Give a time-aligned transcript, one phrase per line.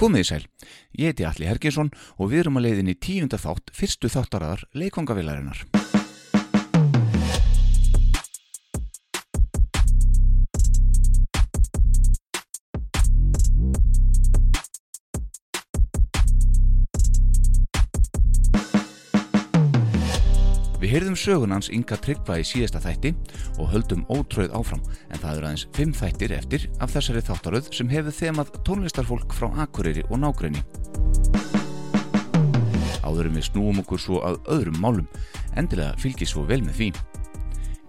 [0.00, 0.44] Komið í sæl,
[0.96, 5.79] ég heiti Alli Hergesson og við erum að leiðin í tíunda þátt fyrstu þáttaraðar leikongavilarinnar.
[20.90, 23.12] Við heyrðum sögunans Inga Tryggva í síðasta þætti
[23.62, 27.92] og höldum ótröð áfram en það eru aðeins fimm þættir eftir af þessari þáttaröð sem
[27.92, 30.64] hefur þemað tónlistarfólk frá Akureyri og nágræni.
[33.06, 35.06] Áðurum við snúum okkur svo að öðrum málum,
[35.54, 36.90] endilega fylgir svo vel með því.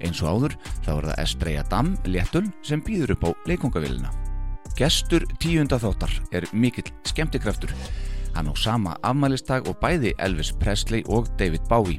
[0.06, 4.14] Eins og áður þá er það Estreia Dam, léttul, sem býður upp á leikongavélina.
[4.78, 7.74] Gestur tíunda þáttar er mikill skemmtikraftur.
[8.38, 11.98] Hann á sama afmælistag og bæði Elvis Presley og David Bowie.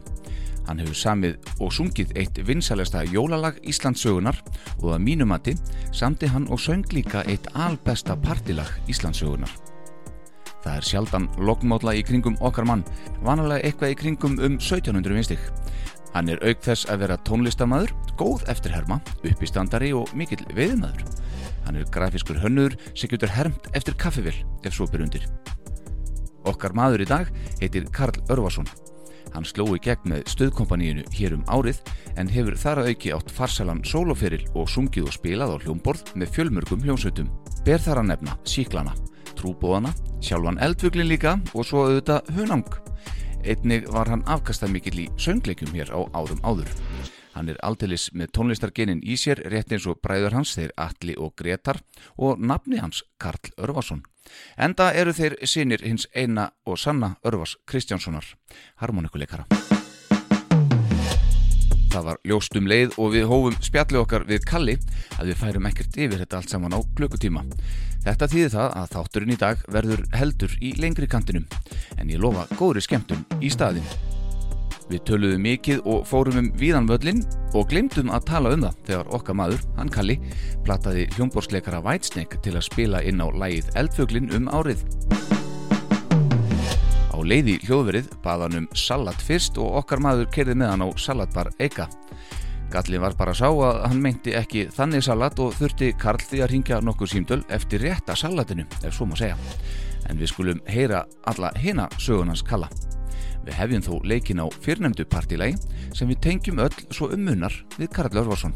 [0.68, 4.38] Hann hefur samið og sungið eitt vinsalesta jólalag Íslandsögunar
[4.80, 5.56] og að mínumati
[5.94, 9.50] samti hann og söng líka eitt albesta partilag Íslandsögunar.
[10.62, 12.84] Það er sjaldan lokmótla í kringum okkar mann,
[13.26, 15.40] vanalega eitthvað í kringum um 1700 vinstig.
[16.12, 21.02] Hann er auk þess að vera tónlistamæður, góð eftirherma, uppistandari og mikill veðumæður.
[21.66, 25.26] Hann er grafiskur hönnur sem getur hermt eftir kaffivill ef svo byrjundir.
[26.46, 28.68] Okkar maður í dag heitir Karl Örvarsson.
[29.32, 31.80] Hann sló í gegn með stöðkompaníinu hér um árið
[32.20, 36.34] en hefur þar að auki átt farsalan soloferil og sungið og spilað á hljómborð með
[36.36, 37.30] fjölmörgum hljómsveitum.
[37.64, 38.94] Ber þar að nefna síklana,
[39.38, 42.68] trúbóðana, sjálfan eldvuglin líka og svo auðvitað hunang.
[43.42, 46.70] Einnig var hann afkastað mikill í söngleikum hér á árum áður.
[47.32, 51.32] Hann er aldeilis með tónlistargenin í sér rétt eins og bræður hans þeir Alli og
[51.40, 51.80] Gretar
[52.20, 54.04] og nafni hans Karl Örvarsson.
[54.56, 58.24] Enda eru þeir sinir hins eina og sanna Örvars Kristjánssonar,
[58.82, 59.46] harmonikuleikara.
[61.92, 64.78] Það var ljóstum leið og við hófum spjalli okkar við Kalli
[65.18, 67.44] að við færum ekkert yfir þetta allt saman á klukkutíma.
[68.06, 71.44] Þetta þýðir það að þátturinn í dag verður heldur í lengri kantinum
[71.98, 74.11] en ég lofa góðri skemmtun í staðin.
[74.90, 77.22] Við töluðum mikið og fórum um víðan völlin
[77.54, 80.16] og glemdum að tala um það þegar okkar maður, hann Kalli,
[80.66, 84.82] plattaði hljómborsleikara Whitesnake til að spila inn á lægið Eldföglin um árið.
[87.12, 91.52] Á leiði hljóðverið baðan um salat fyrst og okkar maður kerði með hann á salatbar
[91.62, 91.86] Eka.
[92.72, 96.40] Gallin var bara að sá að hann meinti ekki þannig salat og þurfti Karl því
[96.40, 99.36] að ringja nokkur símdöl eftir rétta salatinu, ef svo má segja.
[100.08, 102.70] En við skulum heyra alla hina sögunans kalla.
[103.46, 105.58] Við hefjum þó leikin á fyrrnemdu partilagi
[105.96, 108.54] sem við tengjum öll svo um munnar við Karl Örvarsson.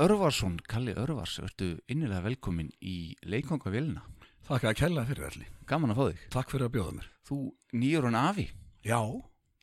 [0.00, 4.02] Örvarsson, Kalli Örvars, ertu innilega velkomin í leikongavélina.
[4.48, 5.50] Þakka að kella fyrir allir.
[5.68, 6.22] Gaman að fá þig.
[6.34, 7.08] Takk fyrir að bjóða mér.
[7.28, 7.38] Þú
[7.76, 8.46] nýjur hann afi.
[8.86, 9.00] Já,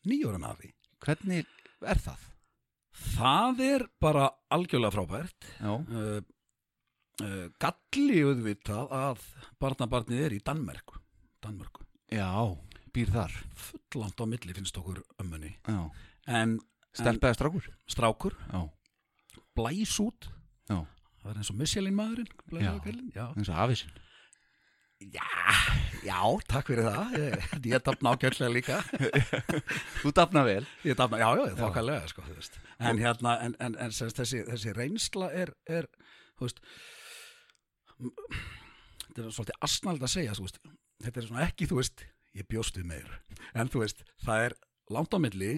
[0.08, 0.70] nýjóran afi.
[1.04, 1.50] Hvernig
[1.82, 2.28] er það?
[3.18, 5.50] Það er bara algjörlega frábært.
[5.60, 6.22] Já, Uh,
[7.26, 9.26] uh, galli auðvitað að
[9.62, 11.00] barnabarnið er í Danmerku.
[11.42, 11.82] Danmerku.
[12.14, 12.30] já
[12.94, 13.34] býr þar.
[13.92, 15.56] Fullant á milli finnst okkur ömmunni.
[15.68, 15.90] Já.
[16.28, 16.60] En, en
[16.98, 17.68] Stelpaði strákur?
[17.90, 18.62] strákur, Já.
[19.58, 20.30] Blæs út.
[20.70, 20.84] Já,
[21.22, 22.30] Það er eins og Michelin maðurinn.
[22.62, 22.76] Já.
[23.16, 23.26] Já.
[23.36, 24.04] eins og afið sinn.
[24.98, 25.26] Já,
[26.08, 26.20] já,
[26.50, 27.18] takk fyrir það.
[27.22, 28.78] Ég, ég dafna ágjörlega líka.
[30.02, 30.64] Þú dafna vel.
[30.88, 32.26] Ég dafna, já, já, þokkalega, sko.
[32.80, 35.90] En hérna, en, en, en semst, þessi, þessi reynsla er, er,
[36.40, 36.64] þú veist,
[38.00, 40.58] þetta er svolítið asnald að segja, veist,
[41.06, 42.08] þetta er svona ekki, þú veist,
[42.40, 43.14] ég bjóst við meir.
[43.54, 44.58] En þú veist, það er
[44.98, 45.54] langt á milli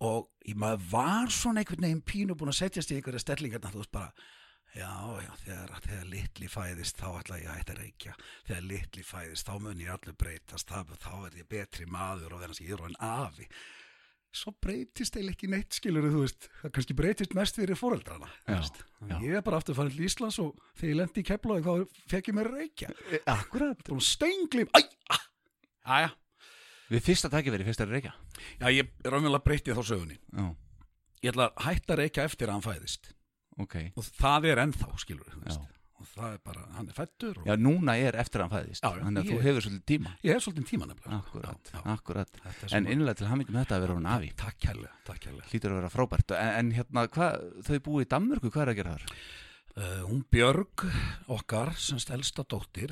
[0.00, 3.82] og ég maður var svona einhvern veginn pínu búin að setjast í einhverja stellingarna, þú
[3.82, 4.12] veist, bara,
[4.74, 4.92] já,
[5.24, 8.14] já, þegar, þegar litli fæðist, þá ætla ég að hætta að reykja.
[8.48, 12.42] Þegar litli fæðist, þá mun ég allur breytast, þá, þá er ég betri maður og
[12.44, 13.48] verðans ég er en afi.
[14.30, 17.78] Svo breytist eða ekki neitt skilur þú veist, það kannski breytist mest fyrir
[19.10, 19.16] já.
[19.26, 22.30] ég er bara aftur farin til Íslands og þegar ég lendi í Keflavík þá fekk
[22.30, 22.92] ég mér að reykja.
[23.34, 23.90] Akkurat.
[23.90, 25.24] og stenglim, æ, ah,
[25.96, 26.12] aðja
[26.90, 28.12] Við fyrsta tækifæri, fyrsta er reykja.
[28.60, 30.46] já, ég raunverulega breytið þá sögunni Já,
[31.22, 33.12] ég ætla að hætta reykja eftir að hann fæðist
[33.60, 33.76] ok.
[33.96, 35.36] og það er ennþá skilur
[36.00, 38.80] og það er bara, hann er fættur og Já, núna er eftir að hann fæðist.
[38.80, 40.12] Já, Þannig að ég- þú hefur svolítið tíma.
[40.24, 42.38] ég hef svolítið tíma nefnilega Akkurat, akkurat.
[42.72, 44.30] En innlega til hamingjum þetta að vera hún afi.
[44.34, 46.32] takk kærlega Hlýtur að vera frábært.
[46.40, 49.04] En, en hérna, hvað, þau búið í Danmörku, hvað er að gera þar?
[49.78, 50.82] Uh, hún Björg
[51.30, 52.90] okkar, semst elsta dóttir,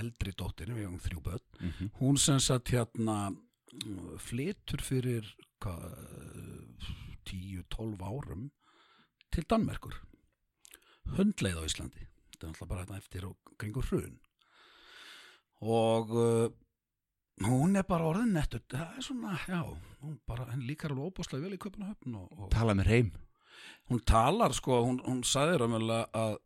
[0.00, 1.90] eldri dóttir, við hefum þrjú börn, Mhm.
[2.00, 5.28] hún sem sagt hérna uh, flytur fyrir
[5.60, 6.94] hvað, uh,
[7.28, 8.50] 10-12 árum
[9.30, 9.94] til Danmerkur,
[11.18, 14.16] hundleið á Íslandi, þetta er alltaf bara hérna eftir og kringur hrun
[15.60, 16.48] og uh,
[17.44, 19.60] hún er bara orðin nettur, það er svona, já,
[20.00, 23.12] hún bara, henni líkar alveg óbúslega vel í köpunahöfn og, og Tala með reym.
[23.90, 26.36] Hún talar sko, hún, hún sagði raunverulega að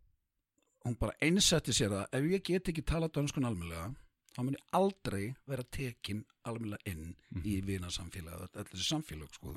[0.85, 3.91] hún bara einsetti sér að ef ég get ekki talað dönskun almennlega
[4.37, 9.53] þá mun ég aldrei vera tekin almennilega inn í vinasamfélagi öll þessi samfélag sko,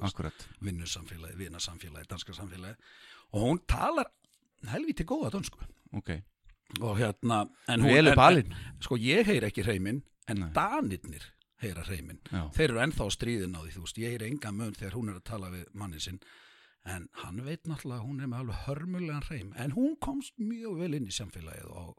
[0.65, 2.75] vinnusamfélagi, vinasamfélagi, danska samfélagi
[3.34, 4.10] og hún talar
[4.67, 5.60] helviti góða dönsku.
[5.93, 6.10] Ok.
[6.82, 10.50] og hérna en hún, en- sko ég heyr ekki hreiminn en Nei.
[10.55, 11.22] danirnir
[11.62, 12.20] heyra hreiminn
[12.55, 15.20] þeir eru ennþá stríðin á því þú veist, ég heyr enga mun þegar hún er
[15.20, 16.20] að tala við mannin sinn
[16.86, 20.80] en hann veit náttúrulega að hún er með alveg hörmulegan hreim en hún komst mjög
[20.82, 21.94] vel inn í samfélagið og,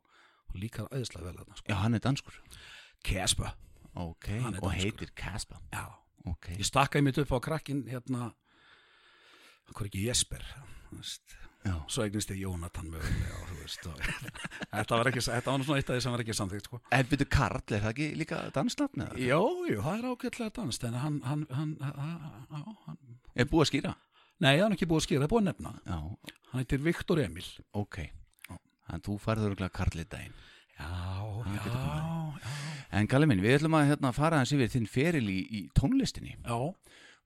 [0.50, 1.68] og líka æðislega vel þarna sko.
[1.72, 2.40] Já, hann er danskur.
[3.04, 3.54] Kespa,
[3.94, 4.26] Ok.
[4.42, 4.80] Hann er Og danskur.
[4.82, 5.60] heitir Kaspa.
[5.72, 5.84] já
[6.26, 6.48] Ok.
[6.58, 8.32] ég stakka ég mitt upp á krakkin hérna
[9.72, 10.44] hvað er ekki Jesper
[11.88, 14.00] svo eignist ég Jónatan mögulega og, þú veist, og,
[14.74, 16.80] þetta var ekki þetta var svona eitt af því sem var ekki samþýgt sko.
[16.92, 19.00] En byrju Karl, er það ekki líka dansnafn?
[19.06, 19.16] eða?
[19.24, 21.96] Jó, jú, það er ágætlega danst en hann, hann, hann, hann,
[22.50, 22.98] hann, hann
[23.34, 23.94] Er búið að skýra?
[24.42, 25.98] Nei, það er ekki búið að skýra, það er búið að nefna Já,
[26.50, 28.00] Hann heitir Viktor Emil ok.
[28.94, 30.34] En þú færður örgulega Karl í daginn.
[30.74, 30.90] Já,
[31.54, 32.50] já, já
[32.94, 36.36] En Galli minn, við ætlum að hérna, fara hans yfir þinn feril í, í tónlistinni.
[36.44, 36.58] Já,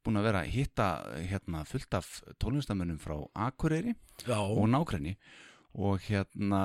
[0.06, 0.86] Búin að vera að hitta
[1.28, 2.06] hérna, fullt af
[2.40, 3.16] tónlistamönnum frá
[3.48, 5.16] Akureyri já, og nákrenni
[5.74, 6.60] og hérna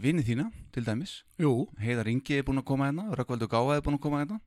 [0.00, 1.12] vinið þína til dæmis.
[1.38, 4.40] jú Heiðar Ingi er búin að koma hérna, Rökkvaldur Gáða er búin að koma hérna.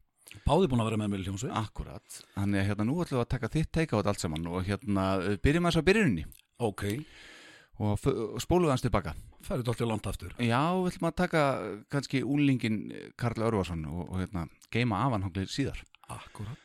[0.46, 2.22] Báði búin að vera með í hljómsveit Akkurat.
[2.38, 4.64] Þannig að hérna nú ætlum við að taka þitt teika á þetta allt saman og
[4.68, 5.06] hérna
[5.44, 6.26] byrjum að þess að byrjunni
[6.62, 6.84] Ok,
[7.82, 9.16] og við hans tilbaka.
[9.42, 11.44] færið dálítið langt aftur Já, við ætlum að taka
[11.90, 12.80] kannski úlingin
[13.18, 15.82] Karl Örvarsson og, og hérna geima af hann hanglir síðar.
[16.08, 16.58] Akkurat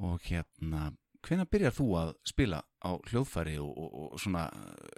[0.00, 0.92] Og hérna,
[1.26, 4.46] hvenær byrjar þú að spila á hljóðfæri og, og, og svona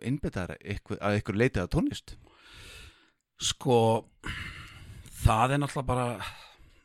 [0.06, 2.14] innbyttar að ykkur leitið að tónlist?
[3.42, 3.78] Sko,
[5.24, 6.06] það er náttúrulega bara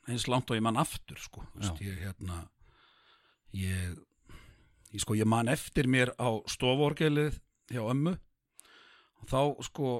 [0.07, 1.43] eins langt og ég mann aftur sko.
[1.59, 1.71] Já.
[1.83, 2.41] ég, hérna,
[3.55, 3.97] ég,
[4.93, 7.39] ég sko ég man eftir mér á stoforgelið
[7.71, 9.95] hjá ömmu og þá sko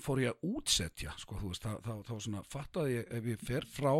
[0.00, 3.42] fór ég að útsetja sko þú veist, þá, þá, þá svona fattaði ég ef ég
[3.44, 3.92] fer frá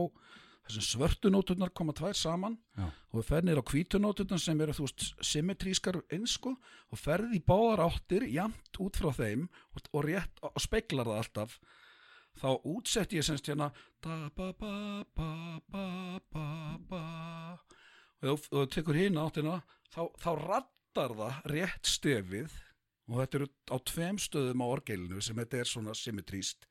[0.71, 2.87] þessum svörtu nóturnar koma tvær saman Já.
[2.87, 7.01] og við fer nýr á hvítu nóturnar sem eru þú veist symmetrískar eins sko og
[7.01, 11.59] ferði í báðar áttir jæmt út frá þeim og, og rétt og speglar það alltaf
[12.39, 13.71] þá útsett ég semst hérna
[18.21, 19.61] og þú tekur hinn áttina
[19.91, 22.59] þá, þá rattar það rétt stefið
[23.11, 26.69] og þetta eru á tveim stöðum á orgelinu sem þetta er svona symmetríst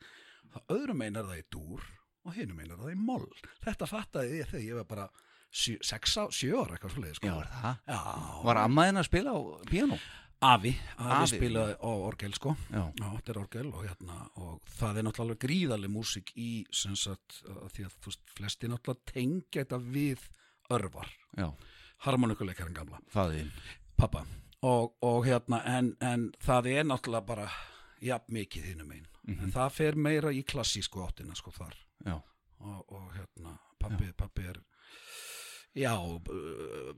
[0.53, 1.87] það öðrum meinar það í dúr
[2.27, 3.27] og hinum meinar það í moll.
[3.63, 5.05] Þetta fattaði ég þegar ég var bara
[5.49, 7.77] sjö, sex á, sjö ára eitthvað svo Já, var það?
[7.89, 7.99] Já,
[8.45, 9.39] Var ammaðin að spila á
[9.69, 9.99] piano?
[10.39, 11.35] Afi, Afi, Afi.
[11.35, 12.53] spilaði á orgel sko.
[12.71, 17.65] Þetta er orgel og hérna og það er náttúrulega gríðarlega músík í sem sagt, uh,
[17.73, 20.23] því að þú veist, flesti náttúrulega tengja þetta við
[20.71, 21.49] örvar, Já,
[22.05, 23.01] harmonikuleikarinn gamla.
[23.11, 23.51] Faðin.
[23.97, 24.23] pappa.
[24.63, 27.49] Og, og hérna en, en það er náttúrulega bara
[28.03, 31.75] jafn mikið hinnum einn en það fer meira í klassísku áttina sko þar.
[32.09, 34.57] Og, og hérna pappi, pappi er
[35.75, 36.95] já uh,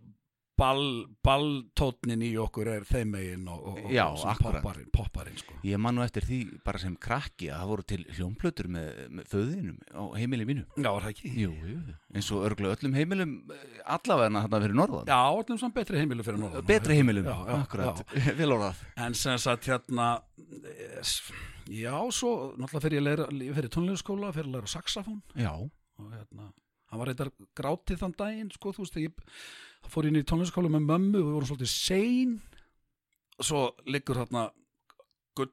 [0.62, 4.60] balltótnin í okkur er þeim megin og, og, og Já, akkurat.
[4.62, 8.00] popparinn, popparinn sko ég man nú eftir því bara sem krakki að það voru til
[8.18, 10.66] hljómplötur með, með föðinum á heimili mínu.
[10.78, 11.32] já, er það ekki?
[11.42, 11.80] Jú, jú,
[12.16, 13.66] eins og örglega öllum heimilum eh,
[13.98, 15.12] allavega þarna fyrir norðan.
[15.12, 18.04] já, allum samt betri heimilu fyrir norðan Betri heimilum, já, akkurat,
[18.42, 18.86] vel orðað.
[19.08, 20.10] en sem sagt hérna
[21.72, 26.50] já, svo náttúrulega fyrir ég ég fyrir tónleikaskóla fyrir að læra saxafón Já, og hérna,
[26.92, 29.14] hann var reyndar grátið þann daginn, sko, þú veist, ég
[29.84, 32.36] það fór inn í tónleiskaskóla með mömmu og við vorum svolítið sein.
[33.42, 34.44] Og svo liggur þarna
[35.40, 35.52] gull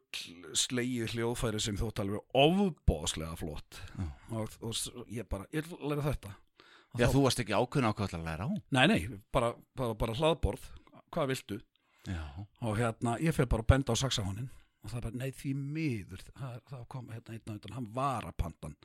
[0.58, 3.78] slegið hljóðfæri sem þótt alveg ofbóðslega flott.
[3.97, 4.06] Já.
[4.35, 6.35] og, og ég bara, ég læra þetta.
[6.99, 8.50] Já þá- þú varst ekki ákveðin á hvað ætlar að læra á.
[8.75, 9.00] Nei, nei,
[9.32, 10.64] bara, bara, bara hlaðborð.
[11.14, 11.61] Hvað viltu?
[12.08, 12.23] Já,
[12.64, 14.49] og hérna, ég fyrir bara að benda á saxafónin
[14.82, 18.26] og það er bara, nei því miður það, kom hérna einn á undan, hann var
[18.28, 18.76] að pandan.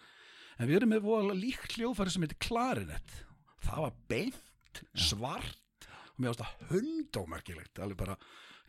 [0.60, 3.14] En við erum með líkt hljóðfæri sem heitir klarinett
[3.64, 4.42] það var beint,
[4.96, 8.16] svart og mér varst það hundómerkilegt alveg bara,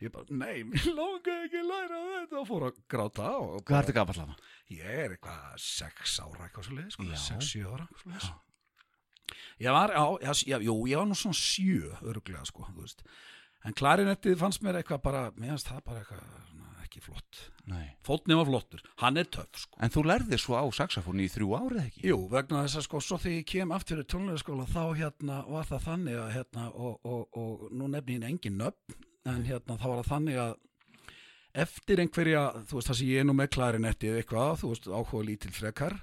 [0.03, 3.81] ég bara, nei mér langaði ekki að læra þetta og fór að gráta og hvað
[3.83, 4.35] ertu gafall hana?
[4.73, 7.15] ég er eitthvað sex ára eitthvað svo leið, sko, Já.
[7.27, 8.33] sex, sjö ára eitthvað svoleiðis.
[9.65, 13.05] ég var, já, já, jú, ég var nú svona sjö öruglega, sko, þú veist
[13.65, 16.51] en klarinettið fannst mér eitthvað bara mér fannst það bara eitthvað
[16.95, 17.95] ekki flott Nei.
[18.05, 21.55] fótni var flottur, hann er töff, sko En þú lærðir svo á saxofóni í þrjú
[21.57, 22.03] árið ekki?
[22.07, 25.67] Jú, vegna þess að sko, svo þegar ég kem aftur í tónleikaskóla þá hérna var
[25.67, 29.87] það þannig að hérna, og, og, og nú nefni ég engin nöfn, en hérna þá
[29.89, 30.55] var það þannig að
[31.65, 35.25] eftir einhverja, þú veist það sem ég er nú með klarinettið eitthvað, þú veist áhuga
[35.25, 35.97] lítil frekar,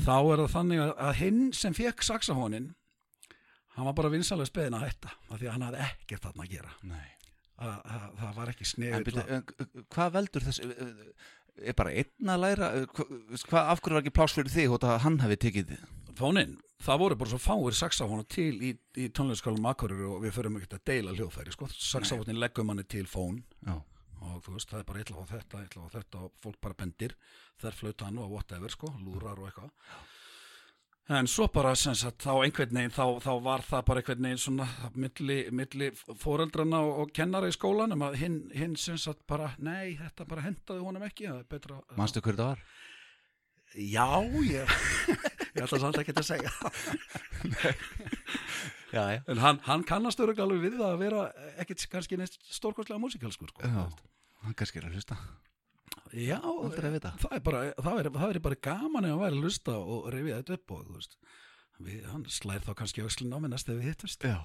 [0.00, 2.70] þá er það þannig að, að hinn sem fekk saxahónin,
[3.76, 6.54] hann var bara vinsalega speðin að hætta, af því að hann hafði ekkert þarna að
[6.56, 6.76] gera.
[6.90, 7.08] Nei.
[7.60, 10.60] Að, að, það var ekki sneður byrju, en, hvað veldur þess,
[11.60, 15.00] er bara einn að læra, hvað, af hverju var ekki pláss fyrir þig og það
[15.04, 15.74] hann hafi tekið
[16.16, 20.56] fóninn, það voru bara svo fáir saxafóna til í, í tónleiksskálum Akureyri og við förum
[20.56, 21.68] ekkert að deila hljóðfæri sko.
[21.76, 23.76] saxafónin leggum manni til fón Já.
[23.76, 26.78] og þú veist, það er bara eitthvað á þetta, eitthvað á þetta og fólk bara
[26.80, 27.16] bendir,
[27.60, 30.08] þær flauta hann og whatever, sko, lúrar og eitthvað
[31.10, 34.42] en svo bara sem sagt þá einhvern veginn, þá, þá var það bara einhvern veginn
[34.44, 39.52] svona milli, milli fóreldrana og, og kennara í skólanum að hinn, hinn sem sagt bara,
[39.58, 42.64] nei, þetta bara hendaði honum ekki, það er betra Manstu hverju það var?
[43.70, 44.08] Já,
[44.50, 44.76] ég,
[45.54, 46.50] ég ætla samt ekki að segja
[48.90, 49.20] Já, já.
[49.30, 51.26] En hann, hann kannast öruglega alveg við það að vera
[51.62, 53.62] ekkert kannski neitt stórkostlega músikalskur sko.
[53.62, 53.84] Já,
[54.42, 55.18] hann kannski er að hlusta.
[56.14, 59.76] Já, það er bara, það er, það er bara gaman ef að væri að hlusta
[59.78, 60.98] og rifja þetta upp og
[61.80, 64.26] við, hann slær þá kannski öxlin á mig næst ef við hittust.
[64.26, 64.42] Já.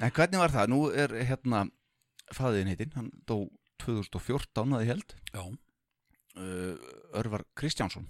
[0.00, 0.70] En hvernig var það?
[0.70, 1.64] Nú er hérna
[2.34, 3.40] fæðin heitinn, hann dó
[3.84, 5.16] 2014 að ég held.
[5.34, 5.44] Já,
[6.34, 6.74] Uh,
[7.14, 8.08] Örvar Kristjánsson.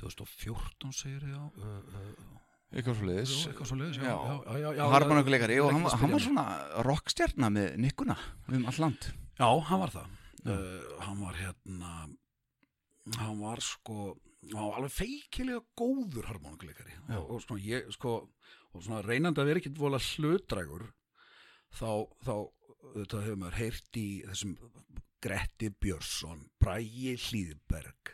[0.00, 2.40] 2014 segir ég, já, uh, uh,
[2.74, 3.34] Eitthvað svo leiðis.
[3.46, 4.16] eitthvað svo leiðis, já, Já.
[4.16, 6.46] já, já, já, já, Harmoníkuleikari og hann, hann var svona
[6.88, 8.16] rockstjarna með nikkuna
[8.50, 9.06] um all land.
[9.38, 10.10] Já, hann var það.
[10.46, 11.92] Uh, hann var hérna,
[13.16, 14.12] hann var sko,
[14.52, 18.12] hann var alveg feikilega góður harmoníkuleikari og, og svona ég, sko,
[18.70, 20.86] og svona reynandi að vera ekkit vola hlutdrægur,
[21.74, 21.90] þá,
[22.22, 22.34] þá,
[22.92, 24.54] þetta hefur maður heyrt í þessum
[25.26, 28.12] Gretti Björnsson, Bræi Hlýðberg,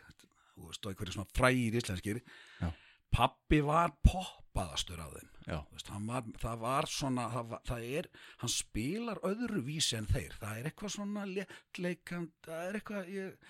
[0.57, 2.21] og einhverju svona frægir íslenskir.
[2.61, 2.71] Já.
[3.13, 5.32] Pappi var poppaðastur af þeim.
[5.47, 8.09] Hann var, það var svona það, það er,
[8.41, 10.37] hann spilar öðru vísi en þeir.
[10.39, 13.47] Það er eitthvað svona léttleikand það er eitthvað ég,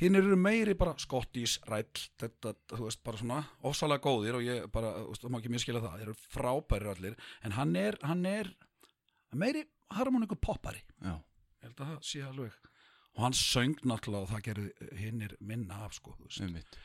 [0.00, 1.86] hinn eru meiri bara skottís, ræll
[2.20, 5.98] þetta, þú veist, bara svona ofsalega góðir og ég bara, þú má ekki miskila það
[5.98, 8.50] þeir eru frábærir allir, en hann er hann er
[9.34, 9.64] meiri
[9.94, 12.60] harmoniku poppari, já, ég held að það sé alveg.
[13.14, 16.78] Og hann söng náttúrulega og það gerði hinn er minna af, sko, þú veist.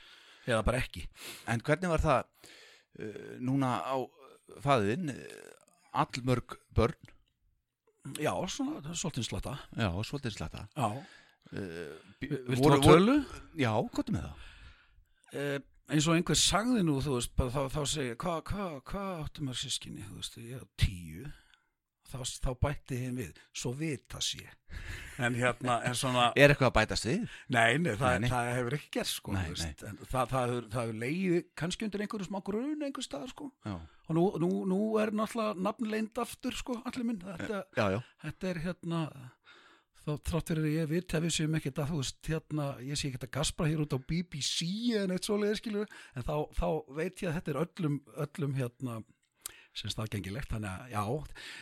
[0.45, 1.01] Eða bara ekki.
[1.49, 2.19] En hvernig var það
[3.01, 3.97] uh, núna á
[4.63, 5.23] fæðin uh,
[6.03, 7.15] allmörg börn.
[8.19, 13.17] Já, svona, það er svolítið slata Já, svolítið slata já, uh, viltu voru, tölu?
[13.59, 14.47] Já, hvað með það?
[15.29, 15.57] Eh,
[15.93, 19.45] eins og einhver sagði nú, þú veist, bara þá, þá segja, hvað hva, hva áttu
[19.45, 21.27] maður sískinni, þú veist, ég á tíu,
[22.09, 24.43] þá, þá bætti hinn við, svo vita sé.
[25.19, 27.23] En hérna, en svona, Er eitthvað að bætast við?
[27.51, 28.29] nei, nei, það, Nei, nei.
[28.33, 32.05] það hefur ekki gerst, sko, Nei, en það, það, hefur, það hefur leiði kannski undir
[32.05, 33.75] einhverju smá grun einhver staðar, sko, Já,
[34.09, 37.99] og nú, nú, nú er náttúrulega nafnleind aftur, sko, allir minn, þetta, já, já.
[38.27, 39.01] þetta er hérna
[39.99, 42.97] þá þrátt fyrir að ég veit að við séum ekkert að þú veist hérna, ég
[42.97, 44.69] sé ekkert að gaspra hér út á BBC
[45.01, 48.95] en eitt svoleiðir skilur en þá, þá veit ég að þetta er öllum, öllum hérna
[49.77, 51.03] sem staðgengilegt, þannig að já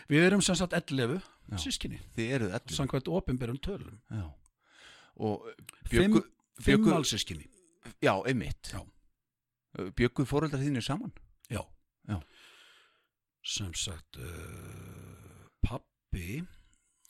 [0.09, 1.57] við erum sem sagt 11 Já.
[1.63, 4.25] sískinni, Þið eruð allir samkvæmt opinberum tölum Já
[5.17, 5.47] Og
[5.89, 6.21] bjöggu,
[6.61, 7.47] fimm allsískinni
[8.03, 8.81] Já, einmitt Já.
[9.95, 11.13] Bjöggu fóreldrar þínir saman?
[11.51, 11.61] já.
[12.07, 12.19] Já.
[13.43, 16.41] sem sagt uh, pappi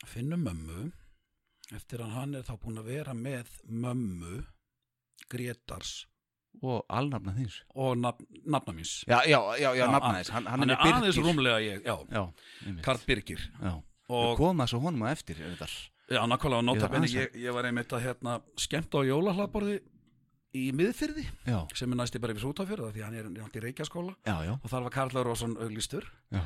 [0.05, 0.91] finnur mömmu
[1.75, 4.43] eftir að hann er þá búin að vera með mömmu
[5.31, 6.05] Grétars
[6.63, 7.59] Og alnafna þíns.
[7.77, 8.93] Og nafn, nafna míns.
[9.05, 10.31] Já, já, já, já nafna þíns.
[10.33, 12.23] Hann, hann, hann er aðeins rúmlega ég já,
[12.85, 13.43] Karl Birgir.
[14.07, 17.55] Og koma svo honum að eftir já, nákvæmlega Ég nota þarf benni aðeins ég, ég
[17.55, 19.79] var einmitt að hérna skemmt á jólahlaðborði
[20.57, 24.15] í miðfyrði Já, sem er næsti bara yfir sútafjörða því hann er nátt í Reykjaskóla.
[24.27, 26.07] Já, já, og þar var Karl Rósson auglýstur.
[26.33, 26.41] Já.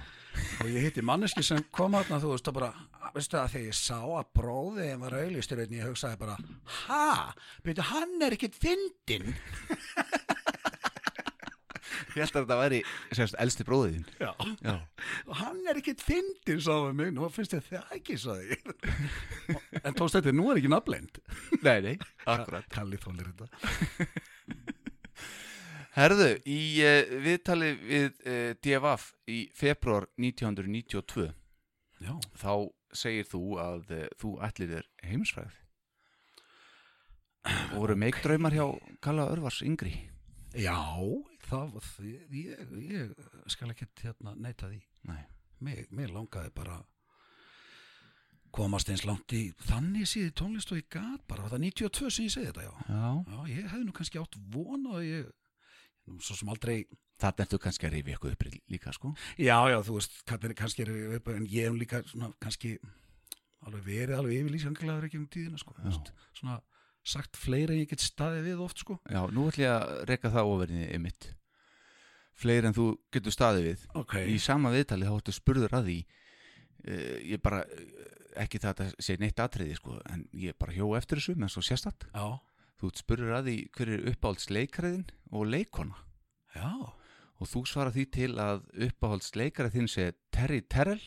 [0.62, 2.70] og ég hitti manneski sem kom þarna þú veist að bara,
[3.16, 6.38] veistu að þegar ég sá að bróði var auglýstur en ég hugsaði bara
[6.86, 7.34] ha,
[7.66, 9.34] byrju hann er ekkit fyndin
[12.16, 12.82] Ég held að þetta væri
[13.18, 14.32] sérst elsti bróðin já.
[14.64, 14.76] Já,
[15.28, 18.60] og hann er ekkit fyndin sáðu mig, nú finnst ég það ekki sáðu
[19.84, 21.22] en tókst þetta, nú er ekki nafnleind
[21.62, 22.68] nei, nei, akkurat.
[22.72, 23.50] Kalli þólir þetta.
[25.92, 31.28] Herðu, í uh, viðtali við uh, DFF í februar 1992
[32.02, 32.54] já, þá
[32.96, 35.58] segir þú að uh, þú ætlir þér heimsfræð
[37.44, 38.66] og voru meikdraumar hjá
[39.04, 39.94] Kalla Örvars yngri?
[40.56, 40.78] Já
[41.52, 42.08] það, það
[42.40, 44.82] ég, ég skal ekki hérna neita því.
[45.12, 45.22] Nei,
[45.64, 46.80] mér, mér langaði bara
[48.56, 52.34] komast eins langt í þannig síði tónlist og ég gat bara, það 92 sem ég
[52.34, 52.74] segi þetta já?
[52.88, 53.06] Já.
[53.32, 55.30] Já, ég hefði nú kannski átt vona að ég,
[56.10, 56.82] nú, svo sem aldrei,
[57.22, 59.10] Þarna ertu kannski að rifja eitthvað upp líka sko.
[59.38, 62.72] Já, já, þú veist, kannski, er ég upp, en ég hef líka svona, kannski,
[63.62, 66.10] alveg verið alveg yfirlýsanglaður ekki um tíðina, sko, veist,
[66.40, 66.56] svona,
[67.14, 68.98] sagt fleiri en ég get staðið við oft, sko.
[69.06, 71.30] Já, nú ætlum ég að reyka það oferinni ymitt
[72.38, 73.84] Fleiri en þú getur staðið við.
[74.00, 74.16] Ok.
[74.26, 78.06] Í sama viðtali þá ættu spurður að því uh, Ég bara, uh,
[78.46, 81.66] ekki það að sé neitt atriði sko En ég bara hjó eftir þessu með svo
[81.68, 82.40] sérstatt Já,
[82.82, 86.00] Þú spurður að því hver er uppáhalds leikariðin og leikona
[86.56, 86.72] já,
[87.42, 91.04] Og þú svarar því til að uppáhalds leikarið þinn sé Terry Terrell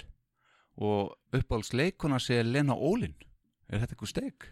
[0.79, 3.17] Og uppáhalds leikona sé Lena Olin
[3.67, 4.49] Er þetta eitthvað steg?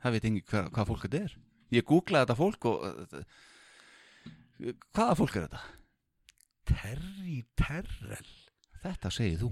[0.00, 1.32] Það veit engi hvað, hvað fólk þetta er.
[1.74, 3.36] Ég googlaði þetta fólk og uh,
[4.94, 5.60] Hvaða fólk er þetta?
[6.70, 8.38] Terry Terrell.
[8.80, 9.50] Þetta segir þú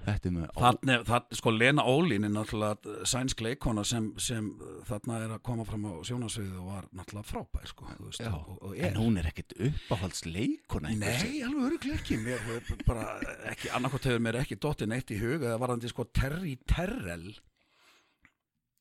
[0.00, 5.42] Þannig, það, sko, Lena Ólín er náttúrulega sænsk leikona sem, sem uh, þarna er að
[5.44, 8.78] koma fram á sjónasviðið og var náttúrulega frábær, sko, veist, Já, og, og.
[8.80, 10.94] En hún er ekkit uppáhalds leikona.
[10.96, 12.48] Nei, alveg öruglega ekki mér,
[12.88, 13.04] bara
[13.52, 17.28] ekki, annarkot hefur mér ekki dottið neitt í hug eða varðandi sko Terry Terrell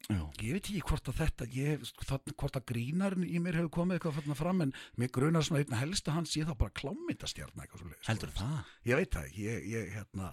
[0.07, 3.71] Já, ég veit ekki hvort að þetta ég, sko, hvort að grínarinn í mér hefur
[3.75, 7.65] komið eitthvað þarna fram en mér grunar svona einna helsta hans ég þá bara klámyndastjarna
[7.65, 8.71] eitthvað svo heldur það?
[8.89, 10.31] Ég veit það ég, ég hérna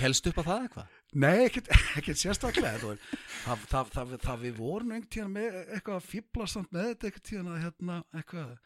[0.00, 0.96] Helst upp á það eitthvað?
[1.22, 1.70] Nei, ekkert,
[2.00, 3.04] ekkert sérstaklega það,
[3.44, 7.10] það, það, það, það við vorum einhvern tíðan með eitthvað að fýbla samt með þetta
[7.10, 8.56] einhvern tíðan að hérna eitthvað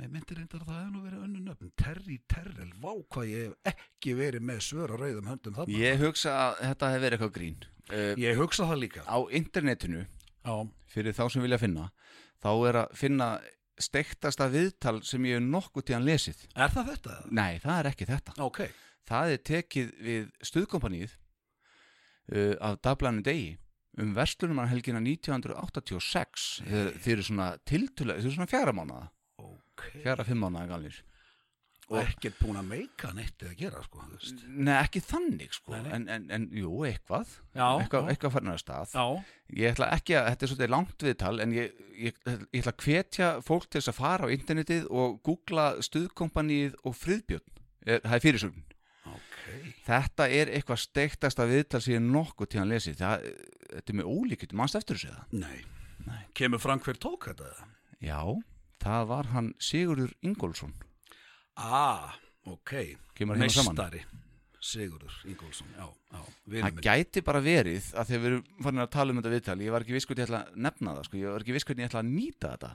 [0.00, 1.70] með myndir reyndar að það hefur nú verið önnu nöfn.
[1.80, 5.76] Terry Terrell, vá hvað ég hef ekki verið með svör á rauðum höndum þarna.
[5.84, 7.62] Ég hugsa að þetta hefur verið eitthvað grín.
[7.90, 9.04] Uh, Ég hugsa það líka.
[9.04, 10.04] Á internetinu,
[10.40, 10.54] Já,
[10.88, 11.88] fyrir þá sem vilja finna
[12.40, 13.26] þá er að finna
[13.80, 16.44] steiktasta viðtal sem ég hef nokkuð tíðan lesið.
[16.56, 17.16] Er það þetta?
[17.36, 18.36] Nei, það er ekki þetta.
[18.46, 18.62] Ok,
[19.10, 21.14] Það er tekið við stuðkompanið
[22.30, 23.56] uh, af Dablanin degi
[24.00, 29.08] um verslunumarhelgina 1986 þeir, þeir eru svona tiltulega, þeir eru svona fjara mánuða
[29.80, 30.02] ok.
[30.04, 31.00] Fjara fimm mánuða gamlir
[31.90, 34.04] og ekkert búin að meika neitt eða gera sko.
[34.46, 35.72] Nei, ekki þannig sko.
[35.74, 35.94] Nei, nei.
[35.96, 37.32] En, en, en jú, eitthvað.
[37.50, 38.92] Já, Eitthvað, eitthvað farin að stað.
[38.94, 39.06] Já,
[39.58, 42.84] Ég ætla ekki að, þetta er svolítið langt viðtal En ég, ég, ég ætla að
[42.84, 47.58] hvetja fólk til þess að fara á internetið Og googla stuðkompanið og friðbjörn.
[47.88, 48.62] Það er fyrirsögn
[49.10, 49.42] ok.
[49.88, 53.26] Þetta er eitthvað steiktasta viðtal sem ég nokkuð að lesi það,
[53.72, 55.58] Þetta er með ólíkjum, mannst eftir þessu Nei.
[56.06, 56.22] Nei.
[56.38, 57.50] Kemur fram hver tók þetta?
[57.98, 58.22] Já,
[58.80, 60.72] það var hann Sigurður Ingólfsson
[61.60, 62.14] Ah,
[62.48, 62.72] ok.
[63.18, 64.00] Kemur hérna saman Meistari.
[64.60, 66.20] Sigurður Ingólfsson, já, já.
[66.62, 69.72] Það gæti bara verið að þegar við erum farin að tala um þetta viðtal ég
[69.74, 71.20] var ekki viss hvernig ég ætla að nefna það sko.
[71.20, 72.70] ég var ekki viss hvernig ég ætla að nýta þetta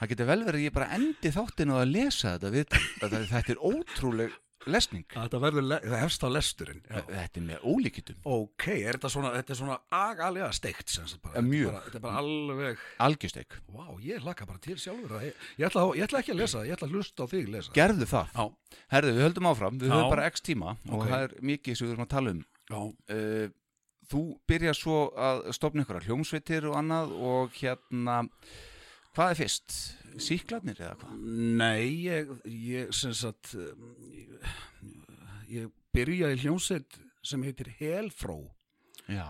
[0.00, 3.54] það getur vel verið að ég bara endi þáttinu að lesa þetta viðtal þetta, þetta
[3.54, 6.82] er ótrúleg lesning Þetta verður, le- það hefst á lesturinn.
[6.90, 7.00] Já.
[7.08, 11.34] þetta er með ólíkitum Ok, er þetta svona, þetta er svona agalega steikt bara.
[11.34, 11.70] Ja, mjög.
[11.72, 15.66] Bara, þetta er bara alveg, algjörsteik, vá, ég laka bara til sjálfur að, ég, ég,
[15.70, 17.72] ætla, að- ég ætla ekki að lesa ég ætla að hlusta á þig lesa.
[17.72, 18.44] gerðu það Já,
[18.92, 19.94] herðu við höldum áfram, við Já.
[19.96, 21.08] höfum bara x tíma og Ok.
[21.08, 23.48] það er mikið sem við þurfum að tala um já, uh,
[24.10, 28.28] þú byrjar svo að stopna ykkur hljómsveitir og annað og hérna
[29.14, 29.96] hvað er fyrst?
[30.18, 31.18] Síklarnir eða hvað?
[31.60, 34.48] nei, ég, ég, sem sagt, ég,
[35.48, 38.40] ég byrjaði í hljómsveit sem heitir Helfró
[39.10, 39.26] Já,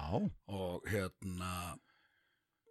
[0.48, 1.76] og hérna,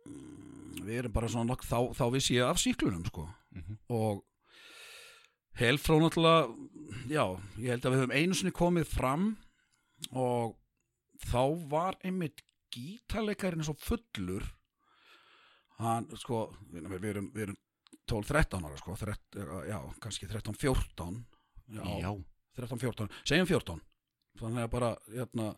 [0.06, 3.78] mm, við erum bara svona nokk, þá, þá vissi ég af síklunum, sko, Mhm.
[3.90, 4.24] og
[5.60, 6.54] Helfró náttúrulega,
[7.10, 7.24] já,
[7.58, 9.38] ég held að við höfum einu sinni komið fram
[10.14, 10.56] og
[11.26, 14.46] þá var einmitt gítarleikarinn svo fullur
[15.80, 17.58] hann, sko, við erum, við erum
[18.10, 21.22] 12-13 ára, sko, 13, já, kannski 13-14
[21.78, 22.12] já, já,
[22.60, 23.80] 13-14, segjum 14
[24.40, 25.54] þannig að bara, hérna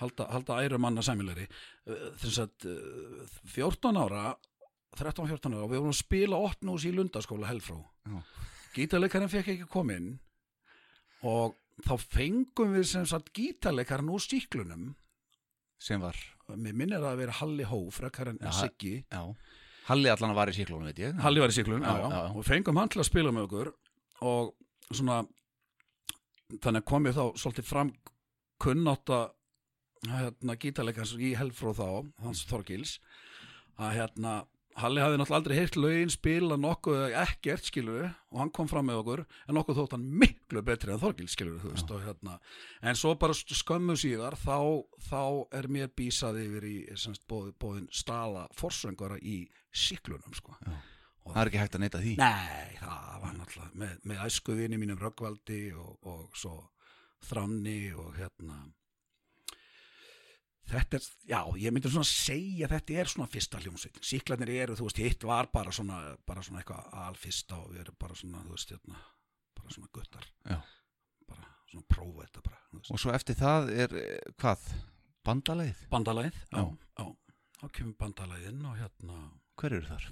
[0.00, 1.46] halda, halda æru manna sæmilegri.
[2.20, 4.26] Þess að uh, 14 ára
[4.96, 8.20] 13-14 ára og við vorum að spila 8 hús í Lundaskóla Helfró Já.
[8.76, 10.14] gítarleikarinn fekk ekki koma inn
[11.26, 14.94] og þá fengum við sem sagt gítarleikarinn úr stíklunum
[15.82, 16.16] sem var.
[16.56, 18.38] Mér minnir það að vera Halli Hó frekar en.
[18.56, 18.94] Siggi.
[19.12, 19.34] Já,
[19.86, 21.18] Halli allan að var í síklónu, veit ég.
[21.22, 23.72] Halli var í síklunum, já, Já, já, og fengum hann til að spila með okkur
[24.26, 24.52] og
[24.90, 25.20] svona
[26.62, 27.92] þannig að komið þá svolítið fram
[28.62, 29.20] kunnátta
[30.06, 31.86] hérna, gítarleikans í Helfró þá
[32.24, 32.96] hans Þorgils
[33.76, 34.34] að hérna
[34.76, 38.98] Halli hafði náttúrulega aldrei heyrt lögin spila nokkuð ekkert skilur og hann kom fram með
[39.00, 42.34] okkur en nokkuð þótt hann miklu betri en Þorgils skilur þú veist og hérna
[42.82, 45.22] en svo bara skömmu síðar þá, þá
[45.56, 50.58] er mér bísað yfir í semst, bóð, bóðin stala forsöngara í síklunum sko.
[51.26, 52.14] Það er ekki hægt að neyta því.
[52.20, 56.58] Nei, það var náttúrulega með, með æskuvinni mínum Röggvaldi og, og svo
[57.26, 58.60] Þramni og hérna
[60.66, 64.02] Þetta er, já, ég myndi svona segja þetta er svona fyrsta hljómsveitin.
[64.02, 67.98] Síklarnir eru, þú veist, hitt var bara svona, bara svona eitthvað alfyrsta og við erum
[68.02, 69.02] bara svona, þú veist, hérna,
[69.60, 70.26] bara svona guttar.
[70.50, 70.58] Já.
[71.30, 72.60] Bara svona prófa þetta bara.
[72.82, 74.66] Og svo eftir það er, eh, hvað,
[75.26, 75.86] bandaleið?
[75.94, 76.66] Bandalæð, já, Já.
[76.98, 77.06] já.
[77.60, 79.20] Þá kemur bandalæðinn og hérna,
[79.56, 80.10] Hver eru þar?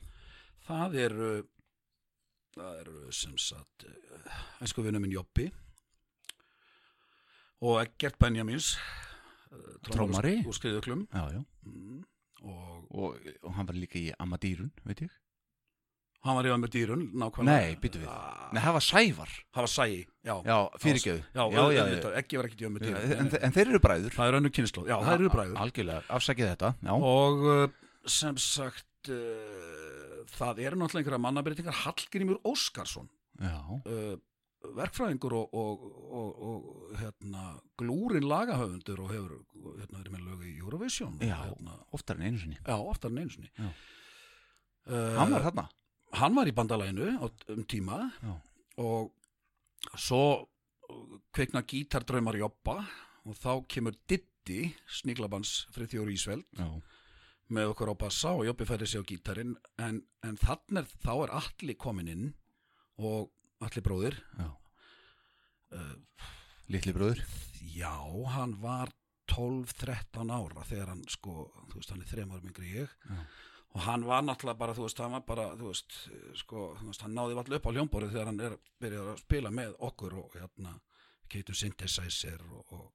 [0.64, 1.26] Það eru
[2.54, 3.84] það eru sem sagt
[4.64, 5.50] æsku vinnu minn Jobbi
[7.64, 8.70] og Eggert Benjamins
[9.54, 10.36] eh, Trommari?
[10.44, 11.06] úr skriðuklum.
[11.14, 12.02] Mm,
[12.44, 15.14] og Og, og hann var líka í Amadýrun, veit ég?
[16.24, 17.64] Hann var yfir með dýrun nákvæmlega.
[17.66, 18.08] Nei, býtu við.
[18.08, 19.32] Ah, Nei, það var Sævar.
[19.52, 20.34] Það var sæi, já,
[21.34, 21.42] Já,
[21.74, 21.82] já,
[22.20, 22.86] Eggi var ekki yfir með
[23.18, 24.14] En, en, þeir eru bræður.
[24.16, 25.58] Það er önnu kynnslóð, já, það eru bræður.
[25.66, 27.66] Algjörlega, afsakið þetta Já, og uh,
[28.14, 33.10] sem sagt uh, það eru náttúrulega einhverja mannabreitingar Hallgrímur Óskarsson
[33.42, 34.16] já, uh,
[34.78, 35.82] verkfræðingur og, og,
[36.18, 37.44] og, og hérna,
[37.80, 39.34] glúrin lagahöfundur og hefur
[39.80, 41.36] hérna, verið með lög í Eurovision Já.
[41.44, 43.68] hérna, oftar en einu sinni já, oftar en einu sinni Já.
[44.88, 45.66] uh, Hann var þarna
[46.14, 48.34] hann var í bandalæginu á, um tíma Já.
[48.78, 49.12] og
[49.98, 50.22] svo
[51.34, 52.78] kveikna gítardraumar jobba
[53.24, 56.68] og þá kemur Diddi Sníklabans Friðjóri Ísveld Já,
[57.54, 61.32] með okkur á bassa og Jobbi færi sig á gítarinn en, en þannig þá er
[61.40, 62.26] allir komin inn
[63.00, 63.30] og
[63.68, 64.16] allir bróðir.
[65.74, 65.94] Uh,
[66.70, 67.20] Litli bróður
[67.74, 67.90] Já,
[68.36, 68.92] hann var
[69.32, 72.92] 12-13 ára þegar hann sko, þú veist, hann er ára mingri ég.
[73.08, 73.22] Já.
[73.74, 75.96] og hann var náttúrulega bara, þú veist, hann var bara, þú veist,
[76.38, 78.52] sko, þú veist, hann náði allir upp á hljómborið þegar hann er
[78.84, 80.74] byrjað að spila með okkur og hérna,
[81.32, 82.92] keitum synthesizer og, og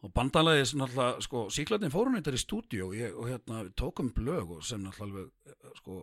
[0.00, 3.74] og bandalagið sem náttúrulega, sko, síklarnir fórum þetta í stúdíu og, ég- og hérna, við
[3.76, 5.96] tókum blög og sem náttúrulega alveg, eh, sko,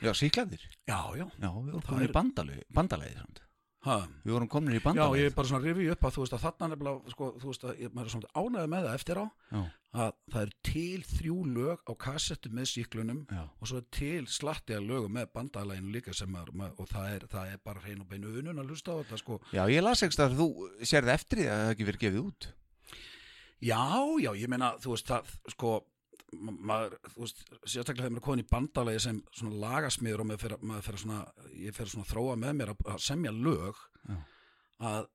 [0.00, 3.40] Já, síklaðir já, já, Já, við vorum komin er- í bandalegi, bandalegi samt.
[3.82, 3.96] ha.
[4.24, 5.20] Við vorum komin í Já, bandalagið.
[5.20, 7.64] ég er bara svona rifið upp að þú veist að þarna nefnilega, sko, þú veist
[7.66, 11.02] að ég, maður er svona ánægði með það eftir á Já, að það er til
[11.12, 15.26] þrjú lög á kassettu með síklunum já, og svo er til slatti að lögum með
[15.34, 18.70] bandalæginu líka sem er, og það er, það er bara hrein og beinu unun að
[18.72, 19.40] hlusta á þetta sko.
[19.52, 20.48] já, ég las ekki að þú
[20.86, 22.48] sérði eftir því að það ekki verið gefið út.
[23.62, 23.78] Já,
[24.18, 25.72] já, ég meina, þú veist það, sko,
[26.40, 30.44] maður, þú veist, sérstaklega þegar maður er komin í bandalagi sem svona lagasmiður og maður
[30.44, 31.22] fer, maður fer svona,
[31.60, 34.18] ég fer svona þróa með mér að, semja lög Já.
[34.90, 35.08] að,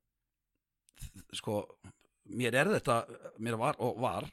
[1.39, 1.59] sko,
[2.37, 2.99] mér er þetta,
[3.43, 4.29] mér var og var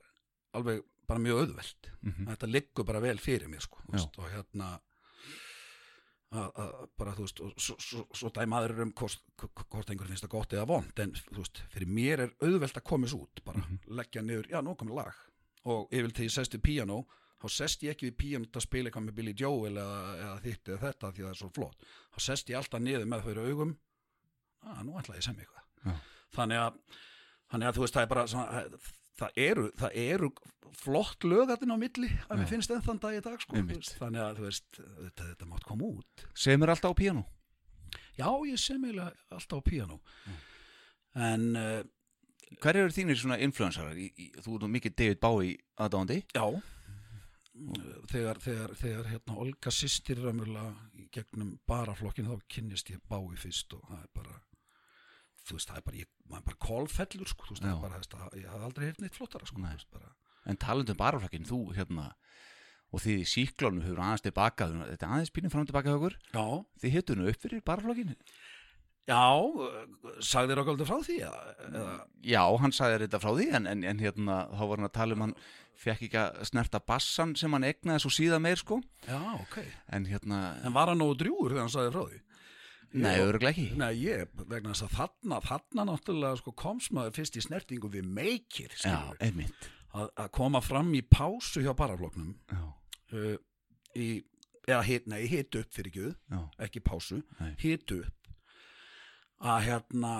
[0.55, 1.93] alveg bara mjög auðvelt.
[2.05, 4.71] Mm Þetta liggur bara vel fyrir mér, sko, veist, og hérna,
[6.35, 10.25] að, að bara, þú veist, og svo, svo, svo dæmaður um hvort, hvort einhver finnst
[10.27, 13.45] það gott eða vond, en þú veist, fyrir mér er auðvelt að koma þessu út,
[13.47, 13.65] bara
[14.01, 15.23] leggja niður, já, nú komið lag
[15.65, 16.99] og yfir til ég sest við píanó
[17.45, 20.69] þá sest ég ekki við píanó að spila eitthvað með Billy Joel eða, eða þitt
[20.71, 23.75] eða þetta því það er svo flott, þá sest ég alltaf niður með fyrir augum.
[24.65, 25.65] Að nú ætla ég semja eitthvað.
[25.85, 25.95] Já.
[26.39, 26.77] þannig að,
[27.53, 28.63] þannig að þú veist, það er bara svona,
[29.21, 30.31] það eru, það eru
[30.75, 32.39] flott lögatinn á milli að Já.
[32.41, 33.61] mér finnst enn þann dag í dag sko,
[34.01, 36.25] þannig að þú veist, þetta, þetta mátt koma út.
[36.47, 37.27] Semur alltaf á píanó.
[38.17, 40.01] já, ég sem eiginlega alltaf á píanó.
[41.15, 41.85] En uh,
[42.63, 43.99] Hver eru þínir svona influensarar?
[44.45, 46.23] Þú nú mikið David Bowie aðdáandi.
[46.35, 46.47] Já
[48.11, 53.85] þegar, þegar, þegar hérna Olga sýstir raunverulega gegnum baraflokkin þá kynnist ég bái fyrst og
[53.87, 54.41] það er bara
[55.45, 57.83] þú veist, það er bara, ég, maður er bara kolfellur sko, þú veist, það er
[57.85, 59.73] bara, þess að ég hafði aldrei heyrt neitt flottara sko, Nei.
[59.77, 60.13] veist, bara
[60.45, 62.11] En talandum baraflakkin, þú hérna
[62.93, 66.19] og þið í síklónu hefur aðeins tilbaka þetta er aðeins pínum fram tilbaka okkur
[66.83, 68.19] þið hittu nú upp fyrir baraflokkin já,
[70.25, 74.01] sagði þér okkur frá því eða, Já, hann sagði þetta frá því en, en, en
[74.01, 75.35] hérna, þá var hann að tala um hann
[75.85, 78.79] fekk ekki að snerta bassan sem hann egnaði svo síðan meir sko.
[79.09, 79.59] Já, ok.
[79.93, 82.21] En hérna, En var hann nógu drjúur þegar hann sagði frá því?
[82.95, 83.65] nei, öruglega ekki.
[83.81, 88.07] Nei, ég, vegna þess að þarna, þarna náttúrulega sko, komst maður fyrst í snertingu við
[88.07, 89.67] meikir, Já, einmitt.
[89.95, 92.63] Að, að koma fram í pásu hjá barafloknum Já,
[93.19, 93.35] uh,
[93.99, 94.09] í,
[94.67, 97.51] eða hit, nei, hit upp fyrir ekki, já, ekki pásu, Nei.
[97.63, 98.24] hit upp
[99.45, 100.13] að hérna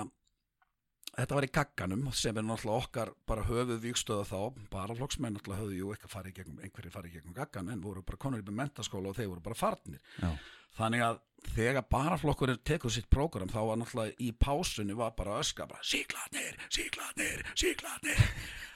[1.15, 4.65] þetta var í gagganum sem er náttúrulega okkar bara höfuð vikstöða þá.
[4.73, 8.43] Baraflokksmenn náttúrulega höfðu jú eitthvað farið gegnum einhverjir farið gegnum gaggan en voru bara konur
[8.43, 10.03] í mentaskóla og þeir voru bara farnir.
[10.19, 10.31] Já,
[10.79, 11.21] þannig að
[11.55, 16.57] þegar baraflokkurinn tekur sitt prógram þá var náttúrulega í pásunni var bara öska bara síklarnir,
[16.73, 18.23] síklarnir, síklarnir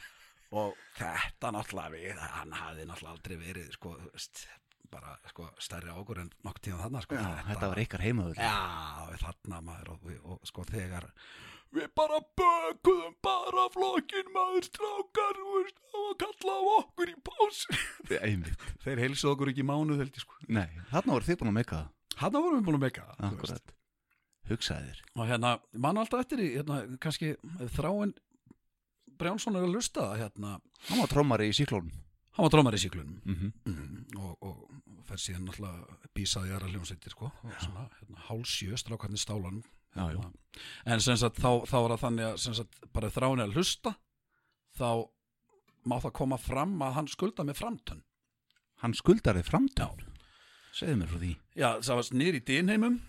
[0.61, 4.45] og þetta náttúrulega við, hann hafði náttúrulega aldrei verið sko, veist,
[4.93, 8.55] bara sko, stærri águr en nokk tíma þarna sko, já þetta var ykkar heimaður Já,
[9.23, 11.09] þarna maður og, og, og sko þegar
[11.75, 17.17] við bara bökuðum bara flokkin maður strákar og kalla á okkur í
[18.25, 18.63] Einmitt.
[18.81, 20.39] Þeir heilsuð okkur ekki mánuð held ég sko.
[20.49, 21.83] Nei, þarna voru þið búin að meika
[22.19, 23.69] hann vorum við búin að meika það, þú veist.
[23.69, 23.77] það
[24.49, 25.01] Hugsaði þér.
[25.13, 25.51] Og hérna,
[25.85, 27.35] mann alltaf eftir í hérna, kannski
[27.75, 28.15] þráin
[29.19, 31.91] Brjánsson er að lusta hérna, Hann var trommari í síklónum
[32.39, 33.51] hann var drómar í síklunum mm -hmm.
[33.67, 39.19] mm, og, og fer síðan náttúrulega bísaði aðra hljómsveitir sko, og svona, hérna, hálsjö strákarnir
[39.19, 39.63] stálanum.
[39.95, 40.31] Já, já,
[40.85, 43.95] en sem sagt þá, þá var það þannig að sagt, bara þráin er að hlusta
[44.77, 45.09] þá
[45.85, 48.03] má það koma fram að hann skulda með framtönn
[48.83, 50.05] hann skuldar þið framtán
[50.75, 51.35] Segðu mér frá því.
[51.57, 52.99] Já, það var nýr í dýnheimum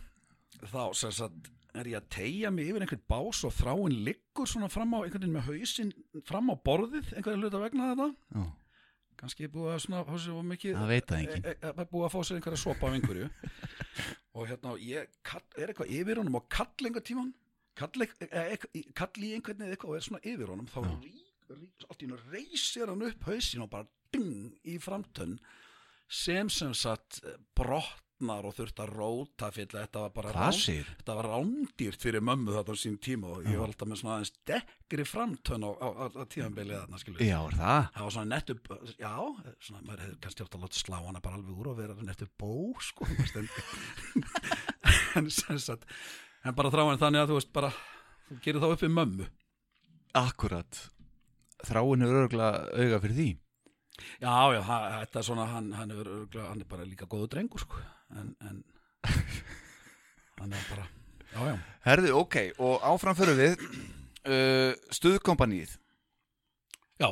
[0.70, 4.70] þá sem sagt er ég að tegja mig yfir einhvern bás og þráin liggur svona
[4.72, 5.92] fram á einhvern veginn með hausinn
[6.26, 8.08] fram á borðið einhverja hluta vegna þetta.
[8.34, 8.46] Já,
[9.20, 11.44] kannski er búið að svona sér of mikið það veit það enginn.
[11.44, 13.30] e, e, e, búið að fá sér einhverja sopa af einhverju.
[14.40, 17.32] Og hérna ég kall, er eitthvað yfir honum og kall einhver tíman
[17.80, 21.14] kall, e, e, kall í einhvern veginn eitthvað og er svona yfir honum þá rí,
[21.50, 25.38] rí, allt í hennu reysir hann upp hausin og bara ding í framtönn
[26.10, 27.38] sem sem sagt eh,
[28.20, 30.00] brotnar og þurft að róta fyrir þetta.
[30.04, 30.52] Var bara rán-
[31.00, 34.14] þetta var rándýrt fyrir mömmu þetta á sín tíma og ég var alltaf með svona
[34.18, 37.82] aðeins dekkri framtönn á, á, á, á tíðanbilið þarna skilur Já, er það?
[37.94, 38.54] það var svona nettu,
[39.00, 39.14] já,
[39.60, 42.26] svona, maður hefði kannski átt að láta slá hana bara alveg úr og vera nettu
[42.36, 43.06] bó, sko,
[45.16, 45.84] en, sem sagt,
[46.44, 47.70] en bara þráin þannig að þú veist, bara,
[48.28, 49.26] þú gerir þá upp við mömmu.
[50.20, 50.80] Akkurat.
[51.64, 53.28] Þráin er örgulega auga fyrir því.
[54.22, 56.08] Já, já, þetta er svona, hann, hann, er,
[56.48, 57.76] hann er bara líka góðu drengur, sko,
[58.16, 58.60] en, en,
[60.40, 60.86] hann er bara,
[61.32, 63.64] já, já, Herðu, ok, og áfram fyrir við
[64.32, 65.76] uh, Stuðkompanið
[67.00, 67.10] já,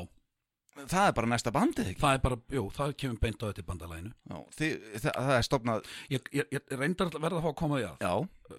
[0.79, 2.01] Það er bara næsta bandið ekki?
[2.05, 4.13] Það er bara, jú, það kemur beint á þetta bandalæginu.
[4.31, 7.57] Já, þið, það, það er stopnað Ég, ég, ég reyndar að verða að fá að
[7.59, 8.59] koma því að, Já,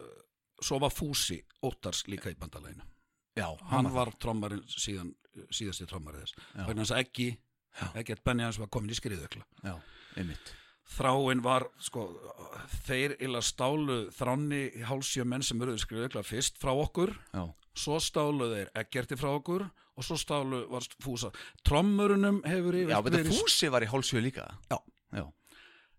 [0.68, 2.84] svo var Fúsi Óttars líka í bandalæginu.
[3.40, 5.14] já hann var trommarinn síðan
[5.56, 6.48] síðasti trommarið þess.
[6.68, 7.28] Þess að ekki
[8.02, 9.78] ekki að Benny hans var komin í skriðökla Já,
[10.20, 10.52] einmitt
[10.96, 12.08] þráin var sko,
[12.88, 17.14] þeir illa stálu þráni hálsjö menn sem eruðu skrifugla fyrst frá okkur.
[17.34, 17.46] Já,
[17.80, 21.32] svo stálu þeir ekkerti frá okkur og svo stálu var fúsa.
[21.68, 24.48] Trommurunum hefur já yfir betur Fúsi var í hálsjö líka.
[24.72, 24.80] Já.
[25.10, 25.26] Já,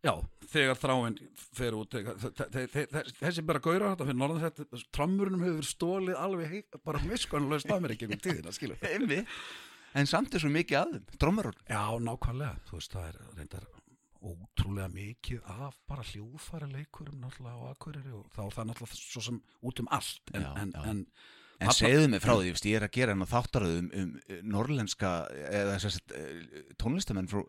[0.00, 0.14] Já,
[0.48, 6.55] þegar þráin fer út þessi bara gaurar þetta fyrir norðan þetta trommurunum hefur stólið alveg
[6.55, 8.81] hei, bara miskunnulegst að mér ekki um tíðina skilur
[9.90, 13.68] En samt er svo mikið að þeim, drómarur Já, nákvæmlega, þú veist, það er reyndar
[14.20, 19.22] ótrúlega mikið af bara hljóðfæra leikurum náttúrulega á Akureyri og þá er það náttúrulega svo
[19.26, 20.33] sem út um allt.
[20.35, 20.88] En, Já, en, já.
[20.92, 21.04] en,
[21.61, 24.12] En segðu mig frá því, ég er að gera hennar þáttaröð um, um
[24.48, 26.14] norlenska eða þess að
[26.80, 27.42] tónlistamenn frá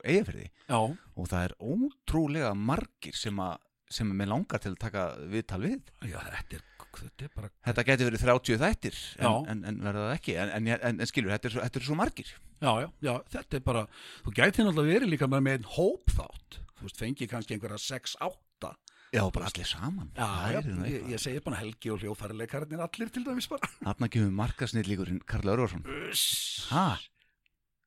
[0.67, 3.55] já, og það er ótrúlega margir sem að
[3.91, 5.89] sem að mér langar til að taka viðtal við.
[6.07, 6.67] Já, þetta er,
[6.99, 10.37] þetta er bara Þetta geti verið 30 þættir en, en, en verða það ekki.
[10.43, 12.31] En, en, en, en skilur, þetta er, þetta er svo margir
[12.61, 13.87] Já, já, já, þetta er bara
[14.21, 18.75] þú gæti náttúrulega verið líka með einn hóp þátt þú veist, fengi kannski einhverja 6-8
[19.11, 20.07] Já, bara allir saman.
[20.15, 23.67] Já, já, nú ég, ég segi bara Helgi og hljóðfærileikarnir allir til dæmis bara.
[23.83, 25.83] Þarna kemur markasnillíkurinn Karl Örvarsson.
[26.07, 26.69] Uss.
[26.71, 26.95] Ha,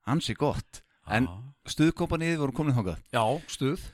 [0.04, 0.82] hansi gott.
[1.08, 1.32] En Já.
[1.72, 3.00] stuðkompanið voru komin þangað?
[3.16, 3.86] Já, stuð.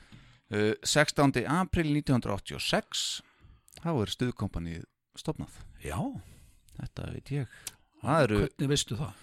[0.51, 1.39] Uh, 16.
[1.47, 3.21] april 1986
[3.79, 4.83] þá er stuðkompanið
[5.15, 5.95] stopnað Já,
[6.81, 7.59] Þetta veit ég.
[8.03, 9.15] Eru hvernig veistu það?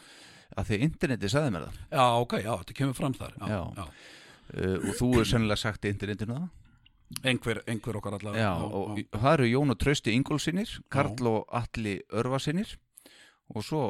[0.57, 1.83] Að því interneti sagði mér það.
[1.93, 3.85] Já, ok, já, þetta kemur fram þar Já, Já.
[3.85, 6.49] uh, og þú er sennilega sagt internetinu það?
[7.25, 8.43] Einhver, einhver okkar allavega.
[8.45, 12.75] Já, og það eru Jón og Trausti Ingólfsinnir Karl og Alli Örvarsinnir
[13.55, 13.85] og svo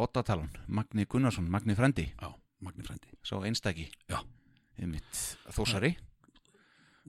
[0.00, 2.30] Ottatalan, Magni Gunnarsson, Magni Frendi já,
[2.64, 3.90] Magni Frendi sá einstaki.
[4.08, 4.22] Já.
[5.50, 5.96] þósari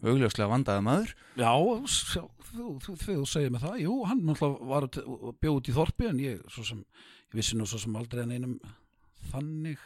[0.01, 1.11] augljóslega vandaði maður.
[1.37, 1.51] Já,
[1.91, 3.81] sjá, þú, þú, þú, þú segir mig það.
[3.83, 4.23] Jú, hann
[4.71, 6.81] var bjóð út í þorpi en ég, svo sem,
[7.31, 8.55] ég vissi nú svo sem aldrei en einum
[9.31, 9.79] þannig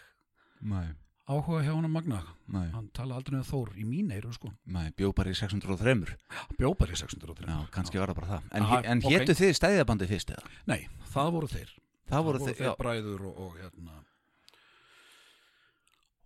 [0.66, 0.88] Nei,
[1.30, 2.20] áhuga hjá hann að Magna.
[2.50, 4.50] Nei, hann tala aldrei um Þór í mín eiru sko.
[4.66, 6.16] Nei bjó bara í 603
[6.58, 8.48] bjóð bara í 603 Já, kannski var það bara það.
[8.52, 9.12] En, Aha, en ok.
[9.12, 10.54] hétu þið stæðabandi fyrst eða?
[10.72, 10.80] Nei,
[11.14, 11.74] það voru þeir.
[12.10, 14.00] Það voru þið, þeir já, bræður og, og hérna.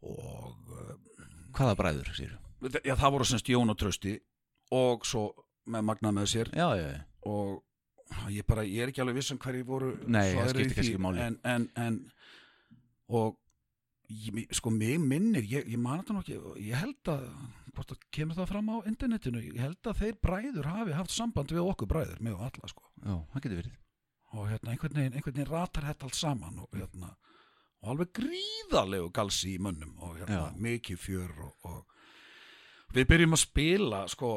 [0.09, 0.93] Og uh,
[1.57, 2.37] hvaða bræður, sér
[2.83, 4.15] já, það voru semst Jón og Trausti
[4.75, 5.29] og svo
[5.69, 6.51] með Magna með sér.
[6.55, 7.59] Já, já, já, og
[8.33, 11.03] ég bara, ég er ekki alveg viss um hverju voru Nei, það skiptir kannski ekki
[11.05, 11.21] máli.
[11.25, 11.99] en, en, en
[13.19, 13.37] og
[14.09, 17.27] ég, sko mig minnir ég, ég man þetta nú ekki, ég held að
[17.75, 21.53] hvort það kemur það fram á internetinu ég held að þeir bræður hafi haft samband
[21.53, 23.77] við okkur bræður, með og alla sko já, það getur verið
[24.29, 27.13] og hérna einhvern veginn, einhvern veginn ratar þetta allt saman og hérna
[27.79, 30.57] og alveg gríðarlegu galsi í mönnum og hérna Já.
[30.59, 34.31] mikið fjör og, og við byrjum að spila sko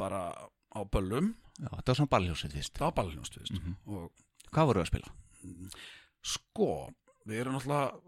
[0.00, 0.22] bara
[0.72, 3.76] á böllum Já, þetta var svona ballhjósið fyrst á ballnjóst veist Mhm.
[3.86, 4.10] og
[4.54, 5.10] Hvað voru að spila?
[6.24, 6.68] sko
[7.26, 8.00] við erum náttúrulega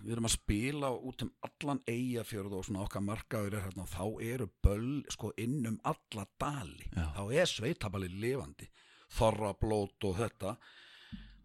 [0.00, 4.04] við erum að spila út um allan eigafjörð og svona okkar markaður er hérna þá
[4.24, 7.06] eru böll sko inn um alla dali Já.
[7.16, 8.68] þá er sveitaballi lifandi
[9.16, 10.54] þorrablót og þetta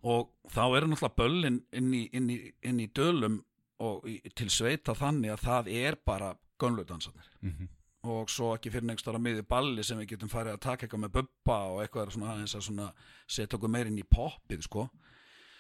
[0.06, 3.39] og þá eru náttúrulega böllin inn í, inn í, inn í dölum
[3.84, 7.67] og í, til sveita þannig að það er bara gönnludansarnir Mm
[8.11, 11.03] og svo ekki fyrir neitt ára miði balli sem við getum farið að taka eitthvað
[11.05, 12.89] með bubba og eitthvað svona aðeins að svona
[13.27, 14.89] setja okkur meir inn í poppið sko.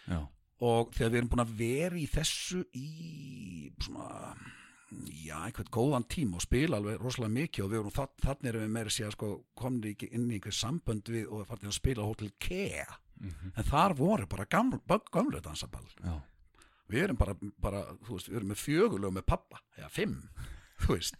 [0.05, 0.19] Já,
[0.65, 2.89] og þegar við erum búin að vera í þessu í
[3.81, 4.35] svona
[5.25, 8.75] já, einhvern góðan tíma og spila alveg rosalega mikið og við þarna þannig erum við
[8.77, 12.09] meira segja sko komni ekki inn í einhver sambönd við og farið að spila á
[12.09, 12.87] Hotel Kea
[13.25, 15.87] en þar voru bara gamlu dansaball.
[16.91, 20.17] Við erum bara, bara þú veist, við erum með fjögulög með pappa, eða fimm
[20.83, 21.15] þú veist,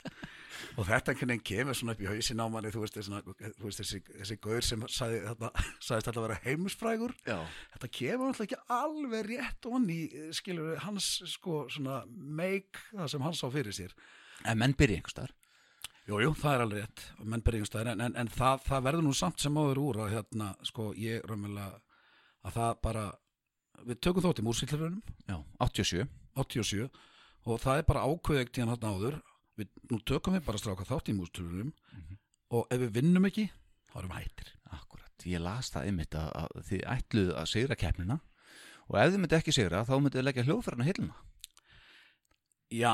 [0.76, 3.22] og þetta einhvern veginn kemur svona upp í hausin á manni, þú veist, þessi,
[3.60, 5.52] þú veist þessi, þessi gaur sem sagði, þetta,
[5.88, 7.16] sagðist þetta að vera heimsfrægur.
[7.28, 7.40] Já.
[7.76, 10.02] þetta kemur alltaf ekki alveg rétt onni,
[10.36, 13.98] skilur við, hans sko svona make það sem hann sá fyrir sér.
[14.46, 15.36] En menn byrja einhvers staðar.
[16.06, 19.14] Jú, jú, það er alveg rétt, menn byrjumstæðir en, en, en það, það verður nú
[19.18, 21.80] samt sem áður úr að hérna, sko, ég raunverulega
[22.46, 23.06] að það bara,
[23.90, 26.06] við tökum þótt í músillurunum Já, 87
[26.38, 26.86] 87
[27.46, 29.18] og það er bara ákveðið tíðan hann áður
[29.60, 31.74] við, nú tökum við bara stráka þátt í mústulurum
[32.56, 33.48] og ef við vinnum ekki
[33.92, 34.52] þá erum við hættir.
[34.76, 38.20] Akkurat, ég las það einmitt að, að þið ætluðu að sigra keppnina
[38.90, 41.16] og ef þið myndi ekki sigra þá myndið þið leggja hljóðfærarna hilluna.
[42.76, 42.92] Já,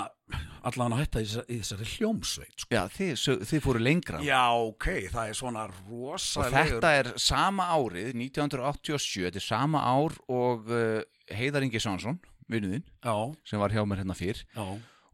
[0.67, 2.75] allan að hætta í, þessa- í þessari hljómsveit sko.
[2.75, 3.11] Já, þið,
[3.49, 4.19] þið fóru lengra.
[4.21, 9.79] Já, ok, það er svona og rosalegur þetta er sama árið 1987, þetta er sama
[9.87, 10.99] ár og uh,
[11.31, 12.19] Heiðar Ingi Svansson
[12.51, 13.15] vinnuðinn, já,
[13.47, 14.65] sem var hjá mér hérna fyrr já,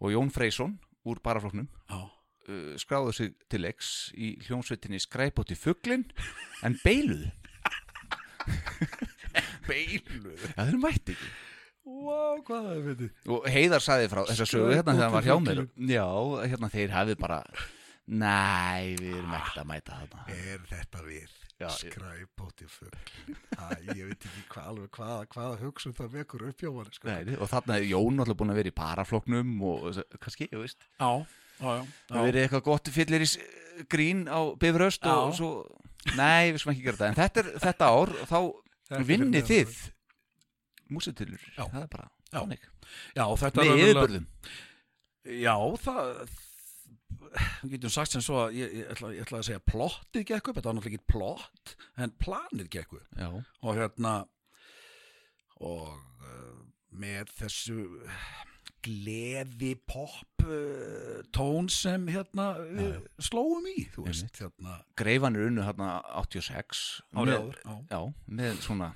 [0.01, 0.73] og Jón Freysson
[1.07, 2.05] úr barafloknum uh,
[2.79, 6.05] skráðu sig til leiks í hljómsveitinni Skræpóti Fuglin
[6.67, 7.27] en beiluð
[10.91, 11.17] ekki
[11.87, 15.27] vá, hvað það er fyrir og Heiðar sagði frá þessa sögu hérna þegar hann var
[15.27, 15.65] hjá mér.
[15.91, 16.07] já,
[16.53, 17.41] hérna þeir hefði bara
[18.07, 20.25] næ, við erum ekkert að mæta þarna.
[20.31, 21.33] Er þetta við?
[21.57, 22.93] Fugl.
[23.57, 23.65] Æ,
[23.97, 27.09] ég veit ekki hvað, alveg hvað, hvaða hugsun það vekur upp hjá hann sko.
[27.09, 29.87] Nei, og þarna er Jón alltaf búin að vera í parafloknum og
[30.21, 30.85] kannski, ég veist.
[31.01, 31.09] Já,
[31.57, 33.29] já, já, það verið eitthvað gott fyllir í
[33.89, 35.51] grín á bifröst og svo
[36.17, 38.39] nei, við skulum ekki gera þetta en þetta, er, þetta ár, þá
[39.09, 42.39] vinnið fyrir- þið músitilur, það er bara Já.
[42.43, 42.67] þannig.
[43.17, 44.27] Já, þetta með er yfirbörðum
[45.27, 46.37] Já, það
[47.63, 50.49] við getum sagt sem svo að ég, ég, ætla, ég ætla að segja plottið gekk
[50.51, 53.07] upp, þetta var náttúrulega ekki plott en planið gekk upp.
[53.17, 53.29] Já,
[53.63, 54.13] og hérna
[55.67, 56.57] og uh,
[56.97, 57.79] með þessu
[58.85, 62.97] gleði pop uh, tón sem hérna við
[63.29, 64.79] slóum í, veist hérna.
[64.99, 66.83] Greifan er unnu hérna 86
[67.17, 67.77] árið áður já.
[67.91, 68.01] já,
[68.39, 68.91] með svona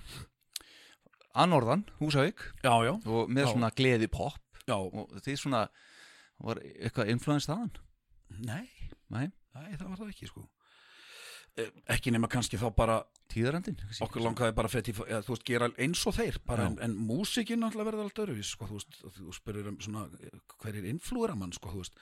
[1.32, 3.52] að norðan, Húsavík já, já, og með Já.
[3.54, 5.62] svona gleði pop já, og því svona
[6.42, 7.72] var eitthvað influens þaðan
[8.40, 8.70] nei,
[9.10, 10.48] nei, nei, það var það ekki sko.
[11.60, 13.02] Eh, ekki nema kannski þá bara
[13.32, 16.96] tíðarandinn okkur langaði bara fett í, eða, þú veist, gera eins og þeir en, en
[16.96, 20.06] músikinn náttúrulega verður alltaf öðruvís sko, þú veist, þú spyrir um svona
[20.62, 21.98] hver er inflúra mann, sko, þú veist.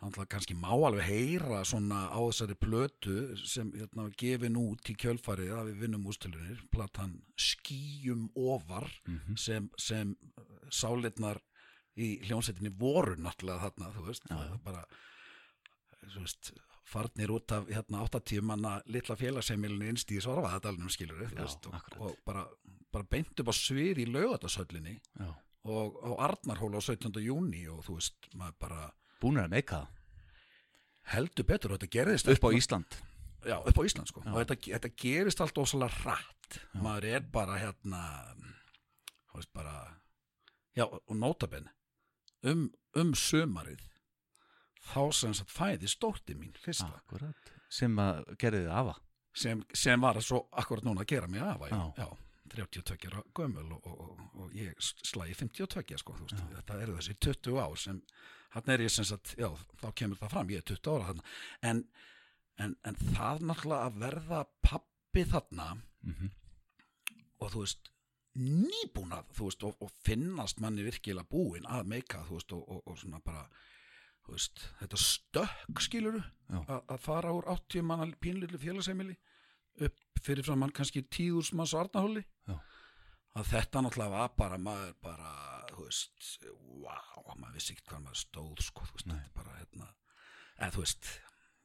[0.00, 5.52] Náttúrulega kannski má alveg heyra svona á þessari plötu sem hérna gefin út í kjölfarið
[5.58, 9.36] að við vinnum ústilunir, platan Skýjum ofar Mhm.
[9.36, 10.16] sem, sem
[10.72, 11.36] sálitnar
[12.00, 14.56] í hljónsettinni voru náttúrulega þarna, þú veist, Já, já.
[14.64, 14.84] bara
[16.16, 16.52] veist,
[16.90, 22.00] farnir út af hérna 80 manna litla félagsheimilinu innst í Svarfaðadalunum skilur Já, veist, og,
[22.00, 22.46] og bara,
[22.92, 25.30] bara beint upp á svið í laugatashöllinni já.
[25.70, 27.20] og á Arnarhóla á 17.
[27.22, 28.82] júni og þú veist, maður bara
[29.20, 29.84] búnir að meika
[31.14, 32.98] heldur betur og þetta gerðist upp á Ísland
[33.46, 34.32] já, upp á Ísland sko Já.
[34.32, 38.02] og þetta, þetta gerist allt ósalega rætt maður er bara hérna
[39.30, 39.76] þú veist bara
[40.76, 41.70] já, og nótabenn
[42.46, 43.86] um, um sömarið
[44.92, 46.88] þá sem sagt fæði stótti mín fyrsta.
[46.96, 47.52] Akkurat.
[47.70, 48.96] sem að gerði þið afa.
[49.40, 52.02] Sem, sem var svo akkurat núna að gera mig afa já, Já.
[52.02, 52.08] já
[52.50, 57.14] 32 ára gömul og, og, og, og ég slæði 52 sko, veist, þetta eru þessi
[57.22, 58.00] 20 ár sem
[58.56, 59.46] hann er ég sem sagt, já,
[59.78, 61.22] þá kemur það fram ég er 20 ára þarna.
[61.70, 61.84] En,
[62.58, 65.68] en, en það náttúrulega að verða pappi þarna
[66.02, 66.30] mm
[67.40, 67.86] og þú veist
[68.36, 72.82] nýbúnað, þú veist, og, og finnast manni virkilega búin að meika þú veist, og, og,
[72.84, 73.46] og svona bara
[74.34, 79.16] veist, þetta stökk skiluru að fara úr 80 manna pínlillu félagsheimili
[79.86, 82.58] upp fyrir frá mann kannski tíðurs manns á Arnahóli Já.
[83.38, 85.32] að þetta náttúrulega var bara maður bara,
[85.70, 86.46] þú veist
[86.82, 89.16] wow, maður vissi ekki hvað maður stóð sko, þú veist, Nei.
[89.16, 89.90] þetta er bara hérna
[90.60, 91.10] en þú veist,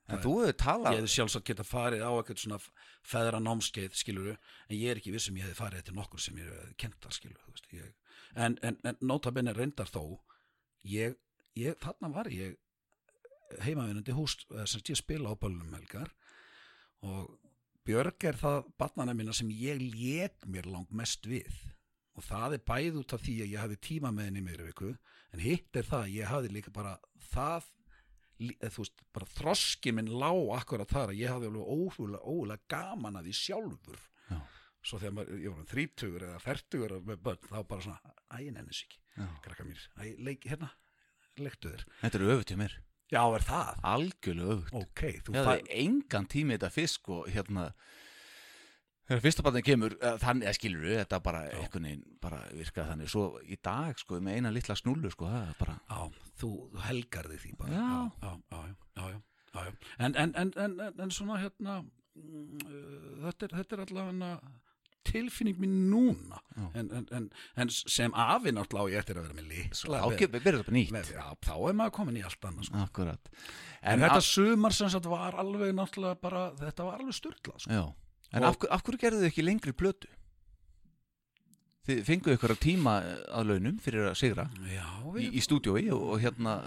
[0.05, 2.61] en þú hefur talað ég hefði sjálfsagt geta farið á eitthvað svona
[3.05, 4.37] feðra námskeið skiluru,
[4.69, 7.91] en ég er ekki vissum ég hefði farið eftir nokkur sem ég hefði kentar skiluru
[8.35, 10.19] en, en, en notabenni reyndar þó
[10.85, 11.15] ég,
[11.59, 12.57] ég, þarna var ég
[13.63, 16.11] heimavinnandi hús eða sem ég spila á böllum helgar
[17.05, 17.33] og
[17.85, 21.53] Björg er það barnana mína sem ég lék mér langt mest við.
[22.17, 24.89] Og það er bæð út af því að ég hafði tíma með henni meira viku
[25.35, 26.95] en hitt er það að ég hafði líka bara
[27.29, 27.67] það
[28.39, 33.19] eða, þú veist, bara þroski minn lá akkurat þar að ég hafði alveg óhugulega, gaman
[33.19, 34.01] að því sjálfur.
[34.25, 34.39] Já.
[34.85, 38.51] svo þegar maður, ég var þrítugur eða fertugur með börn, þá bara svona æ, ég
[38.55, 38.99] nenni sig ekki,
[39.45, 40.71] krakka mér æ, leik, hérna,
[41.43, 42.73] leiktu þér þetta er öfut hjá mér
[43.11, 43.83] já, er það?
[43.93, 47.69] algjörlega öfut ok, þú fær hafði engan tími þetta fisk og hérna
[49.05, 52.89] þegar fyrsta barnið kemur eh, þannig að skilur við þetta bara einhvern veginn bara virkaði
[52.93, 55.99] þannig svo í dag sko með eina litla snúlu sko það er bara Já,
[56.41, 57.89] þú, þú helgar þig því bara Já.
[58.25, 58.61] já, já,
[58.97, 59.73] já, já, já.
[59.99, 62.65] En, en, en, en, en, svona hérna mm,
[63.27, 64.39] þetta, er, þetta er allavega
[65.05, 66.41] tilfinning mín núna.
[66.73, 67.27] En, en, en,
[67.61, 70.01] en sem afi náttúrulega á ég eftir að vera með líkla
[71.45, 72.83] þá er maður komin í allt annað sko.
[72.85, 73.31] akkurat.
[73.81, 77.81] En, þetta sumar sem sagt var alveg náttúrulega bara, þetta var alveg styrla sko.
[78.35, 80.11] en af, af hverju gerðu þið ekki lengri plötu?
[81.85, 82.95] Þið fenguðu ykkur tíma
[83.29, 84.87] að launum fyrir að sigra já,
[85.21, 86.57] í, í stúdiói og, og hérna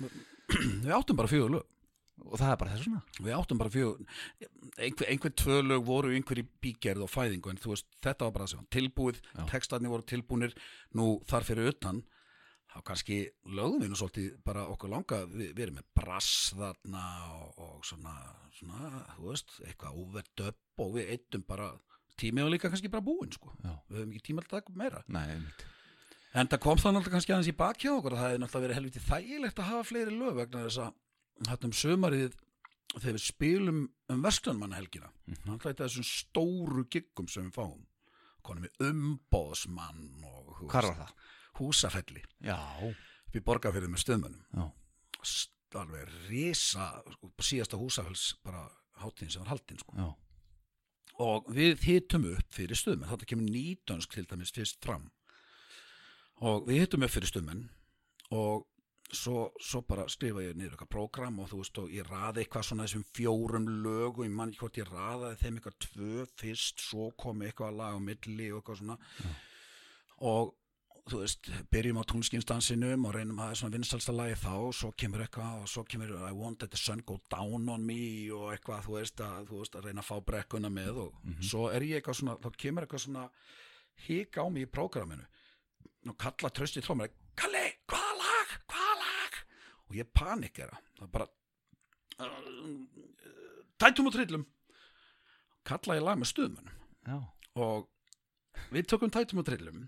[0.86, 1.70] við áttum bara fjögur lög
[2.22, 4.18] og það er bara þess svona Við áttum bara fjögur
[4.78, 8.36] einhver, einhver tvö lög voru einhver í bígerð og fæðingu en þú veist, þetta var
[8.36, 9.46] bara sem var tilbúið Já.
[9.50, 10.54] textarnir voru tilbúnir
[10.94, 12.02] nú þar fyrir utan
[12.74, 13.18] þá kannski
[13.54, 17.04] lögum við nú svolítið bara okkur langa við, við erum með brass þarna
[17.34, 18.14] og, og svona,
[18.56, 21.70] svona þú veist, eitthvað óvert upp og við eittum bara
[22.18, 23.54] tímið og líka kannski bara búin sko.
[23.62, 23.74] Já.
[23.90, 25.40] við höfum ekki tíma upp meira Nei.
[26.34, 28.66] En það kom það náttúrulega kannski aðeins í baki á okkur og það hefði náttúrulega
[28.66, 30.96] verið helviti þægilegt að hafa fleiri lög vegna þess að
[31.48, 32.36] hættum sömarið
[32.94, 33.80] þegar við spilum
[34.12, 35.46] um vestlunmannahelgina mm -hmm.
[35.48, 37.86] náttúrulega þessum stóru giggum sem við fáum.
[38.42, 41.12] Konum við umbóðsmann og það?
[41.58, 42.22] húsafelli.
[42.40, 42.60] Já,
[43.26, 44.72] upp í borgarfyrði með stöðmönnum
[45.78, 48.64] alveg risa sko, síðasta húsafells bara
[49.02, 50.14] hátíðin sem var haldin sko.
[51.22, 55.10] og við hittum upp fyrir stöðmenn þetta kemur nýtönsk til dæmis fyrst fram.
[56.42, 57.68] Og við hittum upp fyrir stöðmenn
[58.34, 58.66] og
[59.12, 62.66] svo, svo bara skrifa ég niður eitthvað prógram og þú veist og ég raði eitthvað
[62.68, 66.84] svona þessum fjórum lög og ég man ekki hvort ég raðaði þeim eitthvað tvö fyrst
[66.88, 68.98] svo kom eitthvað lag á milli og eitthvað svona.
[70.24, 70.54] Og
[71.10, 74.72] þú veist, byrjum á tónliskinstansinum og reynum að það er svona vinstalsta lagi þá og
[74.78, 77.98] svo kemur eitthvað og svo kemur I want that the sun go down on me
[78.32, 81.68] og eitthvað, þú veist, að, þú veist, að reyna að fá brekkuna með og svo
[81.68, 83.26] er ég eitthvað svona, þá kemur eitthvað svona
[84.06, 85.28] hík á mig í prógraminu
[86.08, 88.03] og kalla trösti trómar Kalli, hvaða lag, hvaða lag
[89.88, 90.78] og ég panikera.
[90.98, 91.28] Það bara
[93.80, 94.46] tætum og trillum.
[95.66, 96.80] Kalla ég lag með stuðmönnum.
[97.64, 97.88] Og
[98.74, 99.84] við tökum tætum og trillum.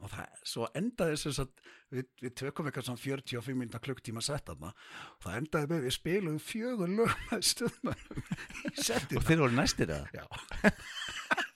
[0.00, 1.50] Og það, svo endaði þess að
[1.92, 5.94] við, við tökum eitthvað svona 45 minna klukktíma sett aðna og það endaði með við
[5.98, 8.24] spilum fjögur lög með stuðmönnum.
[9.20, 10.08] Og þeir voru næstir það?
[10.16, 10.24] Já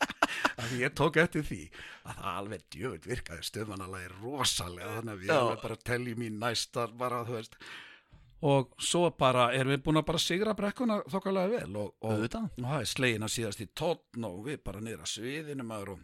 [0.71, 1.61] Því ég tók eftir því
[2.05, 6.39] að það alveg djöfut virkaði stöðmanalagi rosalega þannig að við erum bara að telja mín
[6.43, 7.59] næstar bara þú veist.
[8.45, 12.75] Og svo bara erum við búin að bara sigra brekkuna þokkalega vel og, og, það
[12.81, 16.03] er slegin að síðast í tónn og við bara niður að sviðinu maður og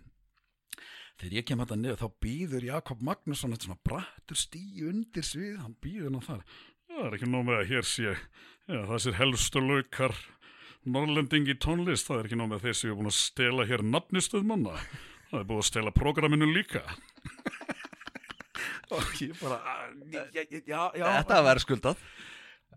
[1.20, 5.58] þegar ég kem þetta niður þá býður Jakob Magnússon þetta svona brattur stíu undir svið
[5.60, 6.44] hann býður nú þar.
[6.88, 10.16] Það er ekki nóg með að hér sé já, þessir helstu laukar
[10.88, 13.82] Norrlendingi í tónlist, það er ekki nóg með þeir sem er búin að stela hér
[13.84, 14.78] nafnistöðmanna.
[15.30, 16.82] Það er búin að stela prógraminu líka.
[18.90, 19.60] og ég bara
[20.14, 22.00] já, já, já, já, Þetta var skuldað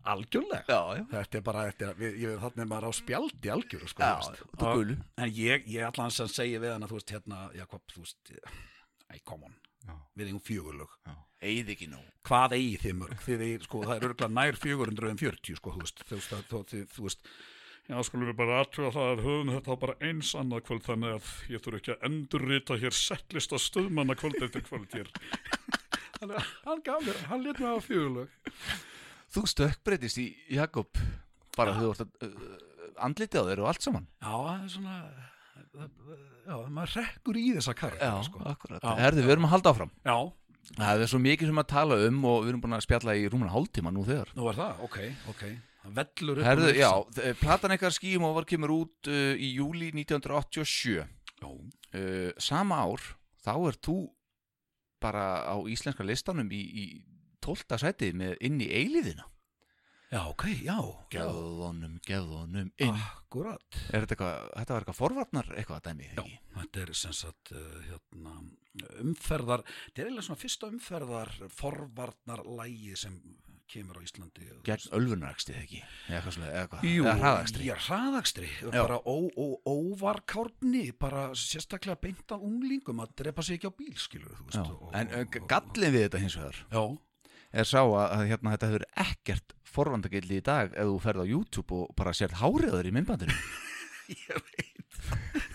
[0.03, 3.51] algjörlega Já, já Þetta er bara, þetta er, við, ég, þannig er maður á spjaldi
[3.53, 5.03] algjöru, sko, veist.
[5.17, 8.33] En ég, ég allan sem segi við hann að þú veist, hérna, Jakob, þú veist,
[9.09, 9.55] æ, come on,
[9.87, 9.95] Já.
[10.19, 10.97] við eigum fjögurlög.
[11.43, 13.17] Eið ekki nóg Hvað eigi þið mörg?
[13.25, 16.83] Þið eigið, sko, það er örgulega nær 440, sko, þú veist, þú veist, þú, þú,
[16.93, 17.33] þú veist,
[17.91, 21.31] Já, skulum við bara aðtjóða það að höfum þetta bara eins annað kvöld þannig að
[21.51, 25.09] ég þurfi ekki að endurrita hér settlista stöðmanna kvöld eftir kvöld hér.
[26.21, 28.53] þannig að hann gaf mér, hann let mig á fjögurlög.
[29.33, 31.01] Þú stökkbreytist í Jakob
[31.57, 32.55] bara þú vart að uh,
[33.03, 34.95] andlitið á þeir og allt saman Já, það er svona,
[36.47, 38.45] já, maður rekkur í þessa karakter, sko.
[38.53, 38.95] akkurat Já.
[39.01, 40.17] Herðu, við erum að halda áfram Já,
[40.77, 43.25] Það er svo mikið sem að tala um og við erum búin að spjalla í
[43.27, 44.45] rúmuna hálftíma nú þegar nú
[45.91, 46.47] vellur upp.
[46.47, 46.89] Herðu, já,
[47.41, 51.01] platan eitthvað skýjum og var kemur út uh, í júli 1987
[51.43, 53.03] Já, uh, Sama ár,
[53.43, 53.97] þá er þú
[55.03, 56.85] bara á íslenska listanum í, í
[57.43, 57.77] 12.
[57.83, 59.27] sætið með inn í eilíðina
[60.13, 60.77] já, ok, já.
[61.11, 63.79] Gefðunum, gefðunum inn Akkurat.
[63.89, 66.37] Þetta var eitthvað forvarnar eitthvað dæmi Já, ekki?
[66.59, 68.35] þetta er sem sagt uh, hérna,
[69.01, 73.17] umferðar, þetta er eiginlega svona fyrsta umferðar forvarnar lægi sem
[73.71, 74.45] kemur á Íslandi.
[74.67, 75.79] Gegn ölfunarakstið ekki?
[76.09, 76.81] Eða svona, eða
[77.21, 77.65] hraðakstri?
[77.69, 83.95] Já, hraðakstri, bara óvarkárni, bara sérstaklega beint af unglingum að drepa sig ekki á bíl,
[83.97, 84.71] skilur þú veist.
[84.71, 86.97] Og- en og- gallin við þetta hins vegar Já,
[87.53, 91.71] er sá að, hérna, þetta hefur ekkert forvandagildi í dag ef þú ferð á YouTube
[91.73, 93.33] og bara sért háriðaður í myndbandinu.
[94.09, 95.52] Ég veit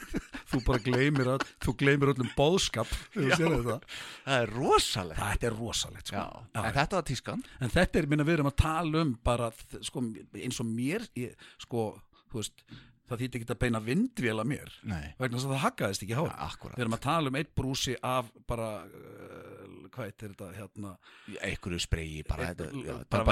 [0.49, 3.79] Þú bara gleymir að, þú gleymir öllum bóðskap þetta.
[4.25, 6.27] Það er rosalegt Þetta er rosalegt, sko.
[6.57, 9.51] En þetta var tískan En þetta er, minna, við erum að tala um bara,
[9.85, 10.05] sko,
[10.41, 11.91] eins og mér, ég, sko,
[12.33, 12.65] veist,
[13.09, 16.19] það þýtti ekki að beina vindvél að mér, Nei, vegna þess að það haggaðist ekki
[16.19, 16.35] hár.
[16.49, 20.93] akkurat Við erum að tala um eitt brúsi af bara, uh, hvað heitir þetta, hérna,
[21.49, 23.25] Einhverju spreyi bara, bara, bara,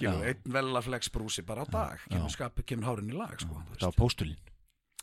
[0.00, 0.14] Já.
[0.32, 3.60] einn vellaflex brúsi bara á dag, kemur, kemur hárin í lag, sko.
[3.76, 4.53] það var veist.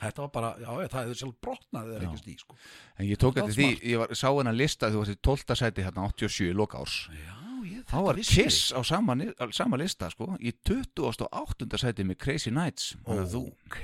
[0.02, 2.56] Þetta var bara, já, það hefur sjálf brotnaði þegar ekki stí, sko.
[2.98, 5.56] En ég tók var því, ég var, sá hennar lista þú varst í 12.
[5.60, 6.96] sæti hérna 87 í loka árs.
[7.14, 7.36] Já,
[7.70, 9.16] ég, Þá var Kiss á sama,
[9.54, 11.78] sama lista sko, í 28.
[11.84, 13.84] sæti með Crazy Nights að þú, Ok,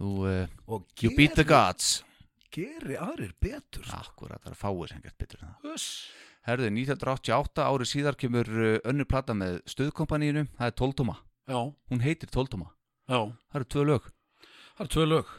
[0.00, 1.98] þú uh, og You beat the gods.
[2.52, 3.84] geri aðrir betur.
[3.96, 5.70] Akkurat, það er fáið sem gett betur en það.
[5.76, 5.86] Uss.
[6.48, 11.14] Herðu, 1988 árið síðar kemur uh, önnur plata með stöðkompaníinu, það er 12 tóma
[11.46, 11.58] Já,
[11.92, 12.68] Hún heitir 12 tóma,
[13.10, 13.20] já,
[13.52, 14.08] það eru tvö lög
[14.82, 15.32] það eru tvö lög.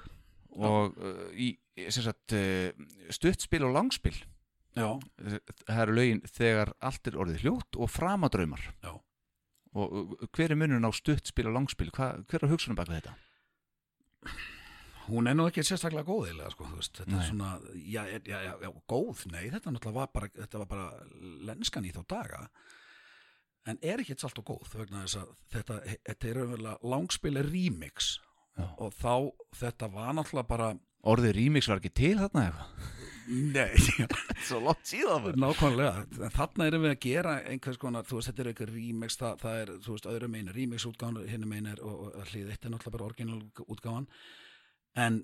[0.53, 1.51] og uh, í
[1.89, 2.71] sem sagt, uh,
[3.13, 4.15] stuttspil og langspil
[4.73, 4.87] Já,
[5.67, 8.93] það eru lögin þegar allt er orðið hljótt og framadraumar Já.
[9.77, 13.03] og uh, hver er munun á stuttspil og langspil Hva, hver er hugsunum bak við
[13.03, 13.13] þetta?
[15.09, 17.17] hún er nú ekki sérstaklega góð eiginlega, sko, þetta Nei.
[17.19, 20.69] er svona, já, er- já, já, já, góð, nei, þetta náttúrulega var bara, þetta var
[20.71, 20.85] bara
[21.49, 22.39] lenskan í þá daga,
[23.67, 27.49] en er ekki allt og góð, vegna þess að þetta, þetta er auðvitað langspil er
[27.51, 28.13] remix
[28.53, 28.67] Já.
[28.77, 29.13] og þá,
[29.57, 30.73] þetta var náttúrulega bara,
[31.03, 32.91] Orðið remix var ekki til þarna eitthvað?
[33.27, 33.71] Nei,
[34.47, 36.05] Svo lótt síðan nákvæmlega.
[36.27, 39.35] En þarna erum við að gera einhvers konar þú veist, þetta er einhver remix það,
[39.43, 42.67] það er, þú veist, öðrum einu remix útgáðan hinn einu er, og, og hlið eitt
[42.67, 44.09] er náttúrulega bara orginal útgáðan
[45.03, 45.21] en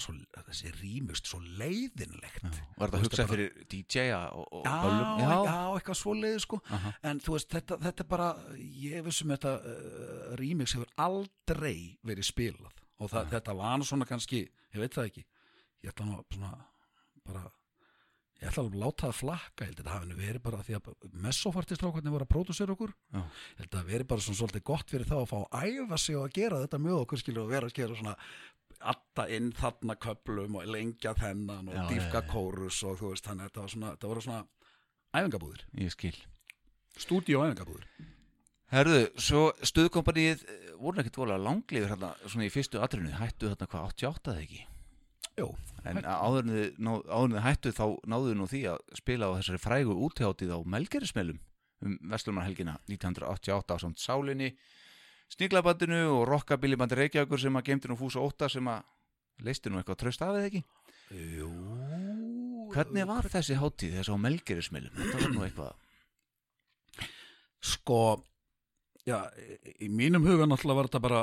[0.00, 0.14] svo,
[0.48, 2.42] þessi remix svo leiðinlegt.
[2.42, 5.20] Var þetta Þú að veist, hugsa bara- fyrir DJ-a og, og Já, böllum?
[5.20, 6.60] já, eitthvað svo leið sko.
[6.70, 6.92] Aha.
[7.02, 8.28] En þú veist, þetta, þetta bara
[8.58, 12.72] ég vissum þetta uh, remix hefur aldrei verið spilað.
[12.98, 15.24] Og það, þetta var svona kannski ég veit það ekki.
[15.82, 16.54] Ég ætla nú svona
[17.26, 17.50] bara
[18.42, 20.86] ég ætla að láta það flakka, ég held að þetta hafi verið bara því að
[21.26, 22.90] messofartistrákarnir voru að pródusera okkur.
[23.14, 23.20] Já.
[23.22, 25.98] ég held að það verið bara svona svolítið gott fyrir þá að fá að æfa
[26.02, 28.16] sig og að gera þetta með okkur skilur og vera að gera svona
[28.90, 33.50] alltaf inn þarna köplum og lengja þennan og dýfka kórus og þú veist, þannig að
[33.52, 34.42] þetta var svona, þetta voru svona
[35.20, 36.16] æfingabúðir, Ég skil.
[36.98, 37.86] Stúdíu æfingabúðir.
[38.72, 43.68] Herðu, svo stuðkompanið eh, voru ekkert vola langlíður hérna svona í fyrstu atrinu, hættu þarna
[43.68, 44.62] hvað 88 eða ekki?
[45.40, 45.48] Jú,
[45.88, 49.28] en áður en þið ná- áður en þið hættu þá náðu nú því að spila
[49.28, 51.38] á þessari frægu útjáttið á Melgerismelum
[51.82, 54.50] um Vestlumarhelgina 1988 á samt Sálinni
[55.32, 58.82] Sniglabandinu og Rockabilibandi Reykjavíkur sem að gemdi nú fúsa 8 sem að
[59.46, 60.64] leisti nú eitthvað tröst af eða ekki
[61.12, 61.50] Jú
[62.72, 64.94] Hvernig var þessi hátíð þessi á Melgerismelum?
[64.96, 65.72] Þetta var nú eitthvað
[67.72, 68.02] Sko
[69.08, 69.18] Já,
[69.82, 71.22] í, mínum huga náttúrulega var þetta bara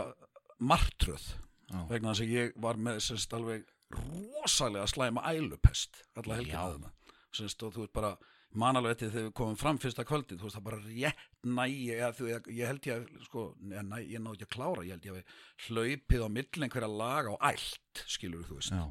[0.60, 1.28] martröð
[1.70, 1.80] Já.
[1.88, 3.62] vegna þess að ég var með sérst alveg
[3.94, 6.74] rosalega slæma ælupest alla helgina Já.
[6.74, 6.92] þarna
[7.40, 8.12] sérst og þú veist bara
[8.58, 12.50] manalveg eftir þegar við komum fram fyrsta kvöldið þú veist það bara rétt þú, ég,
[12.58, 15.68] ég held ég að sko, næ, ég náðu ekki að klára ég held ég að
[15.68, 18.74] hlaupið á milli einhverja laga og ælt skilur þú veist.
[18.74, 18.90] Já,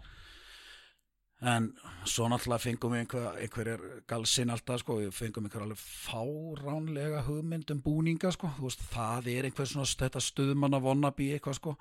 [1.39, 1.69] En
[2.03, 7.71] svo náttúrulega fengum við einhver, einhverjir galsinn alltaf sko, við fengum einhver alveg fáránlega hugmynd
[7.71, 11.77] um búninga sko, þú veist, það er einhver svona þetta stuðmanna vonnabi eitthvað sko,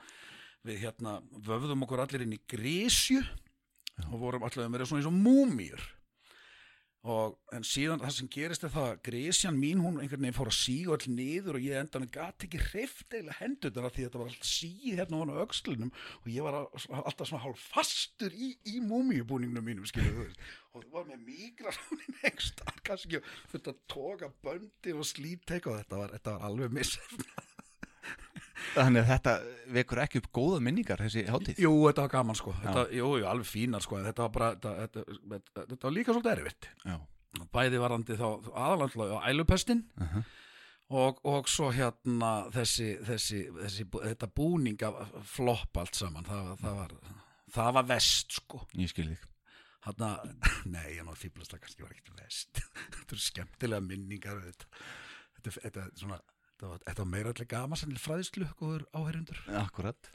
[0.68, 1.16] við hérna
[1.48, 3.24] vöfðum okkur allir inn í grísju
[4.12, 5.88] og vorum allir að vera svona eins og múmýr
[7.08, 10.52] og en síðan það sem gerist er það að grísjan mín hún einhvern veginn fór
[10.52, 14.22] að síga öll niður og ég endan gati ekki hreift eða hendurnar af því þetta
[14.22, 18.36] var alltaf síð hérna á hann á öxlunum og ég var alltaf svona hálf fastur
[18.36, 20.34] í, í múmíubúningnum mínum skilur
[20.74, 26.04] og þú var með mikrofónin ekstra kannski fyrir að toga böndi og slítek og þetta
[26.04, 27.48] var, þetta var alveg missefna
[28.74, 29.34] Þannig að þetta
[29.76, 31.60] vekur ekki upp góða minningar þessi hátíð?
[31.62, 32.54] Jú, þetta var gaman sko.
[32.64, 36.34] Þetta, Jú, jú, alveg fínar sko þetta var bara, þetta, þetta, þetta, var líka svolítið
[36.34, 36.68] erfitt.
[36.86, 36.98] Já,
[37.54, 40.26] bæði varandi þá aðalandlega á ælupestin Mhm.
[40.90, 46.24] og, og svo hérna þessi, þessi, þessi þetta búning af flopp allt saman.
[46.26, 46.94] Það, var- það, var,
[47.58, 48.64] það var vest sko.
[48.76, 49.26] Ég skil þig.
[49.88, 50.16] Hanna,
[50.74, 52.60] nei, ég náðu fýblast það kannski var ekkert vest
[52.98, 54.66] þetta eru skemmtilega minningar þetta,
[55.38, 56.18] þetta, þetta, er svona,
[56.66, 60.10] var, þetta var meira allir gama sannlega fræðislu góður áherundur Akkurat.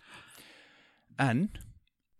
[1.22, 1.46] En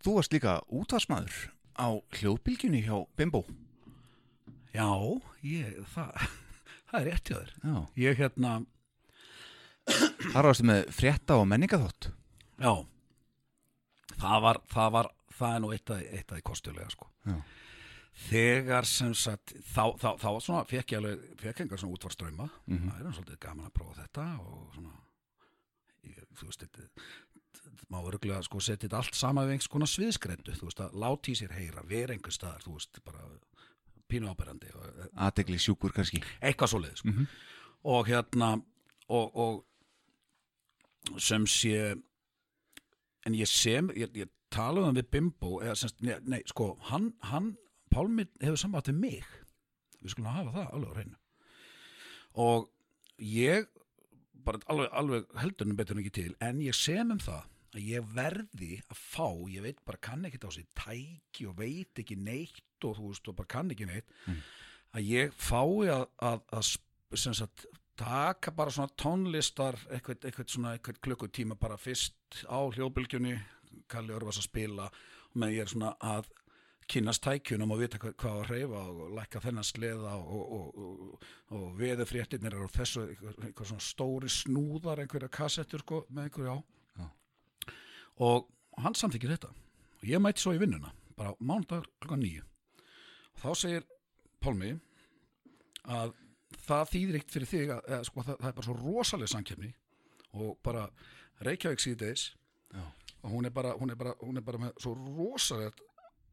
[0.04, 1.40] þú varst líka útvarsmaður
[1.74, 3.42] á hljóðbylgjunni hjá Bimbo.
[4.72, 4.88] Já,
[5.42, 6.28] ég, það,
[6.90, 7.52] það er rétt hjá þér.
[7.64, 7.76] Já.
[8.04, 8.54] Ég hérna,
[10.32, 12.12] Þar varstu með frétta og menningaþótt
[12.62, 12.74] já.
[14.12, 17.08] Það var, það var það er nú eitt að því kostulega sko.
[17.26, 17.34] Já.
[18.28, 22.88] Þegar sem sagt þá, þá, þá svona fekk ég alveg fekk engar svona útvarströma Mhm.
[22.90, 24.94] það er nú svolítið gaman að prófa þetta og svona
[26.04, 26.82] ég, þú veist þetta
[27.92, 31.32] má örgulega sko setja þetta allt sama við einhvers konar sviðskrendu þú veist að láti
[31.32, 33.26] í sér heyra vera einhver staðar þú veist bara
[34.08, 37.08] pínu áberandi og, Aðegli sjúkur kannski eitthvað svoleið sko.
[37.08, 37.26] Mhm.
[37.84, 38.62] og hérna
[39.08, 39.64] og, og
[41.18, 41.94] sem sé
[43.26, 47.12] en ég sem ég, ég talaði um við Bimbo eða semst, nei, nei, sko, hann,
[47.22, 47.56] hann
[47.92, 49.32] Pálmi hefur samband við mig.
[50.00, 51.18] Við skulum hafa það alveg á hreinu.
[52.42, 52.68] Og
[53.22, 53.68] ég
[54.46, 58.08] bara alveg, alveg heldunum betur en ekki til en ég sem um það að ég
[58.12, 62.84] verði að fá, ég veit bara kann ekki á sig tæki og veit ekki neitt
[62.84, 64.10] og þú veist og bara kann ekki neitt
[64.92, 66.66] að ég fái að, að, að
[67.38, 67.64] sagt,
[67.96, 73.38] taka bara svona tónlistar eitthvað, eitthvað svona eitthvað klukkutíma bara fyrst á hljóðbylgjunni
[73.88, 74.90] Kalli Örvas að spila
[75.32, 76.28] og með ég er svona að
[76.90, 81.28] kynnast tækjunum og vita hvað, hvað að hreyfa og lækka þennan sleða og, og, og,
[81.58, 86.56] og veðu fréttirnir er á þessu eitthvað, svona stóri snúðar einhverja kassettur sko, með einhverju
[86.56, 86.58] á
[87.02, 87.06] Já.
[88.26, 88.50] og
[88.82, 89.52] hann samþykir þetta.
[90.02, 92.44] Og ég mæti svo í vinnuna bara mánudag klukkan nýju
[93.42, 93.86] þá segir
[94.42, 94.72] Pálmi
[95.86, 96.14] að
[96.66, 99.72] það þýðir eitt fyrir þig að, að sko, það, það er bara svo rosalega samkefni
[100.32, 100.86] og bara
[101.42, 102.26] Reykjavík síðdeis
[103.22, 105.72] og hún er bara, hún er bara, hún er bara með svo rosalega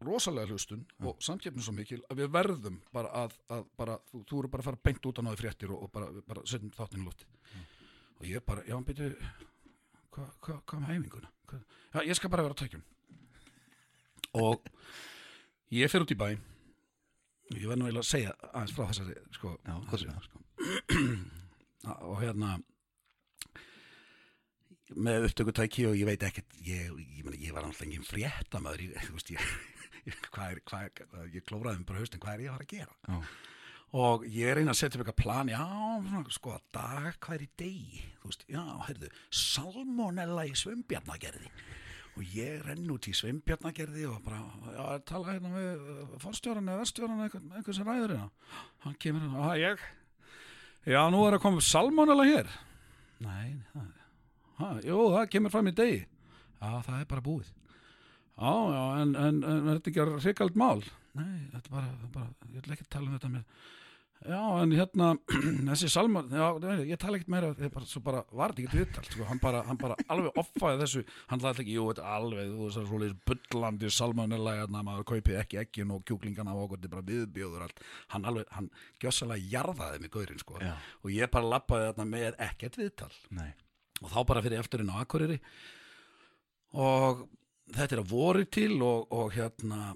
[0.05, 4.39] rosalega hlustun og samkefni svo mikil að við verðum bara að, að bara, þú, þú
[4.41, 7.07] eru bara að fara beint út á náði fréttir og, og bara, bara setjum þáttinu
[7.07, 7.27] lótti
[8.19, 9.09] og ég bara, já, byrju
[10.15, 11.33] hvað hva, hva með heiminguna?
[11.49, 11.59] Hva?
[11.93, 12.85] Já, ég skal bara vera á tækjum
[14.39, 14.71] og
[15.75, 19.55] ég fer út í bæ ég verð nú eiginlega að segja aðeins frá þessari sko,
[19.65, 20.43] Já, það, sko?
[22.09, 22.57] og hérna
[24.97, 29.19] með upptökutæki og ég veit ekkert ég, ég, ég var alltaf engin fréttamaður ég, þú
[30.05, 32.57] ég, ég, hvað er, hvað er, ég klóraði um bara haustin, hvað er ég að
[32.57, 32.99] fara að gera?
[33.07, 33.19] Já.
[33.99, 35.63] og ég reyna að setja upp eitthvað plan já,
[36.35, 38.01] sko, dag, hvað er í degi?
[38.21, 41.53] Þú veist, já, heyrðu salmonella í svömbjarnagerði
[42.19, 44.41] og ég renn út í svömbjarnagerði og bara,
[44.75, 45.85] já, tala hérna með
[46.21, 48.57] fórstjóran eða verstjóran eitthvað, eitthvað sem ræður hérna?
[48.85, 49.85] Hann kemur hérna, að ég?
[50.89, 52.51] Já, nú er að koma salmonella hér.
[53.23, 53.87] Nei, það
[54.59, 55.99] ha, jú, það kemur fram í degi.
[56.59, 57.51] Já, það er bara búið
[58.39, 60.79] já, já, en, en, en er þetta ekki hrikald mál?
[61.19, 63.67] Nei, þetta er bara, bara ég ætla ekki að tala um þetta með
[64.19, 65.09] já, en hérna,
[65.69, 66.45] þessi salmon já,
[66.87, 69.39] ég tala ekkert meira, það er bara, svo bara var þetta ekki viðtal, sko, hann
[69.43, 72.75] bara, hann bara alveg offaði þessu, hann laði ekki, jú, þetta er alveg þú veist,
[72.75, 76.91] það er svolítið bullandi salmonella hérna, maður kaupið ekki ekkin og kjúklingana og okkur, þetta
[76.91, 77.81] er bara viðbjóður allt,
[78.11, 78.69] hann alveg, hann
[79.03, 80.75] gjössalega jarðaði mig gaurinn, sko, Já.
[80.99, 83.11] og ég bara lappaði þarna með ekkert viðtal.
[83.39, 83.49] Nei.
[84.03, 85.39] og þá bara fyrir eftirinn á Akureyri.
[86.79, 87.23] Og
[87.75, 89.93] þetta er að voru til og, og hérna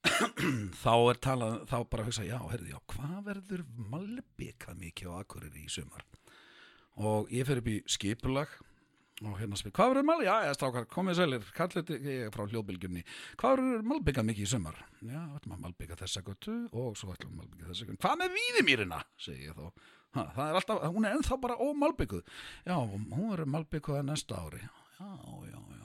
[0.84, 5.14] þá er talað þá bara að hugsa, já, heyrðu, já, hvað verður malbikað mikið á
[5.20, 6.06] Akureyri í sumar?
[7.00, 8.54] Og ég fer upp í skipulag
[9.20, 13.04] og hérna spyr, hvað verður mal, já, já, strákar, komið sælir kallir ég frá hljóðbylgjunni.
[13.40, 14.78] Hvað verður malbikað mikið í sumar?
[15.04, 18.38] Já, ætlum að malbika þessa göttu og svo ætlum að malbika þessa göttu, hvað með
[18.38, 19.02] víðimýrina?
[19.20, 22.24] Segi ég þá, ha, það er alltaf hún er ennþá bara ómalbikuð.
[22.64, 24.64] Já, hún verður malbikuð að næsta ári.
[24.96, 25.12] Já,
[25.50, 25.79] já, já,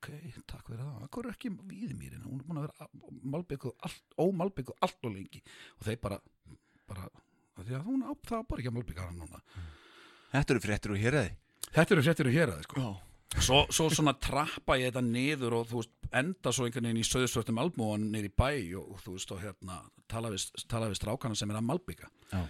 [0.00, 2.88] ok takk fyrir það, hvað er ekki víðimýrina hún er búin að vera
[3.34, 5.42] malbikuð allt, ómalbikuð allt og lengi.
[5.76, 6.18] Og þeir bara,
[6.88, 7.10] bara
[7.60, 9.44] því að hún á það bara ekki að malbika hann núna.
[10.30, 11.36] Þetta eru fréttir og héræði
[11.70, 12.84] Þetta eru fréttir hér að sko.
[13.38, 17.06] svo, svo svona trappa ég þetta niður og þú veist, enda svo einhvern veginn í
[17.06, 18.48] söðsvörtum albúan í bæ
[18.80, 19.78] og, og þú veist, og hérna
[20.10, 22.10] tala við, tala við strákana sem er að malbika.
[22.32, 22.42] Já.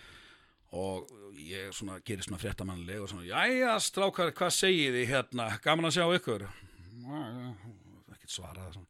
[0.71, 5.89] og ég svona gerir svona fréttamannleg og svona, jæja strákar, hvað segið þið hérna, gaman
[5.89, 6.45] að sjá ykkur
[7.09, 8.81] ekkert svarað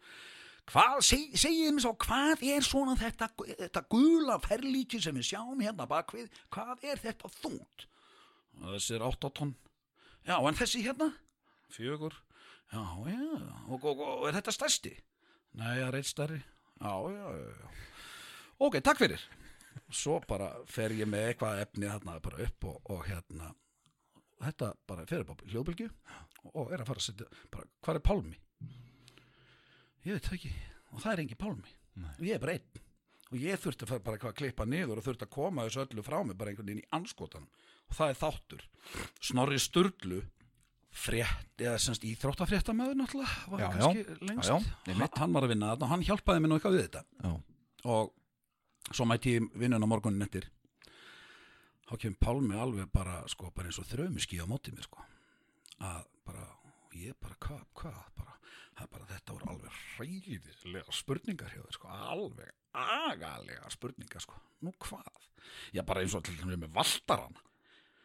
[0.71, 5.63] Hvað, seg, segið mér svo, hvað er svona þetta, þetta gula ferlíki sem við sjáum
[5.65, 7.87] hérna bakvið, hvað er þetta þungt?
[8.61, 9.55] Þessi er 8 tonn.
[10.29, 11.09] Já, en þessi hérna?
[11.75, 12.15] Fjögur.
[12.71, 13.19] Já, já,
[13.67, 14.93] og, og, og er þetta stærsti?
[15.59, 16.39] Nei, það er eitt stærri.
[16.79, 17.71] Já, já, já.
[18.63, 19.25] Ok, takk fyrir.
[19.91, 23.51] Svo bara fer ég með eitthvað efni þarna bara upp og, og hérna,
[24.45, 25.91] þetta bara upp á hljóðbylgju
[26.55, 28.39] og er að fara að setja, bara, hvað er pálmi?
[30.07, 30.53] Ég veit það ekki,
[30.95, 31.75] og það er engin pálmi.
[32.17, 32.85] Og ég er bara einn.
[33.31, 35.83] Og ég þurfti að fara bara eitthvað að klippa niður og þurfti að koma þessu
[35.85, 37.51] öllu frá mig bara einhvern veginn í anskotanum.
[37.91, 38.65] Og það er þáttur.
[39.29, 40.21] Snorri Sturlu,
[40.91, 43.75] frétt, eða semst íþróttafréttamaður náttúrulega, var Já, já.
[43.77, 44.49] kannski lengst.
[44.51, 45.05] Já, já, einmitt.
[45.05, 47.05] hann, hann var að vinna þarna og hann hjálpaði mér nú eitthvað við þetta.
[47.23, 47.31] Já.
[47.95, 50.49] Og svo mætti ég vinnun á morgunin eftir.
[51.91, 55.05] Þá kemur Pálmi alveg bara, sko, bara eins og þrömiski á móti mér, sko.
[55.87, 56.47] Að bara,
[56.97, 58.39] ég bara, hvað, hvað, bara,
[58.79, 64.41] það bara, þetta voru alveg hræðilega spurningar hjá þér, sko, alveg agalega spurningar, sko.
[64.65, 65.31] Nú hvað?
[65.75, 67.39] Já, bara eins og til dæmis með valdaran.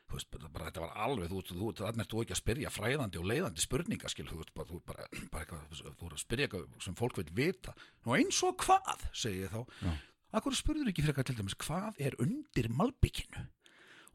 [0.06, 3.20] Þú veist, bara, þetta var alveg, þú, þú, þannig er þú ekki að spyrja fræðandi
[3.22, 6.50] og leiðandi spurningar, skil, þú veist, bara, þú, bara, bara eitthvað, þú er að spyrja
[6.50, 7.76] eitthvað sem fólk vil vita.
[8.06, 9.92] Nú eins og hvað, segi ég þá.
[10.36, 13.46] Akkur spurður ekki frekar til dæmis, hvað er undir malbygginu?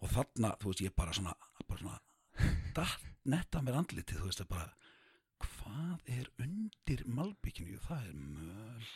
[0.00, 1.34] Og þarna, þú veist, ég bara svona,
[1.66, 2.00] bara svona,
[2.76, 4.70] datt netta mér andlitið, þú veist, það bara,
[5.40, 7.78] hvað er undir malbygginu?
[7.86, 8.86] Það er möl,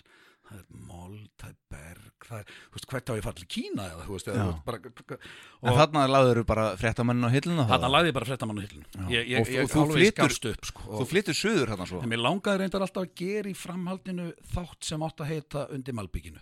[0.45, 3.47] það er mold, það er berg, það er, þú veist, hvert á ég að til
[3.55, 5.21] Kína eða, þú veist, eða, þú bara,
[5.65, 8.87] En þarna lagður bara fréttamennin á hillina þarna lagði ég bara fréttamann á hillinu.
[9.05, 10.83] Og þú- þú skafst upp, sko.
[11.01, 14.85] Þú flyttur suður hérna svo En mér langaði reyndar alltaf að gera í framhaldinu þátt
[14.85, 16.41] sem átt að heita undir malbygginu.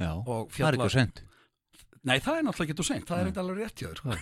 [0.00, 1.22] Já, og það er ekki að sent
[2.08, 4.14] Nei, það er náttúrulega ekki þú seint, það er eitthvað alveg rétt hjá þér sko.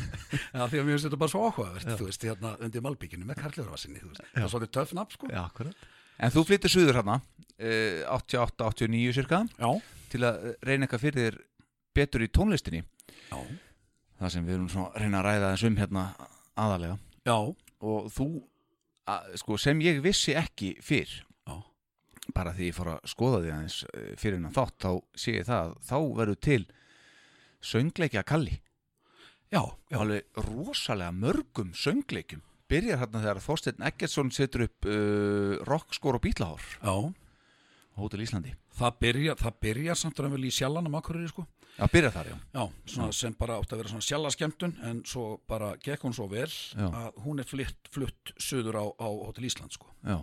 [0.56, 3.40] Já, því að mér finnst þetta bara svo áhugavert þú veist, hérna undir Malbygginu með
[3.42, 5.28] Karljóðarvasinni það er svolítið töff nafn, sko.
[5.34, 5.84] Já, akkurat.
[6.16, 7.18] En þú flyttur suður hérna
[7.60, 9.68] eh, 88-89 cirka Já,
[10.14, 11.38] til að eh, reyna eitthvað fyrir þér
[12.00, 12.80] betur í tónlistinni.
[13.28, 13.36] Já,
[14.22, 16.06] það sem við erum svona að reyna að ræða þess um hérna
[16.56, 16.96] aðalega
[17.28, 18.26] já, og þú,
[19.12, 21.12] að, sko, sem ég vissi ekki fyrr
[21.46, 21.56] Já.
[22.32, 25.48] bara því ég fór að skoða því aðeins eh, fyrir hennan þátt, þá sé ég
[25.50, 26.60] það að þá verður til
[27.66, 28.60] söngleikja kalli?
[29.50, 32.42] Já, já, alveg rosalega mörgum söngleikjum.
[32.66, 36.90] Byrjar hérna þegar Þorsteinn Eggertsson setur upp uh, rockskor og bílahár já.
[36.90, 36.96] á
[37.96, 38.56] Hótel Íslandi.
[38.76, 41.46] Það byrjar, það byrjar samt að vel í sjallanum akkurir, sko.
[41.76, 42.36] Já, byrjar þar, já.
[42.56, 46.26] Já, svona sem bara átti að vera svona sjallaskemtun en svo bara gekk hún svo
[46.32, 46.86] vel Já.
[46.88, 49.92] að hún er flytt, flutt suður á, á Hotel Ísland, sko.
[50.04, 50.18] Já,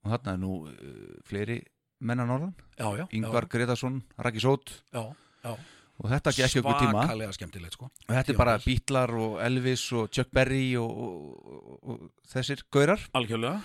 [0.00, 1.58] og þarna er nú uh, fleiri
[2.00, 2.54] menna norðan.
[2.78, 4.72] Já, já, Ingvar Gretarsson, Raki Sót.
[4.94, 5.02] Já,
[5.44, 5.52] já,
[6.00, 8.56] og þetta gekk ykkur tíma svakalega skemmtilegt sko og þetta er bara.
[8.64, 13.60] Beatlar og Elvis og Chuck Berry og, og, og, og þessir gaurar algjörlega,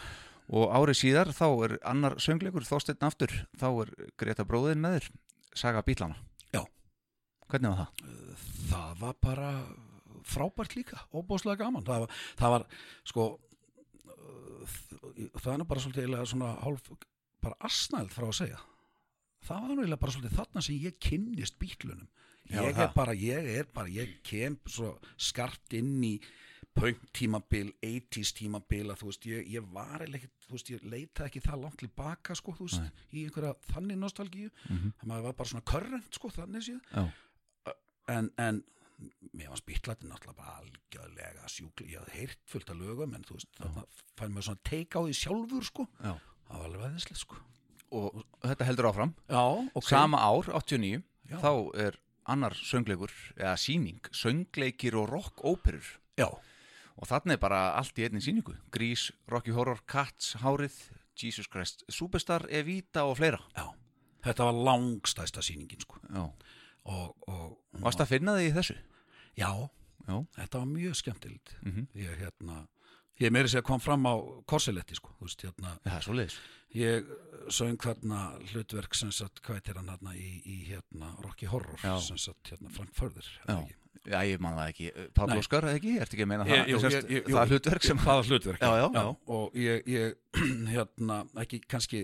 [0.55, 5.09] og árið síðar þá er annar söngleikur Þorsteinn aftur, þá er Greta bróðin með þér,
[5.55, 6.19] Saga Beatlana
[6.51, 6.61] Já.
[7.51, 8.13] Hvernig var það?
[8.65, 9.49] það var bara
[10.25, 12.69] frábært líka, óbúslega gaman það var, það var
[13.05, 13.27] sko
[14.11, 14.77] uh,
[15.37, 16.15] það er bara svolítið
[16.65, 16.87] hálf,
[17.45, 18.63] bara asnæld frá að segja
[19.45, 22.07] það var eiginlega bara svolítið þarna sem ég kynnist bítlunum.
[22.49, 26.19] Ég er bara, ég er bara, ég kem svo skarpt inn í
[26.75, 31.25] punk tímabil, 80s tímabil að þú veist, ég, ég var ekkert, þú veist, ég leita
[31.29, 34.91] ekki það langt tilbaka sko, þú veist, í einhverja þannig nostalgíu, Mhm.
[34.99, 36.81] það maður var bara svona körrent sko, þannig séð.
[38.07, 38.59] En, en
[39.33, 43.39] mér var spýtlætti náttúrulega bara algjörlega sjúkli, ég hafði heyrt fullt af lögum en þú
[43.39, 43.83] veist, þarna
[44.15, 46.13] fær maður svona teika á því sjálfur sko, já.
[46.45, 47.35] Það var alveg veðislega sko
[47.91, 49.13] og þetta heldur áfram.
[49.29, 49.43] Já,
[49.75, 49.85] ok.
[49.87, 51.37] Sama ár, 89, Já.
[51.41, 51.51] þá
[51.87, 55.85] er annar söngleikur, eða síning söngleikir og rock-óperur
[56.17, 56.27] Já,
[56.97, 60.73] og þannig er bara allt í einni síningu Grís, Rocky Horror, Cats, Hárið
[61.15, 63.39] Jesus Christ, Superstar, Evita og fleira.
[63.55, 63.69] Já,
[64.25, 66.01] þetta var langstæsta sýningin sko.
[66.09, 66.25] Já,
[66.85, 68.77] og, og varst að finna þig í þessu?
[69.37, 69.51] já,
[70.05, 71.55] Já, þetta var mjög skemmtilegt.
[71.65, 71.87] Mhm.
[71.97, 72.67] ég hérna
[73.23, 74.13] ég meiri sér kom fram á
[74.49, 76.37] korsiletti sko, þú veist, hérna það er svo leiðis
[76.75, 77.05] ég
[77.55, 78.19] söng þarna
[78.51, 81.95] hlutverk sem sagt, hvað er hann hérna í, í hérna Rocky Horror Já.
[82.03, 83.59] sem sagt, hérna Frank Further Já,
[84.05, 85.37] já, ég man það ekki Páll Nei.
[85.39, 85.93] Óskar, eða ekki?
[86.03, 86.57] Ertu ekki að meina það?
[86.59, 87.41] Ég- jú, Sest, ég- ég- það jú.
[87.45, 89.05] er hlutverk sem það er hlutverk Já, já, já.
[89.37, 90.15] og ég, ég
[90.75, 92.03] hérna, ekki kannski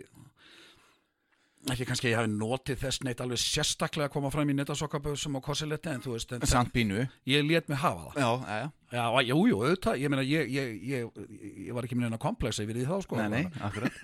[1.70, 5.38] ekki kannski að ég hafi notið þess neitt alveg sérstaklega að koma fram í netasokkaböðsum
[5.38, 8.18] og korsiletti en þú veist, en Samt bínu ég lét mig hafa það.
[8.18, 8.70] Já, já, já.
[8.91, 11.28] Já, jú, auðvitað, ég meina, ég, ég, ég,
[11.68, 13.20] ég var ekki með neina komplexa yfir því þá, sko.
[13.22, 14.01] Nei, nei, akkurat.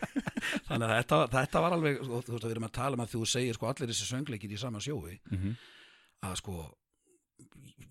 [0.70, 3.24] Þannig að þetta, þetta var alveg, þú veist, við erum að tala um að þú
[3.28, 5.18] segir, sko, allir þessi söngleikir í sama sjói.
[5.34, 5.58] Mhm.
[6.24, 6.56] að, sko,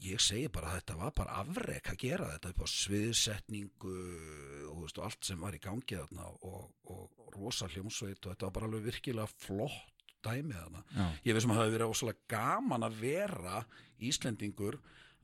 [0.03, 3.95] ég segi bara að þetta var bara afrek að gera þetta upp á sviðsetningu
[4.69, 8.55] og, veist, allt sem var í gangi þarna og, og rosa hljómsveit og þetta var
[8.57, 10.83] bara alveg virkilega flott dæmi þarna.
[10.95, 13.59] Já, Ég veist sem að það hefði verið ósvalega gaman að vera
[14.09, 14.79] Íslendingur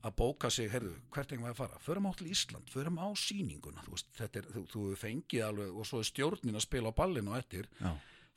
[0.06, 1.78] að bóka sig, heyrðu, hvert engum við að fara?
[1.82, 5.80] Förum á til Ísland, förum á sýninguna þú veist, þetta er, þú, þú fengið alveg
[5.80, 7.68] og svo er stjórnin að spila á ballinu og eftir.
[7.80, 7.90] Já,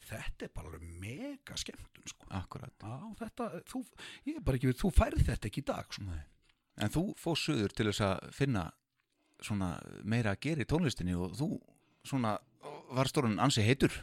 [0.10, 2.28] þetta er bara mega skemmtun sko.
[2.39, 2.74] akkurat.
[2.82, 3.84] Já, þetta, þú,
[4.30, 5.97] ég er bara ekki við, þú færð þetta ekki í dag.
[6.05, 6.22] Nei.
[6.80, 8.70] En þú fóð suður til þess að finna
[9.43, 11.49] svona meira að gera í tónlistinni og þú
[12.07, 12.38] svona
[12.95, 13.93] varst orðin ansi heitur.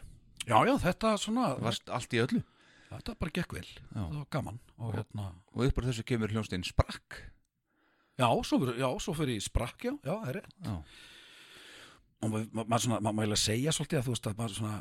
[0.47, 2.43] Já, já, þetta svona varst allt í öllu.
[2.87, 6.63] Þetta bara gekk vel, það var gaman og hérna, og upp á þessu kemur hljónstinn
[6.63, 7.17] sprakk.
[8.17, 10.53] Já, svo, já, svo fyrir sprakk, já, já, það er rétt.
[10.63, 10.77] Já,
[12.23, 14.55] og maður ma ma svona, ma maður eiginlega segja svolítið að þú veist að maður
[14.55, 14.77] svona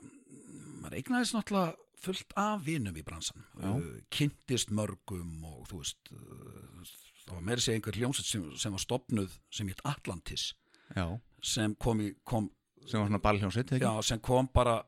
[0.86, 1.74] maður eignaðist náttúrulega
[2.06, 3.70] fullt af vinum í bransan Já.
[3.72, 6.90] uh, kynntist mörgum og þú veist uh,
[7.26, 10.50] það var meira segja einhver hljómsett sem, sem var stopnuð sem hétt Atlantis
[10.94, 11.06] já,
[11.42, 12.50] sem kom, í, kom,
[12.86, 14.82] sem var svona já, sem kom bara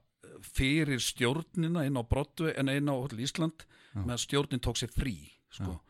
[0.44, 4.04] fyrir stjórnina inn á Broadway en inn á Ísland Já.
[4.04, 5.16] meðan stjórnin tók sér frí
[5.50, 5.80] sko.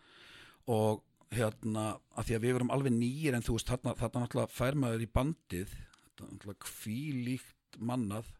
[0.70, 1.04] og
[1.34, 4.78] hérna að því að við verum alveg nýjir en þú veist þarna, þarna náttúrulega fær
[4.80, 8.30] maður í bandið þetta náttúrulega kvílíkt mannað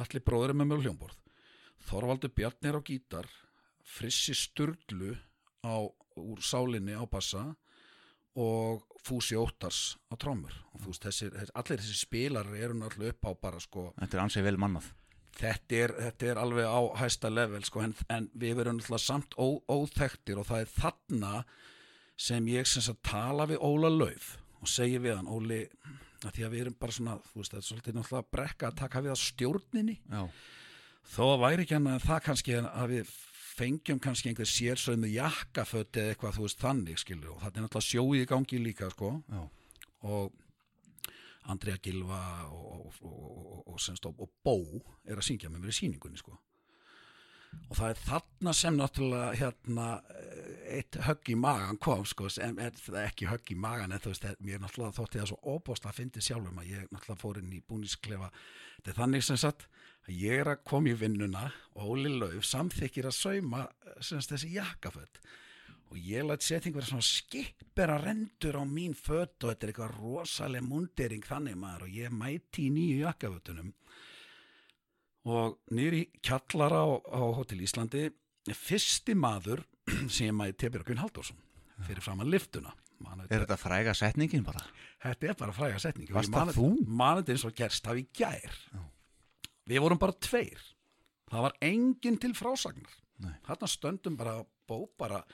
[0.00, 1.18] allir bróður er með mjög hljómborð.
[1.88, 3.28] Þorvaldur Bjarnir á gítar
[3.84, 5.14] Frissi Sturlu
[5.64, 5.74] á,
[6.16, 7.52] úr sálinni á bassa
[8.34, 14.16] og Fúsi Óttars á trómur allir þessi spilar eru náttúrulega upp á bara sko Þetta
[14.16, 14.88] er ansið vel mannað.
[15.38, 19.36] þetta er, þetta er alveg á hæsta level sko, en, en við verum náttúrulega samt
[19.38, 21.34] ó, óþektir og það er þarna
[22.16, 25.60] sem ég sem sagt tala við Óla Lauf og segi við hann Óli,
[26.28, 28.78] að því að við erum bara svona þú veist, þetta er svolítið náttúrulega brekka að
[28.80, 29.96] taka við að stjórninni.
[30.10, 30.22] Já,
[31.14, 33.12] þó væri ekki hann að það kannski að við
[33.54, 37.90] fengjum kannski einhver sérsöðum jakkaföt eða eitthvað þú veist þannig skilur og þetta er náttúrulega
[37.90, 39.12] sjóið í gangi líka sko.
[39.30, 39.42] Já,
[40.10, 40.40] og
[41.52, 44.56] Andrea Gilva og, og, og, og, Bó
[45.04, 46.38] er að syngja með mér í sýningunni sko.
[47.68, 52.76] Og það er þarna sem náttúrulega hérna eh, eitt högg í magan kom sko, er
[52.78, 55.98] það ekki högg í magan en þú veist, mér náttúrulega þótti það svo óbóst að
[56.00, 59.68] fyndi sjálfum að ég náttúrulega fór inn í búnisklefa þetta er þannig sem sagt
[60.04, 64.30] að ég er að koma í vinnuna og Óli Lauf samþykir að sauma eh, sagt,
[64.34, 65.24] þessi jakkaföld
[65.94, 69.96] og ég læt setja einhverja svona skipera rendur á mín fött og þetta er eitthvað
[70.00, 73.74] rosaleg mundering þannig maður og ég mæti í nýju jakkafötunum
[75.24, 79.64] og í kjallara á, á Hotel Íslandi er fyrsti maður
[80.12, 81.40] sem ég mæti Björgun Halldórsson
[81.84, 84.62] fyrir framan liftuna Man, er þetta fræga setningin bara?
[85.02, 86.68] Þetta er bara fræga setning Varst það þú?
[86.86, 88.54] Manandi eins og gerst af í gær.
[89.68, 90.62] Við vorum bara tveir.
[91.28, 92.94] Það var enginn til frásagnar.
[93.44, 95.24] Þarna stöndum bara bó bara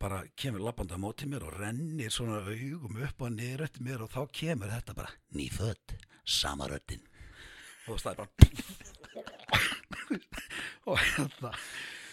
[0.00, 4.04] bara kemur lappandi á móti mér og rennir svona augum upp og niður eftir mér
[4.04, 7.06] og þá kemur þetta bara nýfödd, samaröddin
[7.88, 8.85] og það er bara
[10.90, 11.52] og hérna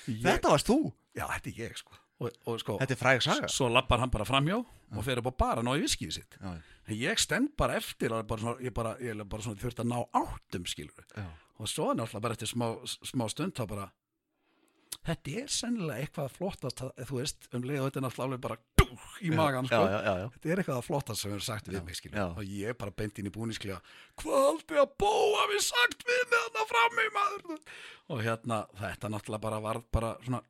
[0.07, 0.77] ég, Þetta varst þú?
[1.15, 1.99] já, þetta er ég sko.
[2.23, 3.47] Og, og sko, Þetta er fræg saga.
[3.51, 4.59] svo lappar hann bara framjá
[4.93, 6.35] og fer upp á bara ná í viskið sitt.
[6.37, 6.51] Já,
[6.93, 10.67] ég stend bara eftir bara svona, ég bara, ég bara svona þurft að ná áttum
[10.69, 11.25] skilur já,
[11.57, 13.87] og svo náttúrulega bara eftir smá, smá stund þá bara
[15.03, 18.59] þetta er sennilega eitthvað flottast að, þú veist, um leið og þetta er náttúrulega bara
[19.23, 19.81] í magan sko.
[20.35, 23.29] þetta er eitthvað að flottast sem er sagt við mig og ég bara beint inn
[23.29, 23.79] í búnisklega
[24.21, 27.61] hvað aldrei að bóa við sagt við með þarna frammi maður.
[28.13, 30.43] Og hérna þetta náttúrulega bara var bara svona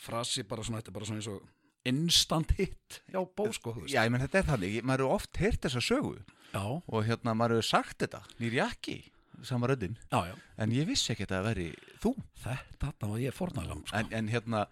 [0.00, 1.48] frasi bara svona, þetta er bara svona eins og
[1.90, 5.64] instant hit já, bó sko, Já, ég menn þetta er þannig, maður hefur oft heyrt
[5.64, 6.18] þessa sögu.
[6.50, 8.98] Já, og hérna maður hefur sagt þetta, nýr jakki
[9.46, 10.34] sama röddin, já, já.
[10.60, 11.68] en ég vissi ekki að það veri
[12.02, 12.10] þú,
[12.42, 13.96] þetta var ég fórnalam sko.
[13.96, 14.66] en, en hérna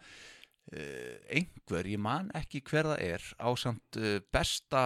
[0.69, 4.85] einhver, ég man ekki hver það er á samt uh, besta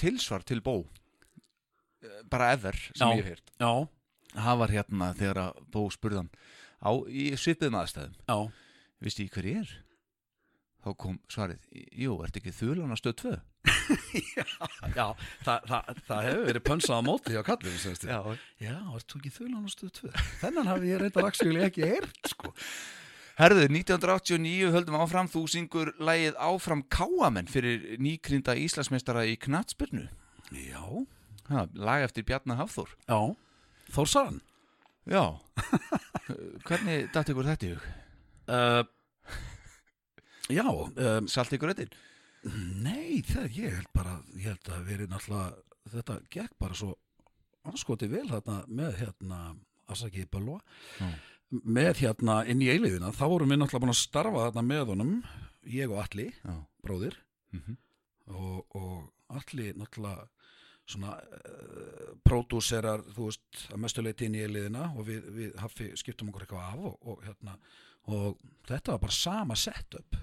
[0.00, 3.18] tilsvar til bó uh, bara ever sem Já.
[3.20, 3.72] ég hef já,
[4.32, 6.32] það var hérna þegar að bó spurðan
[6.80, 8.38] á, í svipiðum aðstæðum já,
[9.04, 9.74] visti ég hver ég er?
[10.82, 13.34] þá kom svarið, jú, ertu ekki þulan á stöð 2?
[14.98, 15.06] já
[15.44, 18.18] það, það, það hefur verið pönsað á móti hjá kallum Já,
[18.58, 20.10] Já, varst þú ekki þulan á stöðu 2?
[20.40, 21.30] Þennan hafi ég reyndar
[21.68, 22.50] ekki heyrt, sko.
[23.38, 30.08] Herðu, 1989 höldum áfram, þú syngur lægið áfram Káamenn fyrir nýkrynda Íslandsmeistara í Knatsbyrnu.
[30.52, 30.84] Já,
[31.50, 32.88] Ha, lag eftir Bjarnar Hafþór.
[33.08, 33.18] já.
[33.92, 34.38] Þórsaran?
[35.10, 35.40] Já.
[36.68, 37.88] Hvernig datt ykkur þetta í hug?
[38.46, 38.84] Uh,
[40.52, 41.90] já, um, Salt ykkur röddinn?
[42.82, 45.58] nei, það, ég held bara, ég held að verið náttúrulega,
[45.92, 46.94] þetta gekk bara svo
[47.70, 49.42] anskoti vel þarna með hérna,
[49.92, 50.58] afsakið Bölva,
[50.98, 51.10] Já.
[51.52, 55.14] Með hérna inn í eiliðina, þá vorum við náttúrulega búin að starfa þarna með honum,
[55.68, 56.54] ég og Alli, Já.
[56.84, 57.18] bróðir,
[57.52, 57.78] Mm
[58.32, 60.28] og, og allir náttúrulega
[60.88, 66.30] svona uh, pródúserar, þú veist, að mestuleiti inn í liðina og við, við hafi skiptum
[66.30, 67.56] okkur eitthvað af og, og hérna
[68.12, 68.40] og
[68.70, 70.16] þetta var bara sama setup.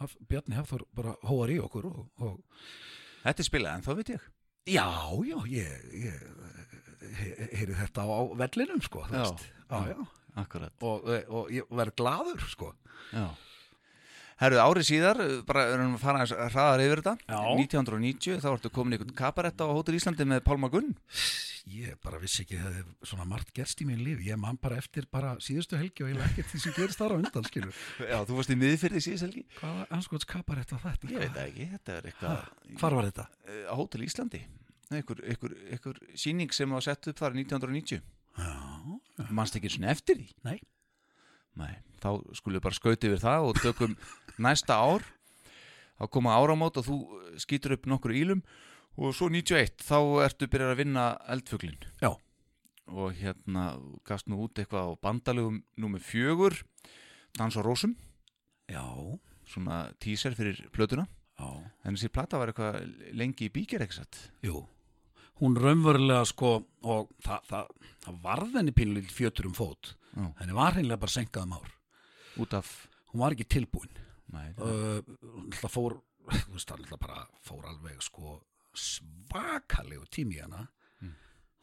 [0.00, 2.40] Haf, Bjarni Hafþór bara hóar í okkur og, og
[3.22, 4.22] Þetta er spilað, en þá veit ég.
[4.66, 4.88] já,
[5.28, 6.71] já, ég, ég
[7.18, 9.24] heyri þetta á, vellinum sko, Já.
[9.70, 10.02] já, já.
[10.42, 10.72] Akkurat.
[10.80, 12.70] Og, og ég verð glaður sko
[13.12, 13.26] Já.
[14.42, 17.12] Herðu, árið síðar, bara erum við að fara aðeins hraðar yfir þetta.
[17.30, 17.42] Já.
[17.62, 20.88] 1990, þá ertu komin einhvern kabarett á Hótel Íslandi með Pálma Gunn.
[21.70, 24.58] ég bara vissi ekki að það hefði svona margt gerst í mín líf, ég man
[24.58, 27.76] bara eftir bara síðustu helgi og ég ekkert því sem gerist þar á undan skilur
[28.10, 29.44] Já, þú varst í miðfyrði síðast helgi.
[29.60, 31.12] Hvaða anskots kabarett var þetta?
[31.12, 32.50] Ég veit ekki, þetta er eitthvað...
[32.82, 33.28] Hvar var þetta?
[33.46, 34.42] eh, á Hótel Íslandi
[34.98, 38.02] einhver, einhver, einhver síning sem var sett upp þar 1990
[38.38, 40.28] Já, mannst ekki svona eftir því?
[40.46, 40.58] Nei.
[41.60, 43.96] Nei, þá skulum við bara skauti yfir það og tökum
[44.40, 45.04] næsta ár.
[46.00, 46.98] Þá koma áramót og þú
[47.42, 48.40] skýtur upp nokkur ílum.
[48.96, 52.10] Og svo 91 þá ertu byrjar að vinna eldfuglin Já.
[52.92, 56.58] og hérna gafst nú út eitthvað á bandalögum númer fjögur
[57.32, 57.96] Dans á rósum.
[58.68, 58.84] Já,
[59.48, 61.06] svona teaser fyrir plötuna.
[61.40, 61.48] Já,
[61.88, 62.84] en þessi plata var eitthvað
[63.16, 64.28] lengi í bíkir satt?
[64.44, 64.66] Jú
[65.42, 66.52] Hún raunverulega sko
[66.86, 69.96] og það, það, það varð henni pínlíl fjötur um fót.
[70.12, 70.26] Já.
[70.38, 71.72] henni var hreinlega bara senkað um ár.
[72.42, 72.70] Út af?
[73.12, 73.92] Hún var ekki tilbúin.
[74.32, 75.00] Nei, uh,
[75.58, 75.98] það fór
[76.30, 78.38] það bara fór alveg sko
[78.72, 80.62] svakalegu tími hana.
[81.02, 81.16] Mm.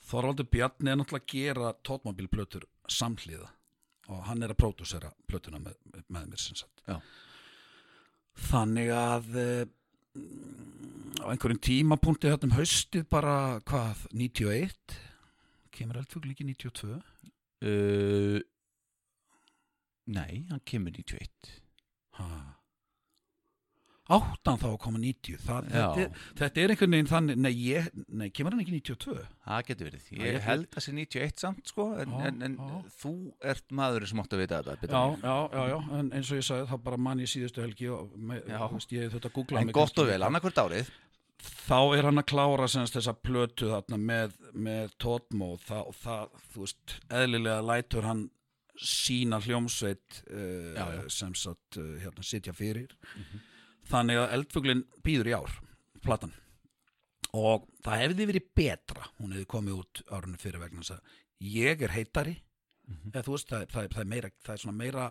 [0.10, 3.50] Þorvaldur Bjarni er náttúrulega að gera tótmobilplötur samhliða
[4.10, 5.78] og hann er að pródúsera plötuna með,
[6.10, 6.96] með mér Já.
[8.50, 9.66] þannig að uh,
[11.24, 13.36] á einhverjum tímapunkti hérna um haustið bara
[13.70, 15.00] hvað, 91
[15.76, 18.40] kemur eldfugl ekki 92 uh,
[20.10, 21.52] Nei, hann kemur 91
[22.18, 22.28] ha.
[24.10, 27.90] áttan þá að koma 90 það, þetta, er, þetta er einhvern veginn þannig nei, ég,
[28.10, 31.44] nei, kemur hann ekki 92 Það getur verið, Það ég getur held að sé 91
[31.44, 32.80] samt sko en, Já, en, en já.
[33.04, 33.14] þú
[33.54, 35.28] ert maður sem átt að vita þetta já, ég.
[35.28, 38.18] já, já, já, en eins og ég sagði þá bara mann í síðustu helgi og
[38.18, 40.90] með, veist, ég þetta googla En gott og vel, annarkvört árið
[41.44, 46.36] þá er hann að klára semst þessa plötu þarna með, með tótmó og það, það,
[46.54, 48.26] þú veist, eðlilega lætur hann
[48.80, 51.02] sína hljómsveit uh, Já, já.
[51.12, 52.94] sem satt uh, hérna sitja fyrir.
[53.90, 55.56] Þannig að eldfuglin býður í ár
[56.06, 56.32] platan.
[57.36, 60.86] Og það hefði verið betra hún hefði komið út árunni fyrir vegna
[61.46, 62.38] ég er heitari.
[63.14, 65.10] Eða þú veist, það, það, er- það er meira það er svona meira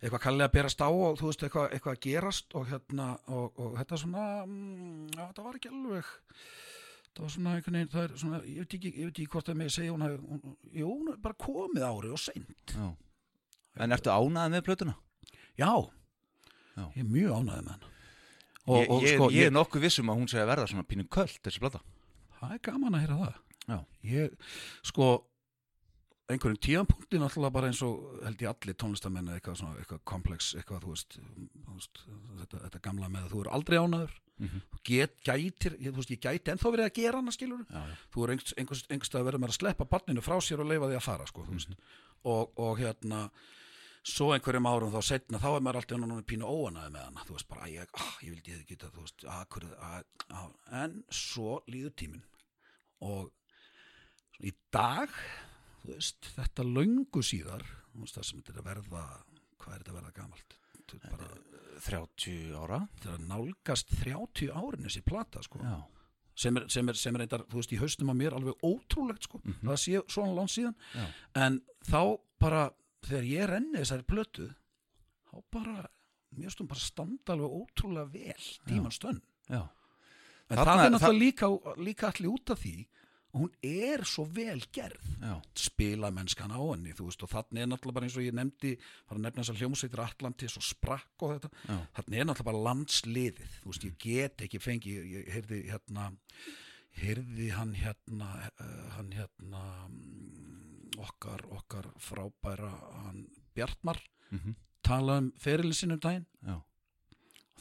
[0.00, 3.60] eitthvað kallið að berast á og þú veist, eitthvað, eitthvað að gerast og hérna, og,
[3.60, 6.12] og þetta svona mm, já, það var ekki alveg
[7.10, 9.50] það var svona einhvern veginn, það er svona, ég veit ekki, ég veit ekki hvort
[9.50, 12.74] það með segja hún hún, jú, hún er bara komið ári og seint.
[12.74, 12.88] Já.
[13.80, 14.96] En ertu ánæðið með plötuna?
[15.58, 15.72] Já,
[16.76, 16.84] Já.
[16.94, 17.88] ég er mjög ánægð með hann.
[18.70, 21.82] ég, ég, ég er nokkuð vissum að hún að verða svona pínu köld þessi plata.
[22.40, 23.38] það er gaman að heyra það.
[23.70, 23.78] Já.
[24.10, 24.52] Ég,
[24.86, 25.10] sko,
[26.30, 30.82] einhverjum tíðanpunkti náttúrulega bara eins og held ég allir tónlistamenn eitthvað svona, eitthvað komplex, eitthvað,
[30.86, 32.02] þú veist, þú veist
[32.40, 34.60] þetta, þetta gamla með að þú er aldrei ánæður, Mhm.
[34.72, 37.76] þú get, gætir, ég, þú veist, ég gæti ennþá verið að gera hana, skilur Já,
[37.90, 37.94] já.
[38.14, 40.88] þú er einhvers, einhvers, einhvers að verða með að sleppa barninu frá sér og leifa
[40.88, 41.74] því að fara sko, mm Mhm.
[42.24, 43.30] og, og hérna
[44.02, 47.32] svo einhverjum árum þá setna þá er maður alltaf náttúrulega pínu óanaði með hana þú
[47.36, 50.52] veist bara, ég, ah, ég vildi ég hefði geta þú veist, að, hverju, að, að,
[50.72, 52.22] en svo líður tíminn
[53.02, 53.30] og
[54.40, 55.08] í dag
[55.82, 57.62] þú veist, þetta löngu síðar
[57.92, 59.04] þú veist, það sem þetta er að verða
[59.60, 60.56] hvað er þetta verða gamalt
[61.10, 61.28] bara,
[61.80, 62.78] 30 ára.
[62.96, 65.76] þetta er að nálgast 30 árin þessi plata sko Já.
[66.40, 69.22] sem er, sem er, sem er eitthvað, þú veist, í haustum á mér alveg ótrúlegt,
[69.28, 69.60] sko, Mhm.
[69.68, 71.06] það sé svona langt síðan, Já.
[71.34, 72.70] en þá bara,
[73.02, 74.54] þegar ég renni þessari plötu
[75.30, 75.88] þá bara
[76.36, 79.20] mér stum bara standa alveg ótrúlega vel tíman stönn,
[79.50, 81.46] en það er náttúrulega líka,
[81.78, 82.86] líka allir út af því
[83.32, 85.36] hún er svo vel gerð Já.
[85.54, 88.72] spila mennskan á henni, veist, og þannig er náttúrulega bara eins og ég nefndi,
[89.08, 91.76] var að nefna þessar hljómsveitir Atlantis og Sprakk og þetta Já.
[92.00, 96.08] þannig er náttúrulega bara landsliðið þú veist, ég get ekki fengi ég, heyrði hérna
[97.00, 102.72] heyrði hann hérna uh, hann hérna mm, okkar, okkar frábæra
[103.06, 103.98] hann Bjartmar
[104.30, 104.54] Mhm.
[104.82, 106.60] tala um ferilin sinum daginn Já.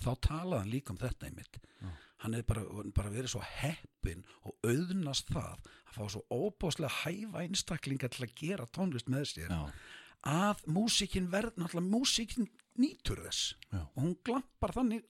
[0.04, 1.90] þá talaði hann líka um þetta einmitt Já.
[2.24, 2.64] Hann er bara,
[2.96, 8.36] bara verið svo heppin og auðnast það að fá svo óbáslega hæfa einstaklinga til að
[8.40, 9.62] gera tónlist með sér Já.
[10.28, 12.50] að músíkin verð, náttúrulega músíkin
[12.80, 13.86] nýtur þess Já.
[13.86, 15.08] og hún glampar þannig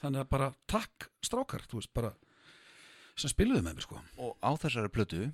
[0.00, 2.14] þannig að bara takk strákar, veist bara
[3.20, 5.26] sem spiluðu með mér sko Og á þessari plötu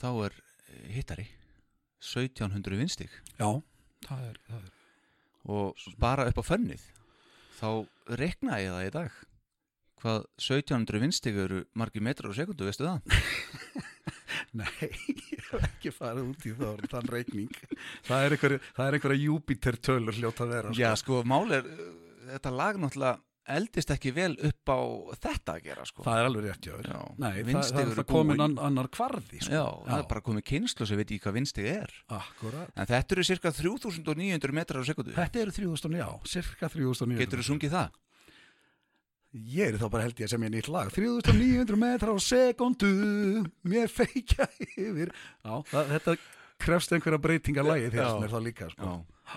[0.00, 0.36] þá er
[0.68, 1.26] eh, hittari
[2.00, 3.48] 1700 vinstig já,
[4.06, 4.70] það er, það er.
[5.56, 6.84] og bara upp á fönnið
[7.60, 7.68] þá
[8.20, 9.18] rekna ég það í dag
[10.02, 13.00] hvað 1700 vinstig eru margir metrar á sekundu, veistu það?
[14.60, 17.56] nei, ég hef ekki farið út í það, þann reikning.
[18.08, 21.66] Það er einhverja, það er einhverja Júpiter tölur hljóta að vera Já, sko, mál er
[22.30, 23.18] þetta lag náttúrulega
[23.50, 24.78] eldist ekki vel upp á
[25.24, 26.04] þetta að gera, sko.
[26.06, 26.74] Það er alveg rétt Já,
[27.18, 29.54] nei, það, það er það komin ann, annar kvarði sko.
[29.54, 31.96] Já, það er bara komið kynslu sem veit ekki hvað vinstig er.
[32.14, 37.24] Akkurat En þetta eru cirka 3900 metrar á sekundu þetta eru 3000, já, cirka 3009
[37.24, 37.98] Getur þú sungið það?
[39.32, 42.88] Ég er þá bara held ég að semja nýtt lag 3900 metrar á sekundu
[43.62, 46.14] Mér feikja yfir Já, það, þetta
[46.60, 47.92] krefst einhverja breytinga lagi Já.
[47.94, 48.90] þess mér þá líka sko.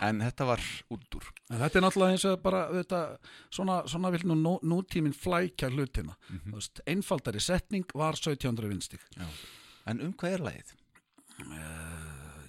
[0.04, 3.02] En þetta var úr En þetta er náttúrulega eins og bara þetta,
[3.54, 6.50] svona, svona vil nú nú- nútíminn flækja hlutina Mhm.
[6.50, 9.00] Þú veist, Einfaldari setning var 1700 vinstig
[9.86, 10.74] En um hvað er lagið?
[11.40, 12.42] uh,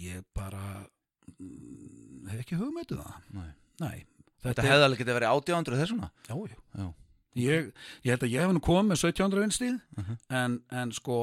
[0.00, 0.86] Ég bara
[1.38, 3.50] mm, hef ekki hugmyndu það Nei.
[3.80, 4.04] Nei,
[4.42, 6.56] Þetta hefði alveg getið verið 800 þessuna Já, já.
[6.80, 6.88] Já.
[7.40, 7.72] Ég,
[8.02, 10.16] ég held að ég hef nú komið með 1700 vinstíð Mhm.
[10.30, 11.18] en, en sko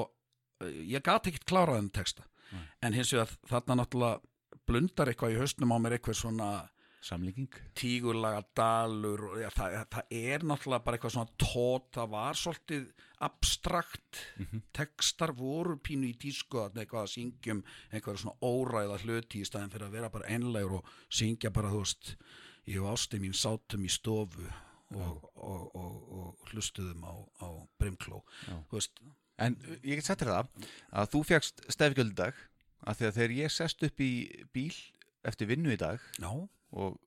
[0.61, 2.63] eh, ég gat ekkert klárað um texta Nei.
[2.81, 4.21] en hins vegar þarna náttúrulega
[4.67, 6.69] blundar eitthvað í haustnum á mér eitthvað svona
[7.07, 12.33] Samlíking tígurlaga dalur og ja, það, það er náttúrulega bara eitthvað svona tót, það var
[12.35, 12.87] svolítið
[13.21, 14.61] abstrakt Mhm.
[14.73, 17.63] textar voru pínu í tísku eitthvað að syngjum
[17.93, 21.79] einhverja svona óræða hluti í staðin fyrir að vera bara einlegur og syngja bara þú
[21.83, 22.15] veist
[22.67, 24.45] ég og ásti mín sátum í stofu
[24.95, 27.47] og, og, og, og hlustuðum á, á
[27.79, 28.21] brimkló.
[29.37, 30.69] En ég get sett þér það
[31.01, 32.39] að þú fegst stefgjöld í dag
[32.87, 34.11] að þegar ég sest upp í
[34.55, 34.73] bíl
[35.27, 36.29] eftir vinnu í dag já,
[36.71, 36.97] og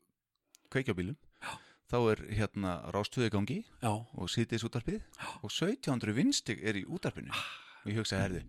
[0.70, 1.52] kveikja bílum Já.
[1.90, 3.92] þá er hérna rástöðu gangi já.
[3.92, 5.00] og sýtis útarpið
[5.40, 8.42] og 1700 vinstig er í útarpinu og ég hugsaði, herðu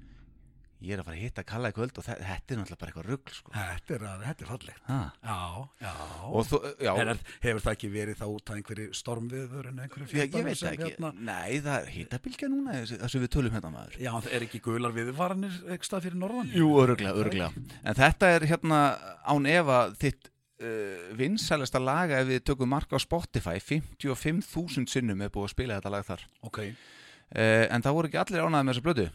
[0.82, 2.92] ég er að fara að hitta Kalla í kvöld og þe- þetta er náttúrulega bara
[2.92, 3.52] eitthvað rugl sko.
[3.54, 4.82] þetta er, að- þetta er fallegt.
[4.88, 5.00] Ha.
[5.22, 5.38] já,
[5.86, 5.92] já.
[6.32, 9.80] Og þú, já, En er, hefur það ekki verið þá út af einhverju stormviður en
[9.86, 10.90] einhverju ég, ég það ekki.
[10.90, 14.00] hérna- nei, það er hittabilgja núna þess að við tölum hérna maður.
[14.02, 16.52] Já, er ekki gular viðvaranir ekki stað fyrir norðan?
[16.58, 17.54] Jú, öruglega, öruglega
[17.86, 18.82] En þetta er hérna
[19.28, 20.30] án efa þitt
[20.62, 23.58] uh, vinsælesta laga ef við tökum marka á Spotify.
[23.60, 26.26] 55.000 sinnum er búið að spila þetta lag þar.
[26.46, 26.60] Ok.
[26.62, 29.06] uh, En það voru ekki allir ánæði með þessa blödu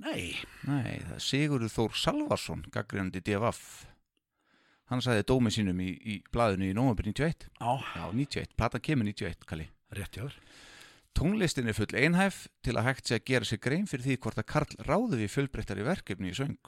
[0.00, 0.38] Nei.
[0.64, 3.86] Nei, það er Sigurður Þór Salvarsson gaggrindi DFF
[4.90, 9.06] Hann sagði dómi sínum í, í blaðinu í nómabur 91 Já, Já, 91, platan kemur
[9.06, 10.36] 91, Kalli rétt hjá þér.
[11.16, 14.38] Tónlistin er full einhæf til að hægt sé að gera sér grein fyrir því hvort
[14.38, 16.58] að Karl ráði við fjölbreyttari verkefni í söng.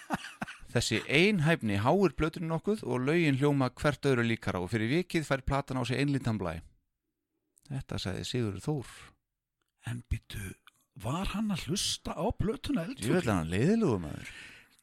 [0.74, 5.42] Þessi einhæfni háir blötunum nokkuð og lögin hljóma hvert öðru líkara og fyrir vikið fær
[5.48, 6.60] platan á sig einlindan blæ.
[7.70, 8.92] Þetta sagði Sigurður Þór.
[9.90, 10.52] En byttu,
[11.02, 13.16] var hann að hlusta á plötuna Ég eldfugl?
[13.18, 14.30] vil hann leiðilúum maður.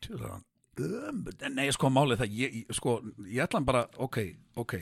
[0.04, 0.46] Tjóðar hann
[0.78, 4.20] ömur, nei sko málið það ég, sko, ég ætla hann bara, ok,
[4.62, 4.76] ok.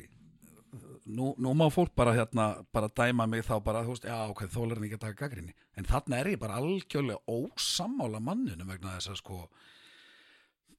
[1.06, 4.41] Nú, nú má fólk bara hérna, bara dæma mig þá bara, þú veist, já ok,
[4.52, 8.95] þólar hann ekki að taka gaggrinni, en þarna er ég bara algjörlega ósammála manninu vegna
[8.98, 9.38] þess að sko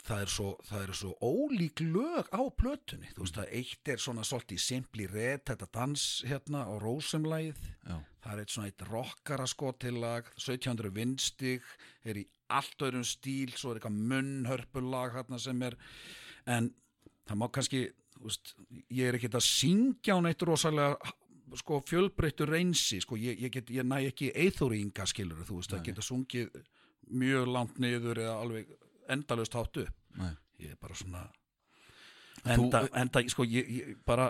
[0.06, 4.02] það er svo, það er svo ólík lög á plötunni, þú veist að eitt er
[4.02, 8.86] svona svolítið simpli red, þetta dans hérna á rósumlægið Já, það er eitt svona eitt
[8.90, 11.66] rockara skotillag 1700 vinstig
[12.06, 12.24] er í
[12.54, 15.78] allt öðrum stíl svo er eitthvað munnhörpulag hérna sem er
[16.46, 16.70] en
[17.26, 17.84] það má kannski
[18.22, 18.54] veist,
[18.94, 21.14] ég er ekkert að syngja á neitt rosalega
[21.56, 25.86] sko fjölbreyttu reynsi sko ég, ég, get, ég næ ekki eithóringa skilur þú veist að
[25.90, 26.50] geta sungið
[27.06, 28.70] mjög langt niður eða alveg
[29.12, 29.94] endalaust hátt upp.
[30.16, 30.32] Nei.
[30.62, 31.26] Ég er bara svona
[32.46, 34.28] Þú- enda, enda sko ég, ég bara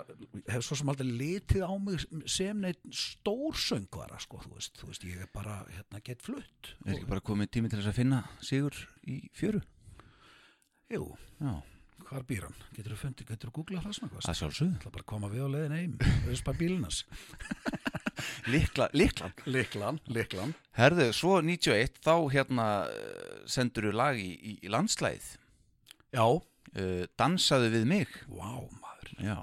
[0.49, 5.03] hef svo sem aldrei litið á mig sem neitt stórsöngvara sko þú veist, þú veist
[5.05, 6.71] ég er bara hérna gett flutt.
[6.85, 8.73] Er ekki bara komið tími til þess að finna sigur
[9.05, 9.61] í fjöru?
[10.89, 11.03] Jú,
[11.43, 11.53] Já,
[12.07, 12.55] hvar býr hann?
[12.73, 14.29] Getur þú þú googlað það svona hvað?
[14.31, 14.71] að sjálfsögðu.
[14.71, 15.97] Það ætla bara að koma við á leiðin heim
[16.33, 17.03] Öspa bílinas
[18.53, 22.67] Likla, liklan Liklan, liklan Herðu, svo 91 þá hérna
[23.49, 25.35] sendur þú lag í, í, í landslæð
[26.15, 28.19] Já, uh, Dansaðu við mig.
[28.31, 29.09] Vá maður.
[29.19, 29.39] Já,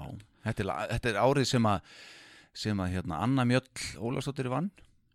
[0.47, 1.91] þetta er, þetta er árið sem að
[2.55, 3.67] sem að hérna Anna Mjöll
[3.99, 4.71] Ólafsdóttir vann.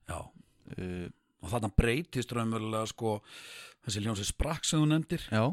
[0.09, 1.09] Já, uh,
[1.41, 3.19] og þarna breytist raunverulega sko
[3.87, 5.27] þessi hljómsveit sprakk sem þú nefndir.
[5.33, 5.45] Já,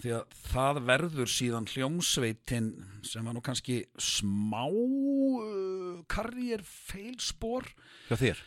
[0.00, 2.70] því að það verður síðan hljómsveitin
[3.06, 7.68] sem var nú kannski smá uh, karriér feilspor
[8.08, 8.40] hjá þér?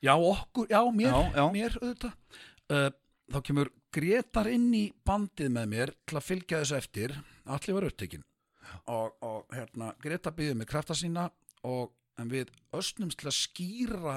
[0.00, 1.44] Já okkur, já mér, Já, já.
[1.52, 2.40] mér auðvitað.
[2.70, 2.88] Uh,
[3.30, 7.14] þá kemur Gretar inn í bandið með mér til að fylgja þessu eftir.
[7.50, 8.22] Allir var upptekinn.
[8.86, 11.26] Og, og hérna, Greta byggði með krafta sína
[11.66, 11.90] og
[12.20, 14.16] en við östnumst til að skýra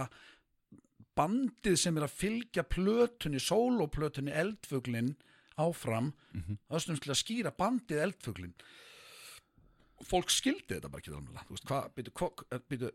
[1.18, 5.14] bandið sem er að fylgja plötunni, sóloplötunni eldfuglin
[5.58, 6.58] áfram mm Mhm.
[6.70, 8.54] östnumst til að skýra bandið eldfuglin
[10.02, 12.90] og fólk skildi þetta bara ekki alveg þú veist, hvað, býtu, hvað, býtu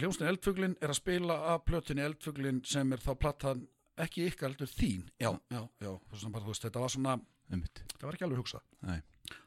[0.00, 3.66] hljómsnið eldfuglin er að spila af plötunni eldfuglin sem er þá platan
[3.98, 5.90] ekki ykkar heldur þín já, já, já,
[6.30, 9.00] bara, veist, þetta var svona um mitt það var ekki alveg hugsað Nei.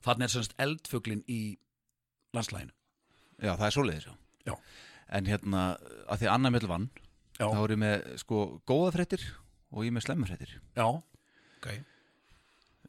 [0.06, 1.42] þannig er semst eldfuglin í
[2.36, 2.76] landslæginu
[3.40, 4.16] Já, það er svoleiðis já.
[4.50, 4.54] Já.
[5.16, 5.60] En hérna,
[6.12, 6.90] að því að Anna Mjöll vann
[7.40, 9.24] þá er ég með sko góða fréttir
[9.72, 11.70] og ég með slemma fréttir já, ok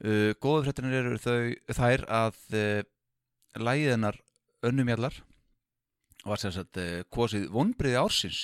[0.05, 1.37] uh, Góða fréttirinn eru þau
[1.77, 2.83] þær að uh,
[3.61, 4.19] lægiðinnar
[4.67, 5.17] önnumjallar
[6.29, 8.41] var sagt uh, kosið vonbriði ársins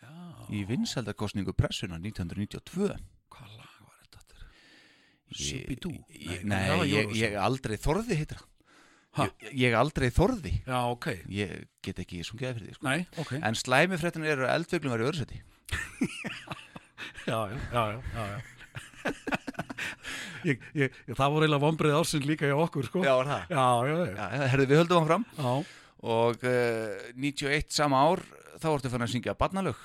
[0.00, 0.12] já,
[0.52, 2.88] í vinsaldarkosningu pressuna 1992
[3.30, 4.46] hvað lag var þetta?
[5.36, 5.92] Shippy-Doo?
[6.10, 8.46] Ég- Nei, ég, ég aldrei þorði heitir
[9.18, 9.24] Ha?
[9.26, 12.84] ég, ég aldrei þorði já, ok, Ég get ekki sungið fyrir því sko.
[12.86, 15.40] nei, ok En slæmi fréttin eru að eldfuglum var í öðursæti
[17.26, 17.82] já, já, já,
[18.14, 18.38] já, já.
[20.48, 23.04] Ég, ég, það voru eiginlega vombrið ársinn líka hjá okkur sko.
[23.04, 23.54] Já, var það?
[23.54, 25.52] Já, já, já, Já, herðu, við höldum hann fram já.
[26.16, 28.22] og uh, 91 sama ár
[28.60, 29.80] þá ertu fann að syngja barnalög.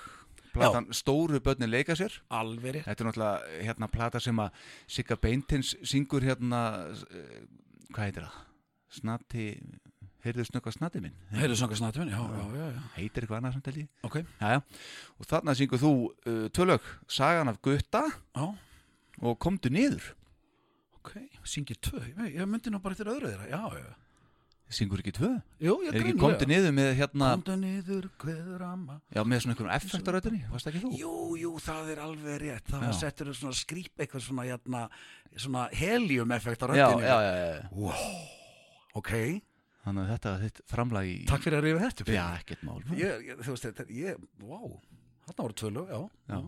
[0.55, 2.13] Platan Stóru börnin leika sér.
[2.31, 2.85] Alveg rétt.
[2.87, 6.61] Þetta er náttúrulega hérna plata sem að Sigga Beintins syngur hérna
[6.95, 7.41] uh,
[7.91, 8.37] hvað heitir það?
[8.95, 9.47] Snati
[10.25, 11.13] heyrðu snöggva snati minn?
[11.35, 12.79] Heyrðu sanga snatun, já, já, já, já.
[12.95, 13.89] heitir eitthvað annað samt held ég.
[14.07, 14.61] Ok, Jæja,
[15.19, 16.87] og þarna syngur þú uh, tvölög
[17.17, 18.01] Sagan af Gutta.
[18.33, 18.45] Já,
[19.21, 20.13] og Komdu niður.
[20.99, 21.13] Ok
[21.45, 23.47] syngið tvö, ég, ég myndi nú bara þér öðru þeirra.
[23.51, 23.93] Já, já,
[24.73, 25.31] syngur ekki tvö?
[25.61, 28.97] Jú, ég er ekki Komdu niður með hérna komdu niður, hverður amma.
[29.13, 30.93] Já, með svona einhverjum effektaröðinni, varst ekki þú?
[30.99, 31.13] Jú,
[31.43, 32.71] jú, það er alveg rétt.
[32.73, 32.95] Það Já.
[33.03, 34.81] settur svona skrýp eitthvað svona, hérna,
[35.35, 37.69] svona helium effekt á já, já, já, já.
[37.77, 38.17] Wow,
[38.97, 39.13] ok,
[39.85, 43.25] þannig að þetta þitt framlag í takk fyrir að rífa þetta já, ekkert mál ég,
[43.29, 44.71] ég, Þú veist, þetta, ég, wow
[45.25, 45.99] Þarna voru tvö lög, já,
[46.31, 46.39] Já.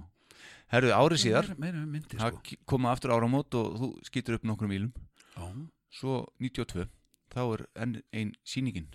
[0.73, 2.60] Herru, árið síðar Meira, meira það sko.
[2.69, 4.94] koma aftur áramót og þú skýtur upp nokkrum ílum
[5.38, 5.48] Já,
[5.94, 6.88] svo 92,
[7.34, 8.88] þá er enn ein sýningin.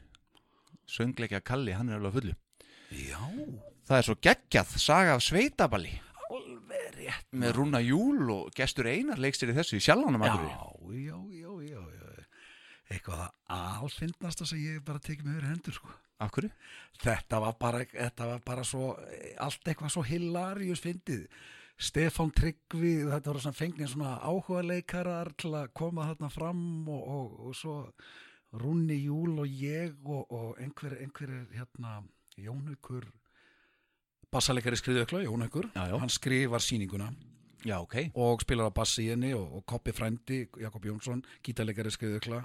[0.90, 2.34] Söngleikja Kalli, hann er alveg á fullu.
[2.90, 3.20] Já.
[3.86, 5.94] Það er svo geggjað saga af sveitaballi
[6.32, 11.16] alveg rétt með Rúna Júl og gestur Einar leikstir í þessu í sjálfanum Já, já,
[11.30, 12.08] já, já, já.
[12.92, 15.92] Eitthvað það alfindnasta sem ég bara tekið með verið hendur, sko.
[16.22, 16.46] Akkur?
[17.02, 18.92] þetta var bara, þetta var bara svo
[19.42, 21.24] allt eitthvað svo hilarius fyndið
[21.82, 27.00] Stefán Tryggvi þetta voru svona fengnið svona áhuga leikarar til að koma þarna fram og,
[27.02, 27.76] og, og svo
[28.62, 32.02] Rúni Júl og ég og, og einhver, einhver hérna
[32.38, 33.08] Jónhaukur.
[34.32, 35.68] Bassaleikari skriðökla, Jónhaukur.
[35.74, 35.98] Já, já.
[36.00, 37.10] hann skrifar sýninguna.
[37.64, 37.94] Já, ok.
[38.14, 42.42] Og spilar á bassi henni og, og Koppi Frændi, Jakob Jónsson gítarleikari skriðökla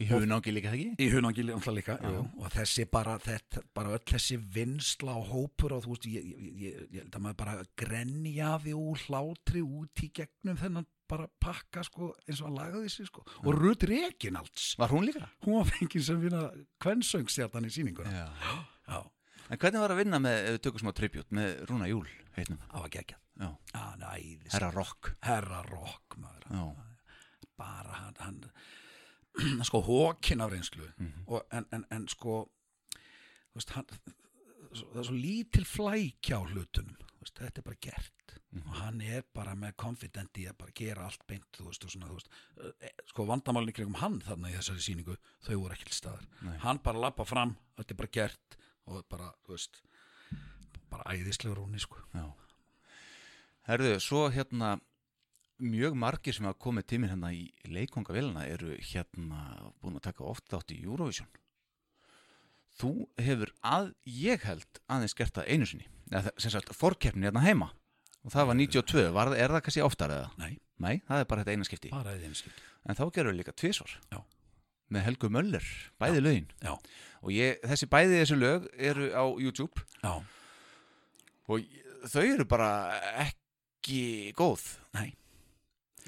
[0.00, 0.94] Í hugunangi líka ekki?
[0.96, 5.84] í náttúrulega líka jú, og þessi bara, þetta, bara öll þessi vinsla og hópur og
[5.84, 10.56] þú veist ég, ég, ég, held að maður bara grenjaði úr hlátri út í gegnum
[10.60, 15.04] þennan bara pakka sko eins og hann lagaði sig sko og Ruth Reginalds Var hún
[15.10, 15.28] líka?
[15.44, 16.42] hún var fengið sem vinna
[16.80, 18.28] kvennsöngstjartan í sýninguna Já.
[18.88, 19.00] já,
[19.50, 22.06] En hvernig var að vinna með, ef við tökum smá tribut, með Rúna Júl,
[22.38, 22.60] heitnum?
[22.70, 23.48] það var geggjað Já.
[23.74, 25.12] já, næðis Herra Rock.
[25.26, 26.64] herra rock maður Já.
[27.60, 28.40] bara hann, hann
[29.68, 31.24] sko hókin af reynslu Mhm.
[31.26, 32.48] og, en, en, en sko
[33.54, 33.86] veist, hann,
[34.70, 38.12] það er svo lítil flækja á hlutunum veist, þetta er bara gert
[38.52, 38.66] Mhm.
[38.68, 42.08] og hann er bara með confident í að bara gera allt beint þú veist, svona,
[42.08, 42.28] þú veist,
[42.82, 45.16] eh, sko vandamálin í kringum hann þarna í þessari sýningu
[45.46, 46.56] þau voru til staðar Nei.
[46.58, 49.80] hann bara lappa fram, þetta er bara gert og bara, þú veist
[50.90, 51.96] bara æðislegur hún sko.
[52.12, 52.32] Já.
[53.68, 54.80] Herðu, svo hérna
[55.60, 59.40] mjög margir sem hafa komið tíminn hérna í leikongavélina eru hérna
[59.82, 61.28] búin að taka oft þátt í Eurovision.
[62.80, 65.86] Þú hefur að, ég held, aðeins gert það einu sinni.
[66.10, 67.68] Eða, sem sagt, forkeppnin hérna heima.
[68.24, 70.30] Og það var 92, var, er það kannski oftar eða?
[70.40, 71.90] nei, Nei, það er bara þetta eina skipti.
[71.92, 73.92] bara í þeim skipt En þá gerum við líka tvisvar.
[74.12, 74.20] Já.
[74.90, 75.66] Með Helgu Möller,
[76.00, 76.46] bæði lögin.
[76.64, 76.72] já,
[77.20, 80.14] Og ég, þessi bæði þessu lög eru á YouTube já,
[81.52, 81.66] og
[82.08, 82.70] þau eru bara
[83.26, 84.64] ekki góð.
[84.96, 85.12] nei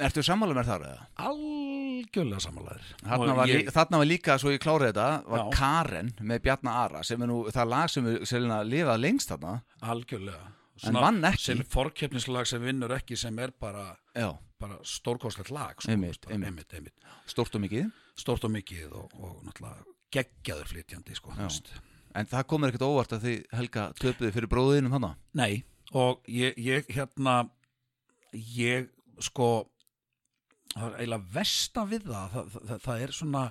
[0.00, 1.06] Ertu sammála með þar eða?
[1.26, 3.68] algjörlega samanlæður Þarna var, ég...
[3.74, 5.44] þarna var líka, svo ég klárið þetta, var Já.
[5.58, 9.54] Karen með Bjarna Ara sem er nú það lag sem er selina lifað lengst þarna.
[9.80, 10.50] algjörlega
[10.88, 11.42] En vann ekki.
[11.44, 13.92] sem forkeppnislag sem vinnur ekki sem er bara,
[14.58, 16.72] bara stórkostlegt lag sko, Einmitt, veist, einmitt.
[16.74, 16.94] einmitt,
[17.30, 17.90] stórt og mikið.
[18.18, 21.32] stórt og mikið og, og náttúrulega geggjaður flytjandi sko.
[22.18, 25.14] En það komur ekkert óvart að þið Helga töpuði fyrir bróðinum hana.
[25.38, 25.62] nei
[25.92, 27.48] og ég, ég hérna
[28.32, 28.88] ég
[29.20, 29.68] sko
[30.72, 32.36] það er eiginlega versta við það.
[32.36, 33.44] Það, það, það er svona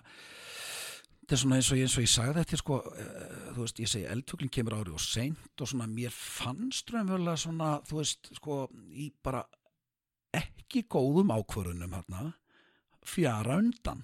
[1.22, 3.80] þetta er svona eins og ég, eins og ég sagði þetta sko, uh, þú veist,
[3.80, 8.32] ég segi eldfuglin kemur ári og seint og svona mér fannst raunverulega svona, þú veist,
[8.36, 8.58] sko
[8.92, 9.46] í bara
[10.36, 12.32] ekki góðum ákvörunum hérna
[13.08, 14.04] fjara undan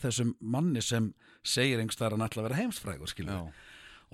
[0.00, 1.10] þessum manni sem
[1.46, 3.50] segir einhverstaðar að hann ætla að vera heimsfrægur skilur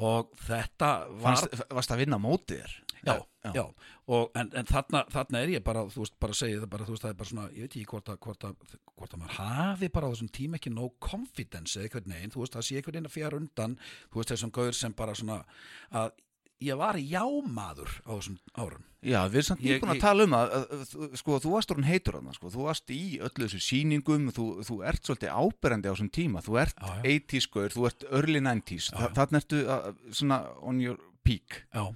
[0.06, 0.90] og þetta
[1.22, 2.74] var varst að vinna mótið þér?
[3.06, 3.64] Já, já,
[4.06, 6.86] Og, en, en þarna, þarna er ég bara, þú veist, bara að segja það bara,
[6.86, 9.22] þú veist, það er bara svona, ég veit ekki hvort að, hvort að, hvort að
[9.22, 12.68] maður hafi bara á þessum tíma ekki no confidence eða einhvern veginn, þú veist, það
[12.68, 13.74] sé einhvern veginn að fjara undan,
[14.12, 15.40] þú veist, þessum gaur sem bara svona,
[15.90, 16.14] að
[16.64, 18.84] ég var jámaður á þessum árum.
[19.06, 20.64] Já, við erum samt nýbúin að tala um að, að,
[21.04, 24.46] að sko, þú varst orðin heitur hann, sko, þú varst í öllu þessu sýningum, þú,
[24.66, 27.12] þú ert svolítið áberandi á þessum tíma, þú ert Já, já.
[27.12, 29.08] 80s gaur, þú ert early 90s, Já, já.
[29.20, 30.96] þannig ertu uh, svona on your
[31.26, 31.92] peak Já, já,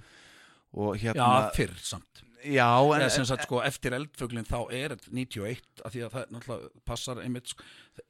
[1.01, 2.23] hérna, fyrr samt.
[2.45, 6.31] já, en, sem sagt, sko, eftir eldfuglin þá er þetta 91, af því að það
[6.35, 7.51] náttúrulega passar einmitt,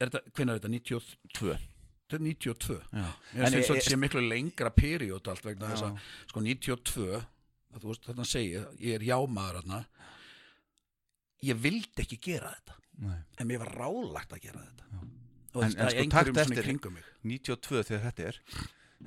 [0.00, 1.58] þetta, hvernig er þetta, 92?
[2.12, 2.78] Þetta er 92.
[2.92, 3.04] já.
[3.34, 5.88] En finnst ég- þetta sé miklu lengra period allt vegna þess Já.
[5.90, 5.98] að
[6.32, 7.20] sko 92
[7.72, 9.84] að þú veist þarna segi ég, ég er jámaður þarna
[11.48, 13.16] ég vildi ekki gera þetta Nei.
[13.40, 15.00] en mér var rálagt að gera þetta Já.
[15.54, 18.40] og En- það en er sko, einhverjum svona kringum mig 92 þegar þetta er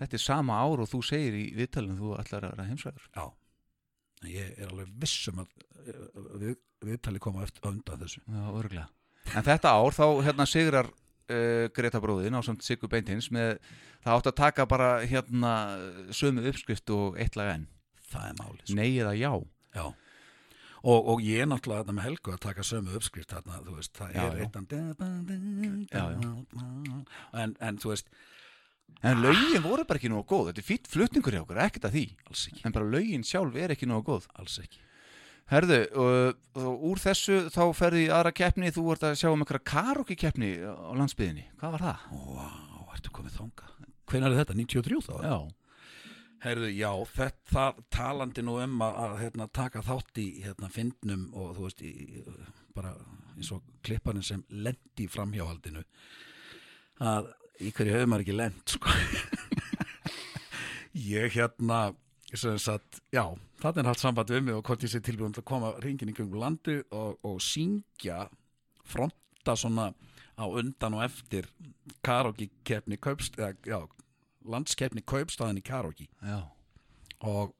[0.02, 3.26] þetta er sama ár og þú segir í viðtalinu þú ætlar að vera heimsvæður já
[4.26, 5.52] en ég er alveg vissum að
[5.86, 8.88] uh, við, viðtali koma eftir undan þessu Já, örgulega.
[9.34, 13.56] En þetta ár þá hérna sigrar uh, Greta bróðin á samt Sigur Beintins með
[14.06, 15.54] það átt að taka bara hérna
[16.14, 17.70] sömu uppskrift og eitt lag enn.
[18.12, 18.76] það er málið sko.
[18.78, 19.32] Nei eða já.
[19.78, 19.86] já
[20.86, 23.94] Og, og ég er náttúrulega þetta með Helgu að taka sömu uppskrift þarna, þú veist,
[23.98, 24.68] það Já, er eittan
[27.42, 28.12] en, en þú veist,
[29.06, 30.48] En lögin voru bara ekki nógu góð.
[30.49, 32.06] Þetta er fýtt flutningur hjá okkur, ekkert að því.
[32.30, 34.28] alls ekki, En bara lögin sjálf er ekki nógu góð.
[34.40, 34.82] alls ekki
[35.45, 39.44] Herðu, og, og úr þessu þá ferði í aðra keppni, þú vart að sjá um
[39.44, 41.44] einhverja karaoke keppni á landsbyðinni.
[41.60, 42.07] Hvað var það?
[42.34, 42.48] Vá,
[42.95, 43.70] ertu komið þanga
[44.10, 44.56] Hvenær er þetta?
[44.57, 45.14] 93 þá?
[45.22, 45.38] Já.
[46.45, 51.56] Heyrðu, já, þetta talandi nú um að, að hérna, taka þátt í hérna, fyndnum og
[51.57, 52.26] þú veist, í,
[52.76, 52.91] bara
[53.36, 55.82] eins og klipparinn sem lendi framhjáhaldinu
[57.06, 58.95] að í hverju hefur maður ekki lent sko.
[61.15, 61.82] ég hérna
[62.60, 63.23] sagt, já,
[63.61, 66.11] það er haft samband við mig og hvort ég sé tilbúin til að koma ringin
[66.11, 68.26] í kringum landi og, og syngja
[68.86, 69.91] fronta svona
[70.36, 71.48] á undan og eftir
[72.03, 73.80] karaoke keppni kaupst, eða, já,
[74.45, 75.64] landskeppni kaupstaðin í
[76.22, 76.41] Já.
[77.23, 77.56] og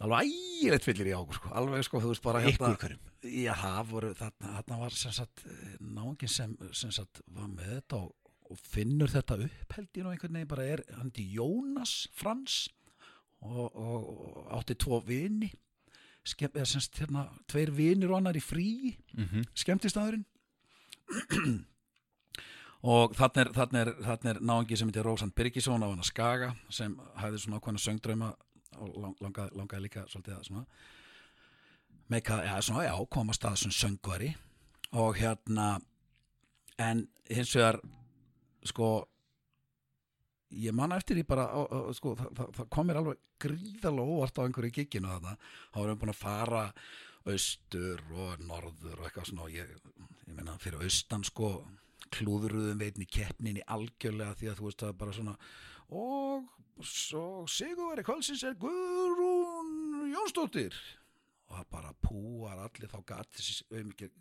[0.00, 1.52] alveg ægilegt fyllir í águr sko.
[1.54, 2.42] alveg sko, þú veist bara
[2.80, 3.09] hverjum.
[3.24, 5.44] Já, það voru, þarna, þarna var sem sagt
[5.80, 10.12] náðingin sem, sem sagt var með þetta og, og finnur þetta upp held ég nú
[10.12, 12.62] einhvern veginn bara er hann til Jónas Frans
[13.40, 15.50] og, og, og átti tvo vini
[16.20, 20.26] Skemm, eða semst hérna tveir vinir og annar í frí Mm skemmtistæðurinn
[22.94, 27.40] og þannig er, er, er náungi sem heitir Rósand Birgisson á hana Skaga sem hæði
[27.40, 28.30] svona ákveðna söngdrauma
[28.78, 30.64] og lang, langaði, langaði líka svolítið að svona
[32.10, 34.34] meika, já, svona, já, komast að svona söngvari.
[34.98, 35.78] Og hérna
[36.80, 37.78] en hins vegar
[38.66, 38.90] sko
[40.50, 44.16] ég man eftir því bara á, á, sko, það, það, það kom mér alveg gríðalega
[44.16, 45.36] óvart á einhverju gigginu þarna.
[45.70, 46.64] Þá erum við búin að fara
[47.30, 49.74] austur og norður og eitthvað svona og ég,
[50.26, 51.52] ég meina fyrir austan sko
[52.14, 55.34] klúðuruðum veitni keppnin í algjörlega því að þú veist það bara svona
[56.00, 60.76] og svo Sigurveri Kvölsins er Guðrún Jónsdóttir
[61.50, 64.18] og það bara púar allir þá gat þessi auðmikið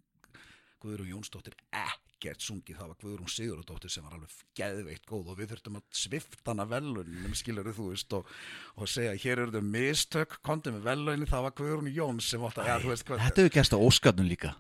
[0.80, 5.52] Guðrún Jónsdóttir ekkert sungið, það var Guðrún Sigurðardóttir sem var alveg geðveikt góð og við
[5.52, 8.32] þurftum að svifta hana velunum skilur þú veist og,
[8.80, 12.64] og segja hér eru þau mistök, kontið með velunni það var Guðrún Jóns sem átt
[12.64, 14.56] að ja, þú veist hvað Þetta hefur gerst á óskatnum líka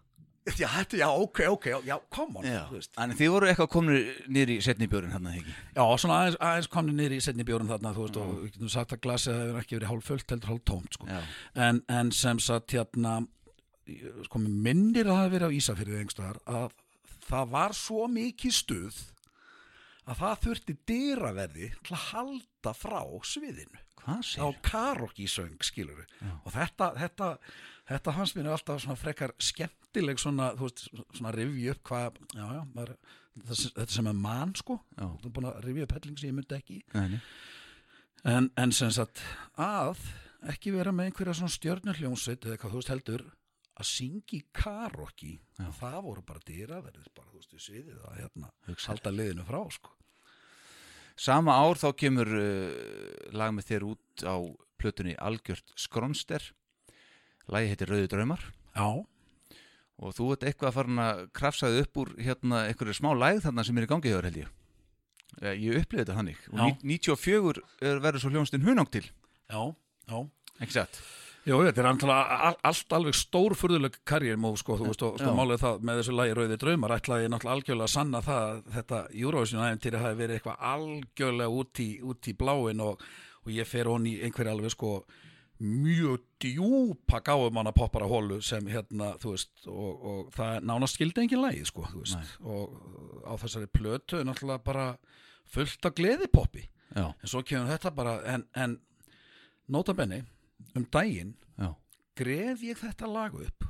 [0.57, 2.61] Já, þetta, já, ok, ok, já, come on Já,
[3.03, 6.69] en þið voru eitthvað komin nýr í setni björn hann ekki Já, svona aðeins, aðeins
[6.73, 9.61] komni niður í setni bjórun þarna, þú veist, og við getum sagt að glasið hefur
[9.61, 11.09] ekki verið hálf fullt, heldur hálf tómt, sko.
[11.67, 13.15] En, en sem sagt, hérna,
[14.27, 16.77] sko, minnir að það hafi verið á Ísafyrðið einhverstaðar, að
[17.29, 19.03] það var svo mikið stuð
[20.09, 23.83] að það þurfti dyraverði til að halda frá sviðinu.
[23.99, 24.61] Hvað á segir?
[24.65, 26.05] karaoke-söng, skilur
[26.45, 27.27] og þetta, þetta,
[27.89, 30.85] þetta hans mér er alltaf svona frekar skemmtileg svona, þú veist,
[31.17, 32.95] svona rifja upp hvað, já, já, maður,
[33.49, 35.05] þetta, sem er mann, sko, Já.
[35.07, 37.19] þú er búin að rifja upp helling sem ég myndi ekki Nei, nei.
[38.35, 39.23] en, en sem sagt
[39.57, 40.01] að
[40.53, 43.25] ekki vera með einhverja svona stjörnuljónsveit eða hvað þú veist heldur
[43.79, 45.69] að syngi karaoke Já.
[45.79, 48.51] það voru bara dýraverðir bara þú veist við sviðið að hérna
[48.85, 49.95] halda liðinu frá sko
[51.19, 52.69] Sama ár þá kemur uh,
[53.35, 54.35] lag með þér út á
[54.79, 56.45] plötunni Algjört Skronster
[57.49, 58.43] Lagi heitir Rauði Draumar.
[58.75, 58.87] Já,
[59.99, 63.65] og þú ert eitthvað að fara að krafsaði upp úr hérna einhverju smá læð þarna
[63.67, 64.51] sem er í gangi hjá þér held ég.
[65.41, 66.37] Eh, Ég upplifði þetta þannig.
[66.51, 66.63] Og Já.
[66.65, 69.03] ní- 94 er verður svo hljónstinn hunang til.
[69.49, 69.75] Já,
[70.09, 70.29] já.
[70.61, 71.01] Ekki satt?
[71.47, 75.31] Jú, þetta er náttúrulega all, allt alveg stór furðuleg karriérmóð sko, þú veist, og sko,
[75.33, 78.59] málið það með þessu lagi Rauði draumar ætlaði ég náttúrulega algjörlega að sanna það að
[78.75, 83.01] þetta Eurovision æfintýri hafi verið eitthvað algjörlega út í, út í bláin og,
[83.45, 84.91] og ég fer hon í einhverja alveg sko
[85.59, 91.41] mjög djúpa gáfumanna poppara hólu sem hérna, þú veist, og, og það nánast skildi engin
[91.43, 92.75] lagi, sko, þú veist, og
[93.27, 94.85] á þessari plötu er náttúrulega bara
[95.49, 98.77] fullt af gleðipoppi, Já, en svo kemur þetta bara, en, en
[99.69, 100.23] nota benni,
[100.73, 101.73] um daginn já,
[102.17, 103.67] gref ég þetta lag upp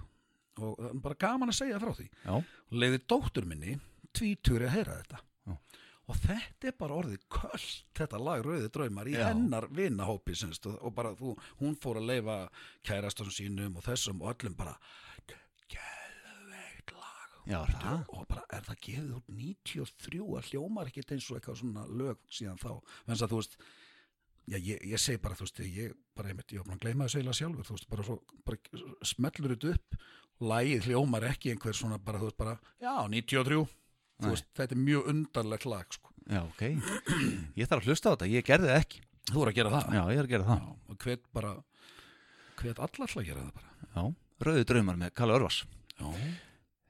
[0.59, 2.05] og er bara gaman að segja frá því.
[2.35, 3.77] Og leiði dóttur minni
[4.15, 5.19] tvíturi að heyra þetta.
[6.09, 7.65] Og þetta er bara orðið köll
[7.99, 9.27] þetta lag Rauði draumar í Já.
[9.29, 12.37] hennar vinahópi semst, og, bara þú, hún fór að leifa
[12.87, 14.75] kærastastum sínum og þessum og öllum bara
[15.29, 17.59] geðveikt lag já,
[18.09, 22.25] og bara er það gefið út 93 að hljómar ekkert eins og eitthvað svona lög
[22.33, 22.73] síðan þá,
[23.09, 23.61] að þú veist
[24.49, 27.19] Já, ég, ég segi bara, þú veist, ég bara, ég var búin að gleyma þessu
[27.19, 28.15] eiginlega sjálfur, þú veist, bara svo,
[28.47, 29.97] bara smellur þetta upp,
[30.41, 33.59] lægið hljómar ekki einhver svona, bara, þú veist, bara, já, 93, Nei.
[33.59, 33.67] þú
[34.27, 36.09] veist, þetta er mjög undarlegt lag, sko.
[36.29, 36.61] Já, ok
[37.57, 39.93] Ég þarf að hlusta á þetta, ég gerði það ekki Þú er að gera það.
[39.93, 41.53] Já, ég er að gera það Já, og hvet bara,
[42.59, 43.73] hvet allar að gera það bara.
[43.95, 44.03] Já,
[44.49, 45.63] Rauði draumar með Kalle Örvas
[45.99, 46.07] Já,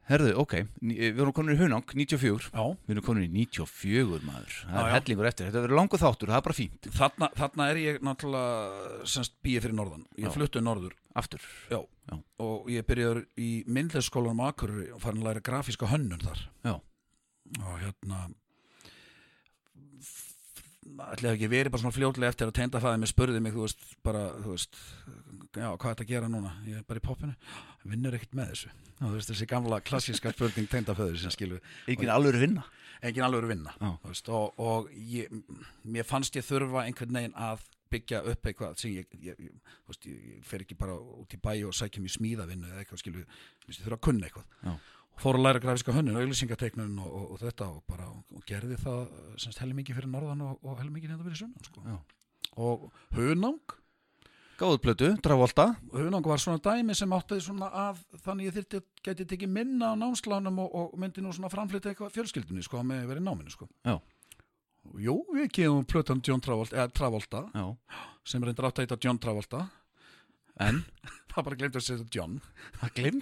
[0.10, 2.64] Herðu, ok, ní- við erum komin í hunang 94 já.
[2.88, 6.32] Við erum komin í 94 maður Það Já, er hellingur eftir, þetta verður langu þáttur,
[6.34, 10.08] það er bara fínt Þarna, þarna er ég náttúrulega, semst, býið fyrir norðan.
[10.18, 10.96] Ég fluttu norður.
[11.14, 11.84] Aftur Já.
[12.10, 12.16] Já.
[12.42, 16.42] Og ég byrjaður í myndlegsskólanum á Akureyri og farin að læra grafíska hönnun þar.
[16.66, 16.74] Já.
[17.58, 18.28] Og hérna
[21.14, 24.24] ætlaði ekki verið bara svona fljótlega eftir að teindafæði mig spurði mig, þú veist, bara,
[24.42, 24.78] þú veist
[25.56, 26.54] já, hvað er þetta að gera núna?
[26.68, 27.36] Ég er bara í poppinu,
[27.90, 28.72] vinnur ekkert með þessu.
[28.90, 31.60] Já, þú veist, þessi gamla klassíska spurning teindafæður sem skilu,
[31.90, 32.66] Engin alveg vinna?
[33.06, 35.34] Engin alveg vinna þú veist, og, og ég,
[35.88, 39.94] mér fannst ég þurfa einhvern veginn að byggja upp eitthvað sem ég, ég, ég, þú
[39.94, 40.10] veist,
[40.46, 43.26] fer ekki bara út í bæ og sækja mér smíðavinnu eða eitthvað skilu,
[43.70, 44.50] ég þurfa að kunna eitthvað.
[44.66, 44.76] Já.
[45.20, 48.78] Og fór að læra grafíska hönnun, auglýsingateiknun og, og, og þetta og bara, og gerði
[48.80, 49.02] það
[49.44, 51.84] semst helmi mikið fyrir norðan og, og helmi mikið hérna fyrir sunnan sko.
[52.64, 52.86] Og
[53.18, 53.76] hunang?
[54.60, 55.66] Gáðu plötu, Travolta.
[55.92, 59.92] Hunang var svona dæmi sem átti svona að þannig ég þyrfti að geti tekið minna
[59.92, 63.68] á námslánum og, og myndi nú svona framflytta eitthvað fjölskyldunni sko, með verið náminu sko.
[63.88, 63.98] Já.
[64.90, 67.66] Og Jú, við gefum plötan John Travolta, Já,
[68.24, 69.66] sem reyndar átti að heita John Travolta.
[70.60, 70.84] En?
[71.32, 72.40] Það bara glemt að segja John.
[72.80, 73.20] Það er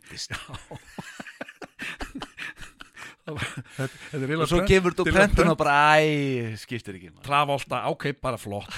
[3.28, 7.12] Og svo gefur þú prentun prent- og bara, æ, skiptir ekki.
[7.26, 8.72] Travolta, ok, bara flott.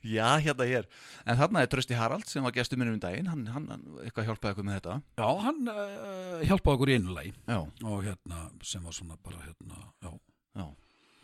[0.00, 0.86] Já, hérna hér.
[1.28, 4.50] En þarna er Trösti Harald sem var gestur minnum um daginn, hann, hann, eitthvað hjálpaði
[4.54, 4.94] eitthvað með þetta.
[5.20, 9.82] Já, hann uh, hjálpaði okkur í einu Já, og hérna, sem var svona bara hérna,
[10.00, 10.10] já
[10.56, 10.66] já,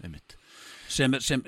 [0.05, 0.37] einmitt.
[0.89, 1.43] Sem er, sem,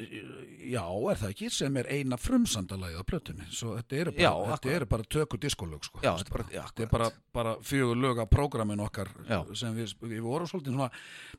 [0.68, 3.46] já, er það ekki sem er eina frumsandalagið á plötunni.
[3.54, 6.02] Svo þetta eru bara, Já, þetta eru bara tökur diskolög sko.
[6.04, 7.08] Já, þetta er bara, já, þetta er bara,
[7.38, 9.40] bara fjögur lög af prógramin okkar Já.
[9.58, 10.90] sem við, við vorum svolítið svona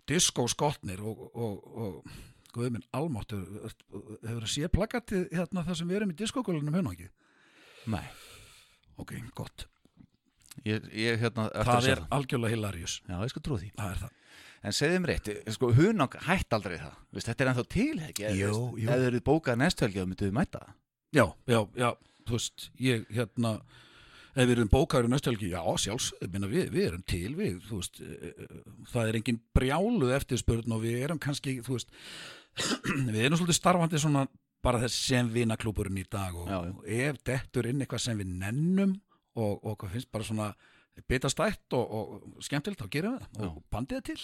[0.10, 2.14] diskóskotnir og, og, og
[2.56, 3.74] guð minn almátt hefur,
[4.26, 7.10] hefur að sé plakatið hérna það sem við erum í diskókulunum hérna ekki?
[7.90, 8.06] Nei,
[9.00, 9.68] ok, gott,
[10.66, 13.00] ég, ég hérna, það er algjörlega hilarious.
[13.08, 13.70] Já, ég skal trú því.
[13.78, 14.16] það er það
[14.66, 16.96] En segðum rétt, sko, hunang hætt aldrei það.
[17.16, 18.26] Vist, þetta er ennþá til, ekki?
[18.28, 18.40] Ef
[18.76, 20.74] þið eruð bókað næstvelgi, þá mynduðu mæta það.
[21.16, 21.90] Já, já, já,
[22.28, 23.54] þú veist, ég hérna,
[24.36, 27.80] ef við erum bókaður í næstelgi, já, sjálfsög, minna, við, við erum til, við, þú
[27.80, 28.60] veist, eh, eh,
[28.92, 31.96] það er engin brjáluð eftirspurn og við erum kannski, þú veist,
[33.16, 34.28] við erum svolítið starfandi svona
[34.62, 36.74] bara þess sem vinaklúburinn í dag og, Já, já.
[36.76, 38.98] og ef dettur inn eitthvað sem við nennum
[39.40, 40.50] og, og hvað finnst bara svona
[41.08, 43.46] bitastætt og, og skemmtilegt, þá gerum við það.
[43.50, 44.18] Og bandið er til.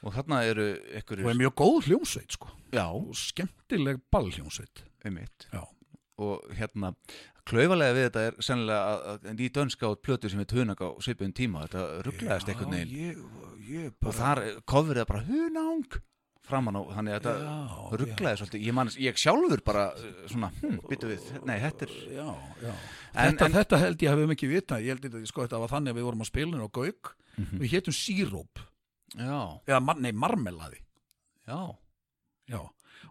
[0.00, 0.68] Og þarna eru
[1.00, 1.24] ykkur...
[1.26, 4.84] og er mjög góð hljómsveit, sko, Já, og skemmtileg ballhljómsveit,
[5.52, 5.62] já.
[6.20, 6.92] Og hérna,
[7.48, 10.88] klaufalega við þetta er sennilega að, að ný dönska át plötu sem er hunang á
[11.00, 11.64] svipuðum tíma.
[11.64, 12.92] Þetta rugglaðist einhvern veginn.
[13.00, 13.22] Ég,
[13.70, 16.00] ég Og þar kofur það bara hunang
[16.50, 18.64] framan á, þannig að þetta rugglaði svolítið.
[18.68, 21.94] Ég, man, ég sjálfur bara uh, svona, hm, byttu við, nei, þetta er...
[22.18, 22.26] Já,
[22.66, 22.72] já.
[23.10, 25.72] En- þetta, en- þetta held ég hefum ekki vitað, ég held þetta, sko, þetta var
[25.72, 27.60] þannig að við vorum að spilinu á Gauk, Mhm.
[27.62, 28.58] við hétum síróp,
[29.16, 30.80] eða nei, marmelaði,
[31.48, 31.60] já,
[32.50, 32.58] já,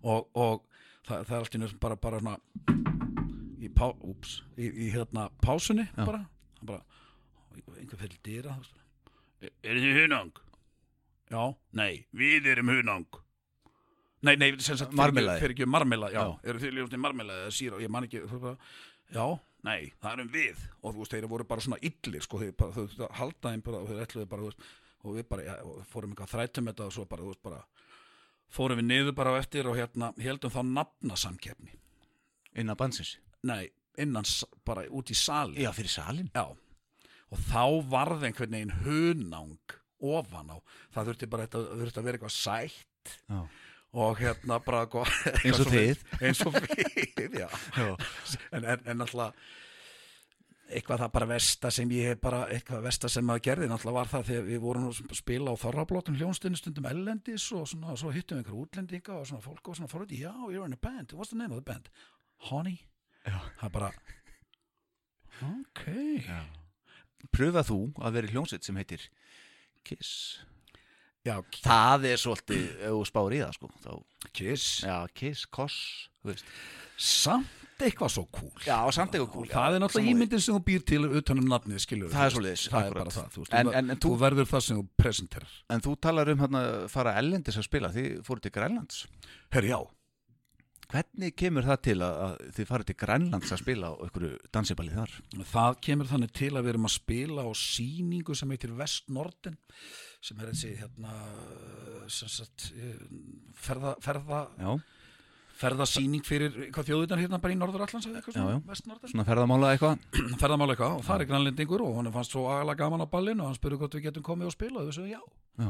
[0.03, 0.65] og, og
[1.07, 2.35] það, það er allt í nöðum bara, bara svona,
[3.63, 6.21] í, pá, úps, í, í hérna pásunni, bara,
[6.61, 6.83] bara,
[7.79, 8.53] einhver fyrir dýra,
[9.41, 10.31] er, er þið hunang?
[11.31, 11.43] Já,
[11.79, 13.07] nei, við erum hunang.
[14.21, 15.39] Nei, nei, sem sagt, Marmelaði.
[15.39, 16.39] fyrir ekki marmelaði, já, Já.
[16.51, 18.19] eru ljóðast í marmelaði eða síra, ég man ekki,
[19.15, 19.25] já,
[19.63, 22.71] nei, það erum við, og þú veist, þeir voru bara svona illir, sko, þeir bara,
[22.75, 24.65] þú veist, að halda þeim bara, og þeir ætluðu bara, þú veist,
[24.99, 25.55] og við bara, já,
[25.93, 27.61] fórum eitthvað þrætum þetta og svo bara, þú veist, bara,
[28.59, 31.71] fórum við niður bara á eftir og hérna, heldum þá nafnasamkeppni,
[32.59, 33.15] innan bansins.
[33.47, 34.27] nei, innan,
[34.67, 36.29] bara út í sali, Já, fyrir salin.
[36.35, 36.43] Já,
[37.31, 40.57] og þá varð einhvern veginn hunang ofan á,
[40.91, 43.41] það þurfti bara þetta, þurfti að vera eitthvað sætt Já.
[43.93, 44.83] Og hérna bara
[45.45, 46.03] Eins og þið.
[46.25, 47.47] eins og við, já
[48.51, 49.33] en, en, en náttúrulega
[50.69, 54.11] eitthvað það bara versta sem ég hef bara eitthvað versta sem maður gerði náttúrulega var
[54.11, 58.37] það þegar við vorum að spila á þorrablótum hljónstunni stundum ellendis og svona, svo hittum
[58.37, 61.33] við einhver útlendinga og svona fólk og svona fórhætti, já, you're in a band, what's
[61.33, 61.89] the name of the band?
[62.51, 62.77] Honey?
[63.25, 63.39] Já.
[63.63, 63.89] Það bara
[65.49, 65.83] ok
[66.27, 66.39] Já.
[67.33, 69.09] Pröfa þú að vera í hljómsveit sem heitir
[69.87, 70.13] Kiss.
[71.27, 71.35] Já,
[71.65, 73.69] Það er svolítið, ef þú spáir í það, sko.
[73.83, 73.93] Þá,
[74.39, 75.79] kiss já, Kiss, Koss.
[76.99, 79.45] Samt eitthvað svo cool Já, samt eitthvað cool.
[79.51, 82.63] Það er náttúrulega ímyndin sem þú býr til utan um nafnið, skilur Það er svoleiðis,
[82.67, 83.03] Það er akkurat.
[83.05, 85.81] bara það, þú veist En- en- en þú þú- verður það sem þú presenterar En
[85.85, 89.07] þú talar um hérna að fara ellendis að spila, þið fóru til Grænlands.
[89.51, 89.79] Herri, já,
[90.89, 94.91] Hvernig kemur það til að, að þið farið til Grænlands að spila á einhverju dansiballi
[94.95, 95.11] þar?
[95.45, 99.57] það kemur þannig til að við erum að spila á sýningu sem heitir Vest Norden
[100.21, 101.13] sem er þessi hérna
[102.11, 103.03] sem sagt eh,
[103.55, 104.39] ferða, ferða,
[105.59, 108.59] ferðasýning fyrir hvað þjóðutan hérna bara í Norður Allands eða eitthvað svona, já.
[108.69, 110.03] Vest Norden svona ferðamála eitthvað.
[110.43, 113.49] ferðamála eitthvað og það er grænlendingur og hann fannst svo agalega gaman á ballinu og
[113.51, 115.21] hann spurði hvort við getum komið og spila og við sögum já
[115.59, 115.69] Já.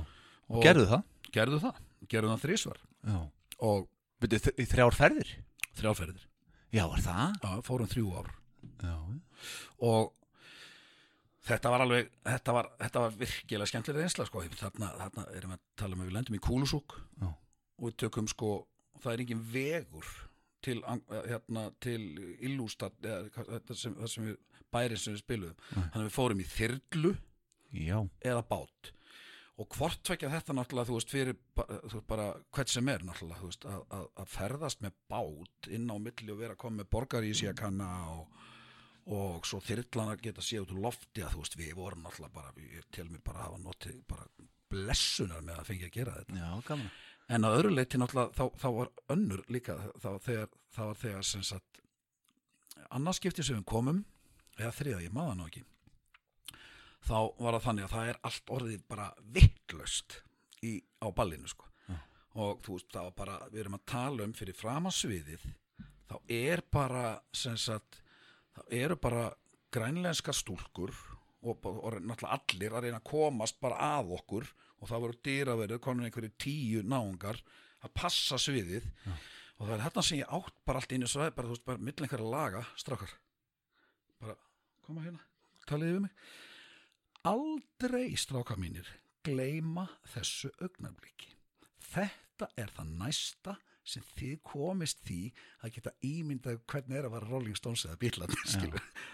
[0.50, 1.06] og Gerðu það?
[1.34, 1.80] gerðu það,
[2.14, 3.18] gerðu það þrísvar Já.
[3.70, 3.88] og
[4.20, 5.34] Byrju, í þrjár ferðir?
[5.80, 6.24] þrjálferðir
[6.76, 7.36] Já, er það?
[7.42, 8.32] Já, fórum þrjú ár
[8.86, 8.96] Já.
[9.90, 10.14] og
[11.50, 14.44] þetta var alveg þetta var, þetta var virkilega skemmtilega reynsla sko.
[14.62, 17.30] þarna, þarna erum við að tala um að við lendum í Kúlusúk Já.
[17.30, 18.52] og við tökum sko
[19.00, 20.12] það er engin vegur
[20.66, 22.04] til, eh, hérna, til
[22.46, 24.38] Illústad þetta sem, það sem við
[24.70, 27.14] bærin sem við spiluðum þannig að við fórum í þyrlu
[27.80, 28.00] Já.
[28.26, 28.94] eða bát
[29.60, 33.48] og hvort tvekja þetta náttúrulega þú veist fyrir þú veist, bara hvert sem er náttúrulega
[33.50, 36.92] veist, að, að, að ferðast með bát inn á milli og vera að koma með
[36.96, 38.46] borgar í sig að kanna og,
[39.10, 42.36] og svo þyrlan að geta séð út úr lofti að þú veist við vorum náttúrulega
[42.36, 44.28] bara við til mig bara að hafa notið bara
[44.70, 46.38] blessunar með að fengi að gera þetta.
[46.38, 46.78] Já,
[47.30, 51.28] en að öðru leiti náttúrulega þá, þá var önnur líka þá, þegar, þá var þegar
[51.32, 51.82] sem sagt
[52.90, 54.04] annarskipti sem við komum
[54.60, 55.66] eða þriða, ég maður nú ekki
[57.06, 60.20] þá var það þannig að það er allt orðið bara vittlöst
[60.66, 61.66] í, á ballinu sko.
[62.40, 65.48] Og þú veist, þá bara, við erum að tala um fyrir framansviðið
[66.10, 67.06] þá er bara
[67.36, 68.02] sem sagt,
[68.60, 69.30] þá eru bara
[69.74, 70.92] grænlenskar stúlkur
[71.40, 74.48] og, og, og náttúrulega allir að reyna að komast bara að okkur
[74.80, 77.42] og það voru dýraverið, konum einhverju tíu náungar
[77.84, 78.86] að passa sviðið.
[79.60, 81.66] Og það er þarna sem ég átt bara allt inn í svæði, bara þú veist,
[81.68, 83.12] bara milli einhverja laga, strákar.
[84.24, 84.36] Bara,
[84.88, 85.26] koma hérna
[85.68, 86.24] taliði við mig.
[87.30, 88.88] Aldrei, strákar mínir
[89.26, 91.34] gleyma þessu augnabliki
[91.90, 93.56] þetta er það næsta
[93.90, 95.20] sem þið komist því
[95.66, 98.40] að geta ímyndað hvernig er að vara Rolling Stones eða Bílandi,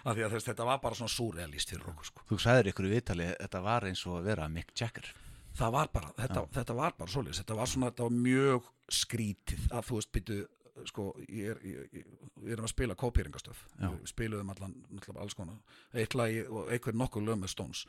[0.04, 2.26] af því að þess, þetta var bara svona súrealist fyrir okkur, sko.
[2.30, 5.12] Þú sagðir ykkur í viðtali, þetta var eins og að vera Mick Jagger.
[5.56, 9.66] það var bara, þetta, þetta var bara svoleiðis, þetta var svona, þetta var mjög skrítið
[9.72, 10.36] að þú veist, byttu
[10.84, 12.08] sko, ég er, ég, ég,
[12.44, 13.88] við erum að spila kópýringastöf, Já.
[13.88, 17.86] við spiluðum allan náttúrulega alls konar, eitt lagi og einhver nokkuð lög með Stones.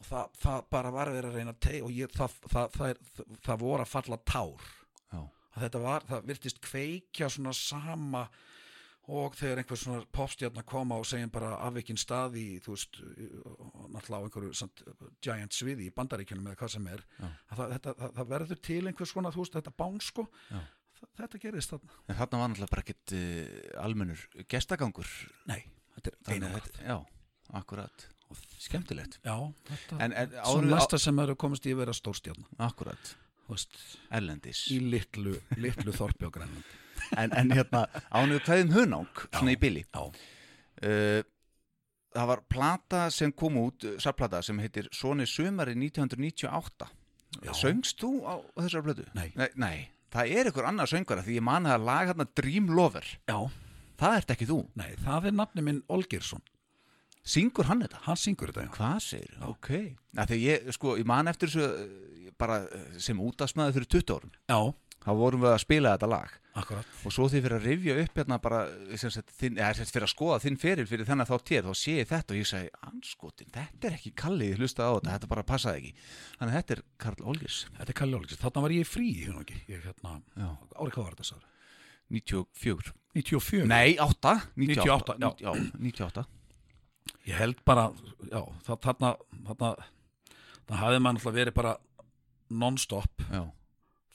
[0.00, 3.36] Og það, það bara var að reyna að teg og ég, það, það, það, er,
[3.44, 4.64] það voru að falla tár.
[5.12, 5.20] Já.
[5.54, 8.24] Að þetta var, það virtist kveikja svona sama
[9.14, 13.00] og þegar einhver svona popstjarnar koma og segjum bara afvikinn stað í, þú veist,
[13.92, 14.80] náttúrulega á einhverju samt,
[15.20, 18.80] giant sviði í bandaríkjunum eða hvað sem er, að það, þetta, það, það verður til
[18.88, 20.62] einhver svona, þú veist, þetta bán sko, Já.
[20.94, 21.98] Þa- þetta gerist þarna.
[22.08, 24.24] En þarna var náttúrulega bara ekkit uh, almennur
[24.54, 25.10] gestagangur.
[25.50, 25.60] Nei,
[25.98, 26.96] þetta er að þetta- Já,
[27.60, 28.06] akkurat.
[28.64, 29.18] Skemmtilegt.
[29.26, 29.34] Já,
[29.68, 33.12] þetta En, en Svo áður, næsta sem eru komist í að vera stórstjarnar, akkurat,
[33.48, 33.76] veist,
[34.10, 34.64] erlendis.
[34.72, 36.64] í litlu, litlu þorpi á Grænland.
[37.20, 37.82] En, en hérna,
[38.16, 39.84] ánum hvaðum hunang, svona í bili.
[39.92, 40.04] Já,
[40.84, 41.22] Uh,
[42.12, 46.88] það var plata sem kom út, uh, sarplata sem heitir Soni Sumari 1998.
[47.44, 47.52] Já.
[47.54, 49.04] Söngst þú á þessar plötu?
[49.14, 49.28] Nei.
[49.38, 49.48] nei.
[49.54, 49.76] Nei,
[50.12, 53.06] það er ykkur annar söngara því ég man að lag hérna Dream Lover.
[53.30, 53.38] já,
[54.02, 54.58] Það ert ekki þú.
[54.74, 56.42] nei, það er nafni minn Olgirsson,
[57.24, 58.00] Syngur hann þetta?
[58.04, 58.72] hann syngur þetta, já.
[58.76, 59.36] Hvað segir?
[59.48, 59.68] Ok.
[60.12, 64.16] Ja, þegar ég, sko, ég man eftir þessu uh, bara uh, sem útastmaður fyrir 20
[64.18, 64.34] árum.
[64.50, 64.58] Já,
[65.04, 66.30] Þá vorum við að spila þetta lag.
[66.56, 66.92] akkurat.
[67.04, 68.60] Og svo því fyrir að rifja upp hérna bara,
[68.96, 71.76] sem sagt, þinn, eða sagt fyrir að skoða þinn feril fyrir þennan þá tér, þá
[71.76, 75.10] sé ég þetta og ég segi, anskotin, þetta er ekki Kalli, ég hlustaði á þetta,
[75.18, 75.92] þetta bara passaði ekki.
[76.38, 79.44] Þannig að þetta er Karl Olgers, Þetta er Kalli Olgirsson, þarna var ég frí, hérna
[79.44, 81.50] ekki, ég hérna, árið hvað var þetta, sáður?
[82.14, 82.96] 94.
[83.20, 83.68] 94.
[83.74, 85.30] Nei, 8, 98, 98, já.
[85.44, 85.52] já,
[85.84, 86.24] 98.
[87.24, 87.86] Ég held bara,
[88.28, 89.10] já, það, þarna,
[89.48, 89.70] þarna,
[90.68, 91.72] það hafði maður náttúrulega verið bara
[92.64, 93.40] non-stop Já,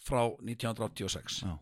[0.06, 1.56] frá 1986 já,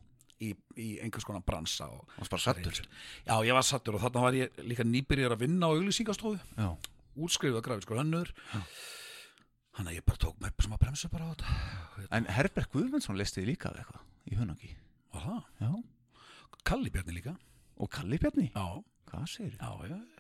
[0.44, 2.82] í, í einhvers konar bransa og, og bara sattur.
[3.24, 6.68] Já, ég var sattur og þarna var ég líka nýbyrjar að vinna á auglýsingastofu,
[7.16, 8.34] útskrifuð að grafiskur hönnur.
[9.78, 11.58] Þannig að ég bara tók með sem að bremsa bara á þetta.
[12.18, 14.72] En Herbert Guðmundsson listi líka af eitthvað í hunangi.
[15.16, 15.42] Var það?
[15.64, 15.72] Já,
[16.68, 17.38] Kalli Bjarni líka.
[17.78, 18.66] Og Kalli Bjarni, Já,
[19.08, 20.17] hvað segir já, já Já,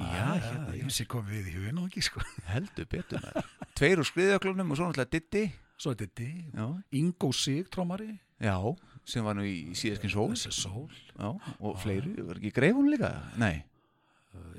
[0.00, 2.22] Já, hérna, ég vissi kom við í hugin og ekki sko.
[2.48, 5.44] Heldur betur með Tveir úr skriðjöklunum og svo náttúrulega Diddy,
[5.80, 6.66] Svo er Di, já,
[7.00, 8.10] Ingo Sig trómari
[8.40, 8.56] já,
[9.08, 10.30] sem var nú í síðaskinn sól.
[10.34, 10.88] Þessi sól.
[11.16, 13.14] Já, og fleiri, var ekki greifun líka?
[13.40, 13.62] Nei,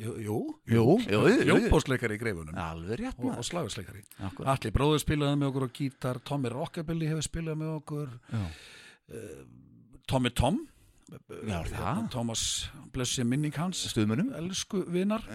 [0.01, 0.37] Jú, jú,
[0.67, 1.19] Jú, jú.
[1.47, 2.57] Jónbósleikari í greifunum.
[2.59, 4.49] Alveg rétt og, og maður slagursleikari Akkurat.
[4.57, 6.19] Alli bróður spilaði með okkur á gítar.
[6.27, 8.09] Tommy Rockabilly hefur spilað með okkur.
[8.33, 8.41] Já,
[10.11, 10.57] Tommy Tom?
[12.13, 12.43] Thomas
[12.93, 13.85] Blessi minning hans.
[13.91, 15.25] Stuðmunum, Elsku vinar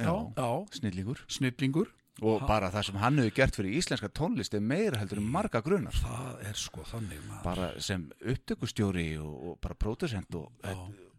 [0.75, 1.23] snillingur.
[1.29, 1.93] Snillingur.
[2.25, 5.61] Og bara það sem hann hefur gert fyrir íslenska tónlist er meira heldur en marga
[5.61, 5.97] grunar.
[6.01, 7.43] Það er sko þannig maður.
[7.45, 10.49] Bara sem upptökustjóri og, og bara pródusent og.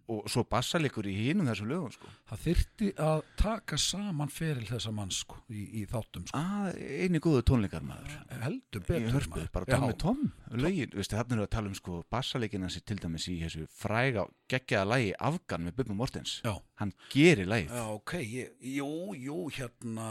[0.07, 2.11] Og svo bassalikur í hinum þessum lögum sko.
[2.29, 6.39] Það þyrfti að taka saman feril þessa manns sko, í, í þáttum sko.
[6.39, 8.15] að eini góðu tónleikar maður.
[8.43, 9.49] Heldur í betur maður.
[9.57, 10.23] bara Já, Tom.
[10.55, 15.13] Lögin, við að tala um sko bassalegina sér til dæmis í þessu fræga geggjaða lægi
[15.19, 16.39] Afgan með Bubba Mortens.
[16.45, 16.55] Já.
[16.81, 20.07] hann gerir lægið Já, ok, ég, jú, jú, hérna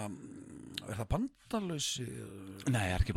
[0.86, 2.06] er það bandalösi
[2.74, 3.14] nei, er ekki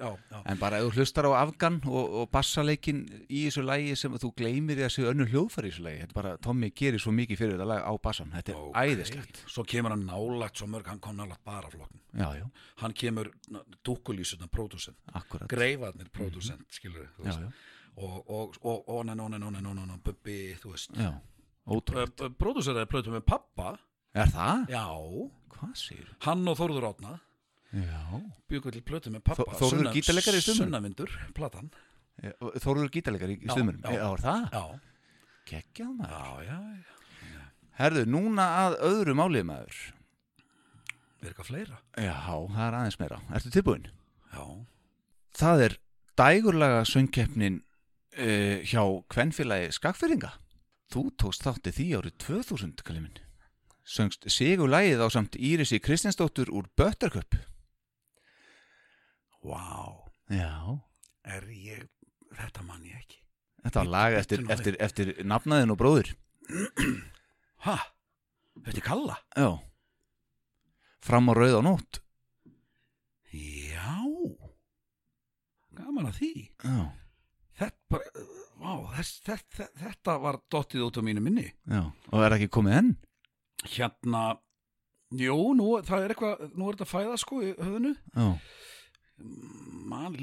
[0.00, 4.16] já En bara ef þú hlustar á Afgan og, og bassaleikin í þessu lægi sem
[4.16, 6.00] þú gleymir að séu önnur hljóðfæri í þessu lægi.
[6.00, 8.30] Þetta er bara, Tommy gerir svo mikið fyrir þetta lag á bassan.
[8.32, 8.74] Þetta er Ok.
[8.74, 9.42] æðislegt.
[9.46, 13.30] Svo kemur hann nálagt svo mörg, hann kom nálagt bara flokkin Já, já, Hann kemur
[13.84, 15.48] dúkulísunar pródusent akkurat.
[15.48, 17.26] Greifarnir pródusent, skilur Mhm.
[17.26, 17.52] Já, já,
[17.98, 18.28] Og,
[18.62, 21.20] og, og, nei, nei, nei, nei, Bubbi, þú veist já,
[21.66, 22.28] ótrúlega.
[22.36, 23.78] Próduseraði plötu með pappa
[24.14, 24.68] Er það?
[24.68, 24.84] Já,
[26.20, 27.20] hann og Þórður Átna
[27.72, 28.22] Já.
[28.48, 30.56] byggur til plötu með pappa Þó- Þórður gítarleikari í Stuðmönnum?
[30.56, 31.70] Sunnavindur, platan
[32.60, 33.80] Þóruður gítarleikar í stuðmurum.
[33.82, 33.90] já.
[33.92, 34.50] Já?
[34.52, 34.80] Já,
[35.46, 36.46] Kekjað maður.
[36.46, 36.86] já, já,
[37.32, 37.44] já.
[37.76, 39.80] Herðu, núna að öðru málið maður.
[41.20, 41.78] Er eitthvað fleira?
[41.96, 43.20] Já, það er aðeins meira.
[43.36, 43.86] Ertu tilbúin?
[44.32, 44.44] Já,
[45.36, 45.74] Það er
[46.16, 48.82] dægurlaga söngkeppnin uh, hjá
[49.12, 50.32] kvenfélagi Skagfyrringa.
[50.92, 53.18] Þú tókst þátti því árið 2000, kalli minn.
[53.86, 57.36] Söngst sigur lagið á samt Írisi Kristinsdóttur úr Buttercup.
[59.44, 59.94] vá
[60.30, 60.80] Já.
[61.22, 61.86] Er ég,
[62.34, 63.20] þetta man ég ekki
[63.66, 66.12] Þetta var lag eftir, eftir, eftir nafnaðin og bróður.
[67.66, 67.76] Ha,
[68.62, 69.16] þetta er Kalla?
[69.34, 69.48] Já.
[71.06, 72.00] Fram á rauð á nótt.
[73.36, 73.96] Já
[75.76, 76.30] Gaman að því
[76.64, 76.78] Já.
[77.56, 78.24] Þetta bara,
[78.60, 81.82] vá, þess, þetta, þetta var dottið út á mínu minni Já,
[82.12, 82.90] og er ekki komið enn?
[83.66, 84.22] hérna,
[85.16, 88.26] jú, nú það er eitthvað, nú er þetta fæða sko í höfðinu Já,
[89.90, 90.16] man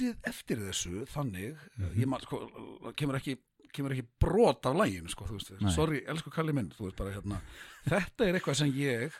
[0.00, 1.64] lítið eftir þessu þannig,
[1.98, 2.40] ég man sko
[2.98, 3.36] kemur ekki,
[3.74, 5.72] kemur ekki brot af læginu sko, þú veist, Nei.
[5.74, 7.42] sorry, elsku kalli minn þú veist bara hérna,
[7.88, 9.18] þetta er eitthvað sem ég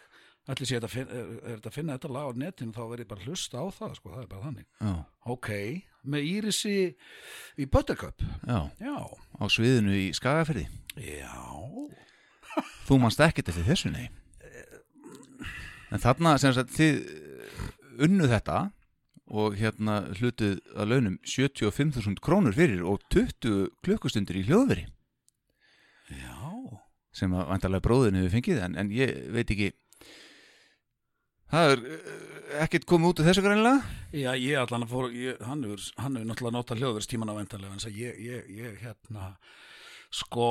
[0.51, 3.11] ætli sé að finna, er, er að finna þetta lag á netinu þá verð ég
[3.13, 4.95] bara hlusta á það sko, það er bara þannig, já,
[5.37, 5.51] ok
[6.01, 6.77] með Írisi
[7.61, 8.23] í Buttercup.
[8.49, 8.97] Já, já,
[9.37, 10.65] á sviðinu í Skagaferði
[10.97, 11.37] já.
[12.89, 14.09] Þú manst ekkert eftir þessu, nei?
[15.91, 17.65] En þarna sem sagt þið eh,
[18.07, 18.71] unnu þetta
[19.31, 24.89] og hérna hlutuð að launum 75.000 krónur fyrir og 20 klukkustundir í hljóðveri.
[26.11, 26.41] Já,
[27.15, 29.71] sem að vantarlega bróðin hefur fengið en, en ég veit ekki.
[31.51, 32.11] Það er eh,
[32.65, 33.81] ekkert komið út af þessu greinlega
[34.15, 38.21] Já, ég allan að fór, ég, hann hefur, náttúrulega notað hljóðverstíman á vendarlega, en ég,
[38.27, 39.33] ég, ég, hérna,
[40.11, 40.49] sko,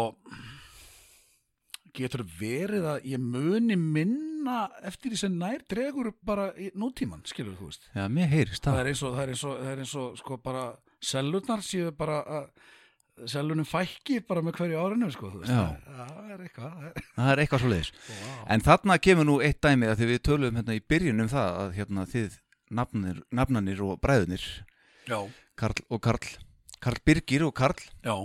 [2.00, 6.50] getur verið að ég muni minna eftir því sem nær dregur bara
[6.80, 7.88] nútíman, skilur þú veist.
[7.94, 9.96] Já, mér heyrist Það það er eins og, það er eins og, það er eins
[10.02, 10.66] og, sko, bara
[11.12, 12.52] sellurnar séu bara að
[13.28, 15.32] sellunum fækki bara með hverju árinu, sko.
[15.44, 16.76] Það, er eitthvað,
[17.16, 18.38] það er, eitthvað svo leiðis wow.
[18.56, 21.58] En þarna kemur nú eitt dæmi að því við töluðum hérna í byrjun um það
[21.64, 22.38] að hérna þið
[22.80, 24.46] nafnir, nafnanir og bræðunir
[25.10, 25.20] Já,
[25.60, 26.32] Karl og Karl
[26.80, 28.16] Karl Birgir og Karl já,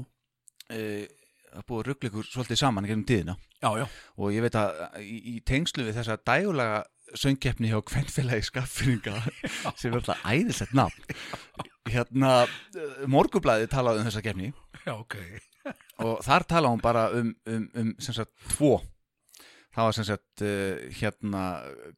[0.71, 1.09] e,
[1.55, 3.37] að búið að ruggla ykkur svolítið saman gegnum tíðina.
[3.61, 3.87] Já, já,
[4.19, 6.83] og ég veit að í, í tengslu við þessa dægulega
[7.15, 9.21] söngkeppni hjá Kvenfélagi Skaffringa
[9.79, 12.33] sem er alltaf æðislegt nafn hérna
[13.11, 14.51] morgublaði talaði um þessa keppni.
[14.85, 15.17] Já, ok.
[16.05, 18.79] og þar talaði hún bara um, um, um sem sagt tvo.
[19.75, 21.45] Það var sem sagt uh, hérna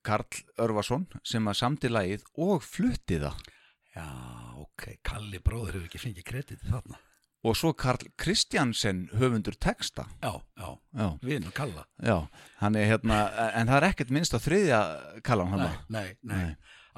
[0.07, 3.43] Karl Örvason sem að samti lagið og flutti það.
[3.97, 4.07] Já,
[4.61, 7.01] ok, Kalli bróður hefur ekki fengið kredit þarna.
[7.47, 11.85] Og svo Karl Kristjansen höfundur texta Já, já, já, vinur Kalla.
[12.03, 12.17] já,
[12.63, 13.21] hann er hérna
[13.55, 14.81] en það er ekkert minnst á þriðja
[15.27, 16.57] kallan hann Nei, nei, nei, Nei.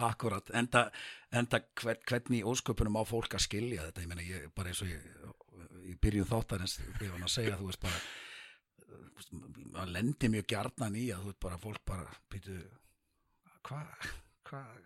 [0.08, 0.50] akkurat.
[0.54, 0.86] Enda,
[1.34, 4.04] enda hvern, hvernig ósköpunum á fólk að skilja þetta.
[4.04, 5.02] Ég meina, ég, bara eins og ég,
[5.90, 7.98] í byrjun þáttarins, ég var að segja, þú veist bara,
[9.74, 12.56] maður lendir mjög gjarnan í að þú veist bara, fólk bara, býtu,
[13.66, 14.06] hvað,
[14.48, 14.78] hvað,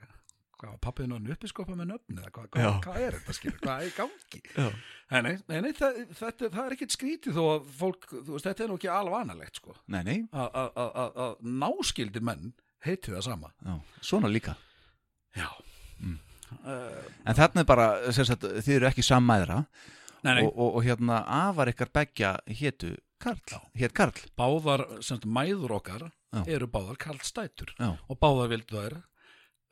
[0.63, 3.95] hvað pappiðin og uppiskopa með nöfn eða hvað, hvað, hvað er þetta skilur, hvað er
[3.99, 4.43] gangi?
[5.13, 8.63] Nei, nei, nei, það, þetta, það er ekkert skrítið þó að fólk, þú veist, þetta
[8.65, 12.47] er nú ekki alvanalegt sko, að- að- að að- að náskildi menn
[12.87, 13.51] heiti það sama.
[13.61, 14.55] já, svona líka.
[15.37, 15.51] Já.
[16.01, 16.17] Mm.
[16.65, 19.61] Uh, en þarna er bara, sagt, þið eru ekki sammæðra.
[20.23, 23.41] Og, og, og hérna afar ykkar beggja hétu Karl,
[23.79, 24.17] hét Karl.
[24.39, 26.45] Báðar, semst, mæður okkar Já.
[26.57, 28.97] eru báðar kallstætur já, og báðar vildu þær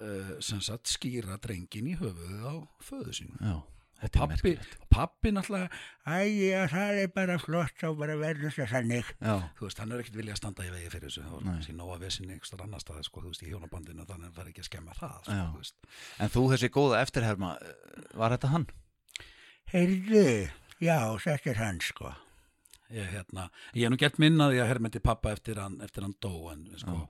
[0.00, 2.54] uh, sem sagt skýra drengin í höfuðið á
[2.84, 3.36] föðu sínu.
[3.40, 3.56] já,
[4.00, 8.64] þetta er pappi, merkilegt pappi náttúrulega, æja, það er bara flott og bara verður þess
[8.64, 9.10] að þannig.
[9.20, 11.44] já, Þú veist, hann er ekkert vilja að standa í vegi fyrir þessu, það var
[11.50, 14.52] kannski nóga vesinni einhverstað annar staði, sko, þú veist, í hjónabandinu, þannig að það er
[14.54, 17.52] ekki að skemma það, sko, þú en þú þessi góða eftirherma
[18.24, 18.66] var þetta hann?
[19.70, 20.26] Heyrðu,
[20.82, 22.10] já, þetta er hann, sko.
[22.90, 23.44] Ég, hérna,
[23.78, 27.04] ég hef nú gert minnaði að hermendi pappa eftir hann, eftir hann dó, en sko,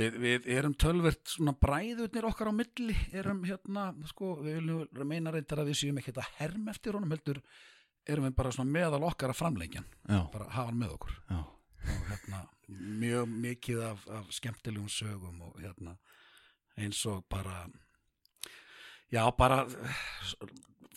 [0.00, 5.32] við, við erum tölvert svona bræðurnir okkar á milli, erum hérna, sko, við viljum meina
[5.34, 7.40] reyndar að við séum ekki að herm eftir honum, heldur,
[8.08, 11.18] erum við bara svona meðal okkar að framleikjan, bara hafa hann með okkur.
[11.30, 11.40] já,
[11.90, 12.40] og hérna
[13.00, 15.96] mjög mikið af, af skemmtilegum sögum og hérna
[16.78, 17.64] eins og bara
[19.10, 19.64] já bara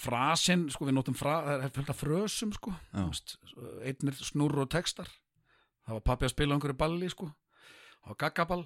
[0.03, 3.37] frasinn, sko við notum fra, það er fullt af frösum sko veist,
[3.81, 5.09] einnir snurr og textar.
[5.83, 7.29] Það var pappi að spila á einhverju balli sko
[8.09, 8.65] og gaggaball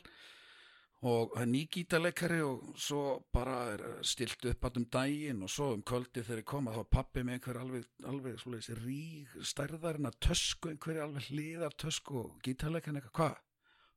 [1.05, 3.01] og það er ný gítarleikari og svo
[3.33, 6.79] bara er stilt upp að um daginn og svo um kvöldi þegar ég kom að
[6.79, 12.17] þá pappi með einhver alveg, alveg svoleiðis rík stærðarinn að tösku einhverju alveg hliðar tösku
[12.23, 13.43] og gítarleikarinn eitthvað, hvað?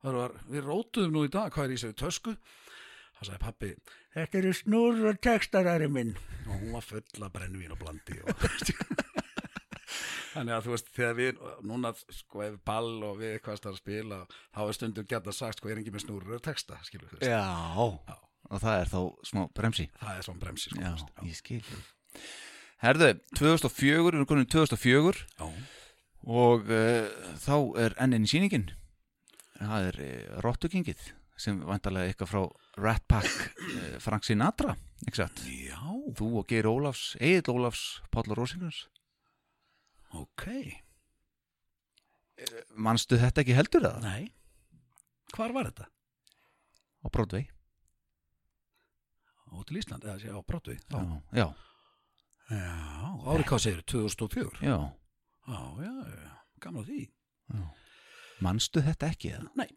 [0.00, 2.36] Var, við rótuðum nú í dag, hvað er í sér tösku?
[3.16, 3.72] Það sagði pappi,
[4.16, 6.14] þetta eru snúr og textarari minn
[6.46, 8.32] og hún var full af brennvín og blandi og
[10.30, 14.20] Þannig að þú veist, þegar við, núna, sko, ef ball og við eitthvað að spila,
[14.54, 17.30] þá er stundum gett að sagt, sko, er ekki með snúrur texta, skilur þú veist.
[17.30, 18.20] já,
[18.50, 19.00] og það er þá
[19.30, 20.80] smá bremsi Það er svona bremsi, sko.
[20.82, 21.12] já, veist.
[21.26, 21.62] ég skil
[22.80, 25.46] herðu, 2004, við erum konin 2004 Já.
[26.40, 27.08] og uh,
[27.40, 28.70] þá er ennin sýningin
[29.60, 32.42] það er uh, Rottukingið sem vantarlega eitthvað frá
[32.80, 34.74] Rat Pack uh, Frank Sinatra
[35.06, 35.44] ekki satt?
[35.48, 35.80] Já,
[36.16, 38.86] þú og Geir Ólafs, Egil Ólafs Páll Rósingars
[40.16, 40.46] ok.
[42.80, 43.98] manstu þetta ekki heldur það?
[44.06, 44.30] Nei.
[45.36, 45.86] Hvar var þetta?
[47.00, 47.46] á Broadway
[49.50, 50.78] Á til Ísland, eða sé á Broadway.
[50.90, 51.00] já,
[51.34, 51.46] já.
[52.50, 52.74] Já,
[53.30, 54.76] árið hvað segir, 2004 Já,
[55.50, 57.04] Já, já, já, gamla því
[58.40, 59.50] manstu þetta ekki eða?
[59.58, 59.68] Nei.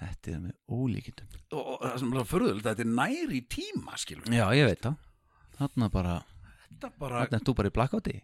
[0.00, 4.32] Þetta er með ólíkindum Og, það sem er förðulegt, þetta er nær í tíma skilur
[4.34, 4.96] Já, ég veit það
[5.58, 6.14] Þarna bara,
[6.70, 8.14] Þetta bara, þarna er þú bara í blackouti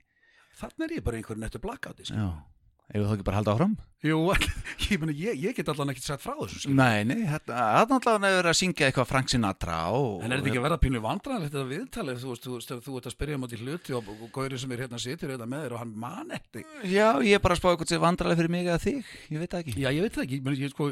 [0.60, 2.30] þarna er ég bara einhver nettur blackouti skilur.
[2.30, 2.60] Já,
[2.90, 3.74] ef þú ekki bara halda áfram?
[4.00, 4.18] Jú,
[4.90, 6.70] ég, meni, ég, ég get allan ekki sagt frá þessu.
[6.72, 10.50] Nei, nei, þetta er náttúrulega verið að syngja eitthvað Frank Sinatra og En er þetta
[10.52, 13.44] ekki að verða pínu vandræðanlegt þetta viðtalið, þú þú ef þú ert að spyrja um
[13.48, 16.32] átti hluti og, og Gauri sem er hérna situr þetta með þér og hann man
[16.38, 16.64] eftir.
[16.88, 19.52] Já, ég er bara að spá eitthvað sem vandrarlega fyrir mig eða þig Ég veit
[19.52, 19.76] það ekki.
[19.84, 20.88] Já, ég veit það ekki, meni, ég, sko,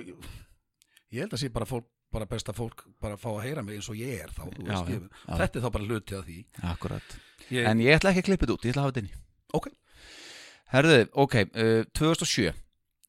[1.17, 3.77] ég held að sé bara fólk bara best að fólk bara fá að heyra mig
[3.81, 5.35] eins og ég er þá, þú Já, veist, já, já.
[5.43, 6.37] þetta er þá bara hluti af því.
[6.71, 7.17] Akkurat.
[7.53, 9.19] Ég, En ég ætla ekki að klippa þetta út, ég ætla að hafa þetta inni
[9.57, 9.71] Ok,
[10.69, 12.53] Herðu, ok, uh, 2007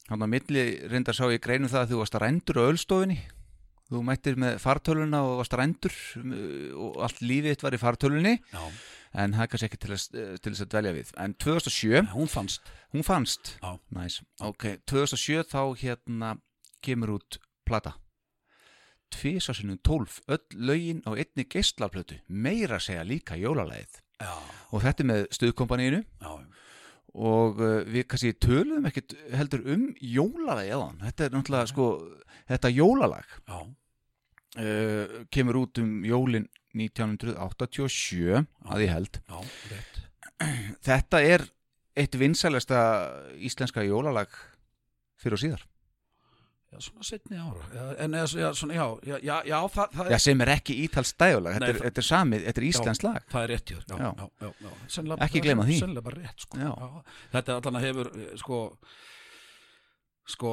[0.09, 3.17] Þannig að milli reyndar sá ég greinum það að þú varst rændur á ölstofinni
[3.89, 8.33] Þú mættir með fartöluna og varst rændur uh, og allt lífið þitt var í fartölunni
[8.37, 8.63] já,
[9.17, 11.13] en það er kannski ekki til, að, til þess að dvelja við.
[11.23, 12.69] En 2007, hún fannst.
[12.93, 13.55] hún fannst?
[13.63, 13.71] Já.
[13.97, 16.35] Næs, ok, 2007 þá hérna
[16.85, 17.95] kemur út plata.
[19.09, 22.19] Tvísasunum 12 öll lögin á einni geislaplötu.
[22.29, 24.33] Meira að segja líka jólalæðið Já,
[24.69, 26.01] og þetta er með stuðkompaníinu.
[26.23, 26.31] Já,
[27.19, 31.87] og uh, við kannski töluðum ekkert heldur um jólalag eðan þetta er náttúrulega sko
[32.51, 33.31] þetta jólalag.
[33.49, 33.59] Já,
[34.61, 39.21] uh, kemur út um jólin 1987 að ég held.
[39.25, 39.39] Já,
[40.85, 41.47] þetta er
[41.99, 42.79] eitt vinsælesta
[43.41, 44.31] íslenska jólalag
[45.19, 45.65] fyrir og síðar
[46.69, 50.09] Já, svona setni ára já, En eða, já, svona, já, já, já, já það, það,
[50.13, 53.03] Já, sem er ekki ítals dægulag þetta, er- það- þetta er samið, þetta er íslensk
[53.07, 54.09] lag það er rétt, já, já, Já.
[54.19, 54.73] já, já, já.
[54.87, 55.79] Sennilega, Ekki gleyma því.
[55.81, 57.03] Sennilega bara rétt, sko Já.
[57.33, 58.59] Þetta allan hefur, eh, sko
[60.29, 60.49] sko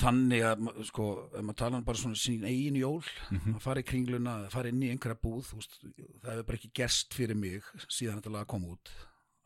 [0.00, 3.54] þannig að, sko, ef maður tala um bara svona sín eigin jól Mhm.
[3.54, 5.78] að fara í kringluna, að fara inn í einhverja búð veist,
[6.24, 8.90] það hefur bara ekki gerst fyrir mig síðan þetta lag kom út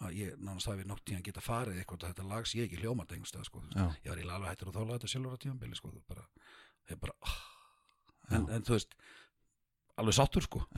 [0.07, 3.49] að ég nánast hafi nokt tíðan geta farið eitthvað þetta lag sé ekki hljómað einhverstað
[3.49, 6.27] sko, ég var í alveg hættur og þála þetta sjálfur á tíðanbili sko, bara,
[6.93, 7.39] ég bara ah.
[8.31, 8.95] en, en þú veist
[9.99, 10.63] alveg sáttur sko.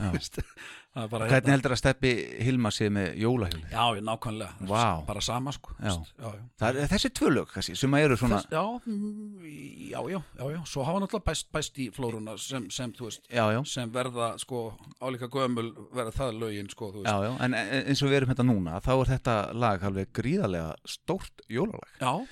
[0.91, 2.11] Er bara hérna- Hvernig heldur að steppi
[2.43, 3.61] Hilma sig með jólahjóli?
[3.71, 5.05] já, ég nákvæmlega, Vá.
[5.07, 5.71] bara sama sko.
[5.79, 5.93] Já.
[6.19, 6.87] já, já.
[6.91, 9.45] Þessi tvö lög, kannski, sem eru svona Þess, já, mm,
[9.93, 10.21] já, já,
[10.51, 13.23] já, svo hafa náttúrulega bæst, bæst í flóruna sem, sem, veist,
[13.71, 14.65] sem verða, sko,
[15.01, 18.81] álíka gömul verða það lögin, sko, já, já En eins og við erum hérna núna,
[18.83, 21.87] þá er þetta lag alveg gríðarlega stórt jólalag.
[22.03, 22.27] Já,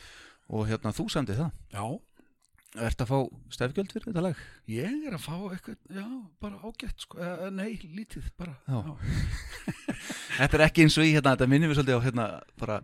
[0.48, 1.50] Og hérna, þú samdi það.
[1.76, 1.84] Já,
[2.76, 3.18] Ertu að fá
[3.56, 4.40] stefgjöld fyrir þetta lag?
[4.68, 6.04] ég er að fá eitthvað, já,
[6.44, 8.82] bara ágætt, sko, nei, lítið, bara, Já.
[10.38, 12.26] Þetta er ekki eins og í hérna, þetta minnum við svolítið á hérna
[12.60, 12.76] bara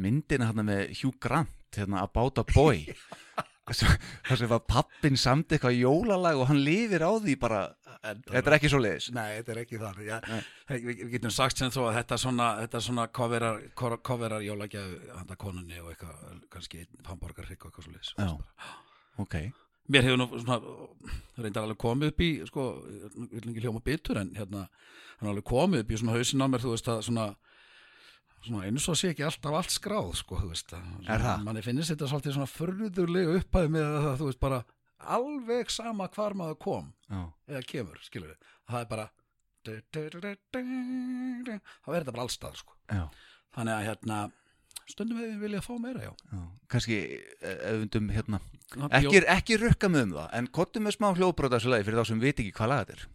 [0.00, 2.86] myndina hérna með Hugh Grant hérna About a Boy
[3.72, 7.60] þar sem var pappin samt eitthvað jólalag og hann lifir á því bara
[8.02, 10.16] þetta er ekki svo leiðis Nei, þetta er ekki þar, já,
[10.72, 15.36] við, getum sagt sem þó að þetta svona, þetta svona coverar, co- coverar jólagjafu handa
[15.38, 18.14] konunni og eitthvað, kannski einn hamburgarhrygg og eitthvað svo leis.
[18.18, 18.72] Já.
[19.20, 19.36] Ok,
[19.90, 20.56] Mér hefur nú svona,
[21.42, 24.68] reyndar alveg komið upp í, sko, ég vil ekki hljóma bitur en hérna,
[25.18, 27.24] hann alveg komið upp í svona hausin á mér, þú veist að svona,
[28.46, 30.84] svona eins og sé ekki alltaf allt skráð, sko, þú veist að,
[31.42, 34.62] manni finnst þetta svolítið svona förðurlega upphæð með það, þú veist, bara
[35.18, 37.20] alveg sama hvar maður kom já,
[37.50, 39.08] eða kemur, skilur við, það er bara
[41.82, 42.78] þá er þetta bara allstað, sko.
[42.86, 43.04] Já,
[43.58, 44.22] þannig að hérna,
[44.90, 46.42] stundum hefur við viljað fá meira, já já.
[46.68, 46.98] kannski
[47.42, 48.40] öfundum hérna
[48.72, 52.00] Bjó- ekki, ekki rukka með um það en kottum með smá hljóðbróta þessu lagi fyrir
[52.02, 53.08] þá sem veit ekki hvað lag þetta er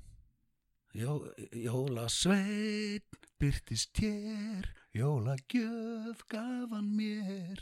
[0.98, 1.14] Jó,
[1.54, 3.04] jólasveinn
[3.38, 4.66] byrtist hér,
[4.98, 7.60] jólagjöf gaf hann mér.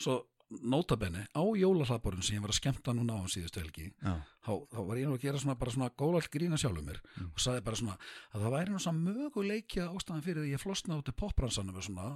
[0.00, 0.14] Svo
[0.50, 4.80] nótabenni á jólahlaðborun sem ég var að skemmta núna á hann síðustu helgi, þá, þá
[4.88, 7.78] var ég nú að gera svona bara svona gólall grína sjálfur mér og sagði bara
[7.78, 7.94] svona
[8.34, 11.86] að það væri nú svona möguleikja ástæðan fyrir því ég flosna út í popbransanum og
[11.86, 12.08] svona,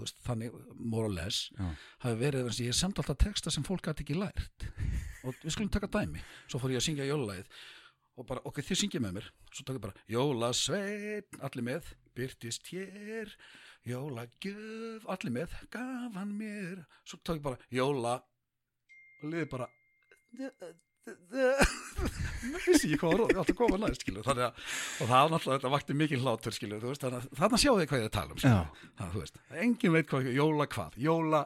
[0.00, 1.50] veist, þannig more or less,
[2.00, 4.68] hafi verið þess að ég sendi alltaf texta sem fólk gæti ekki lært.
[5.26, 6.22] Og við skulum taka dæmi.
[6.46, 7.52] Svo fór ég að syngja jólalagið
[8.16, 9.30] og bara, ok, þið syngja með mér.
[9.52, 13.34] Svo tók ég bara, jólasveinn allir með, byrtist hér
[13.86, 18.18] jólagjöf allir með, gaf hann mér svo tók ég bara, jóla
[19.22, 19.70] og liði bara
[22.66, 24.52] vissi ég hvað var átti að koma næst, skilur þannig að,
[24.98, 27.90] og það náttúrulega, þetta vakti mikið hlátur, skilur þú veist, þannig að þarna sjáu þið
[27.90, 28.56] hvað ég er að tala um skilur.
[28.56, 28.90] Já.
[28.98, 31.42] það, þú veist, engin veit hvað, jóla hvað jóla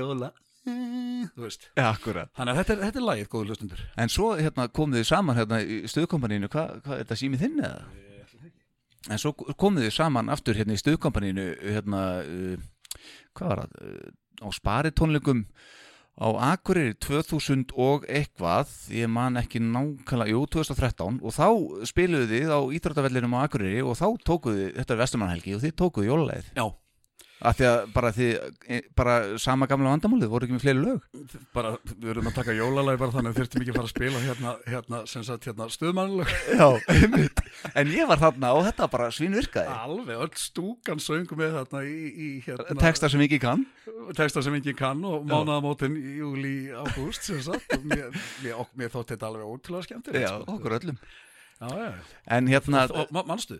[0.00, 0.30] jóla
[0.64, 3.82] þú veist akkurat Þannig að þetta er, þetta er lagið, góðu hlustundur.
[4.00, 7.66] En svo hérna, komið þið saman hérna, í stöðkompanínu, hvað hva, er þetta símið þinn
[7.68, 8.09] eða?
[9.08, 13.04] En svo komið þið saman aftur hérna í stöðkompanínu hérna, uh,
[13.38, 14.10] hvað var það, uh,
[14.44, 15.44] á sparitónleikum
[16.20, 21.46] á Akureyri 2000 og eitthvað ég man ekki nákvæmlega, jú 2013 og þá
[21.88, 26.10] spiluðu þið á Íþróttavellinum á Akureyri og þá tókuðu þetta er Vesturmannhelgi og þið tókuðu
[26.10, 26.66] jólalæðið Já,
[27.40, 28.30] af því að bara þið,
[28.68, 31.04] e, bara sama gamla vandamálið, voru ekki með fleiri lög?
[31.56, 34.22] Bara, við erum að taka jólalagi bara þannig að þurftum ekki að fara að spila
[34.26, 37.42] hérna, hérna, sem sagt, hérna, stuðmannlög Já, einmitt.
[37.80, 41.96] En ég var þarna og þetta bara svínvirkaði Alveg, öll stúkan söngum með þarna í,
[42.10, 43.64] í hérna, Texta sem ekki kann.
[44.18, 48.12] Texta sem enginn kann og mánaðamótin í júli, ágúst, sem sagt mér,
[48.44, 50.56] mér, mér þótti þetta alveg ótrúlega skemmtilegt Já, sko.
[50.58, 51.00] okkur öllum.
[51.60, 51.90] Já, já,
[52.36, 53.58] En hérna og ma- manstu,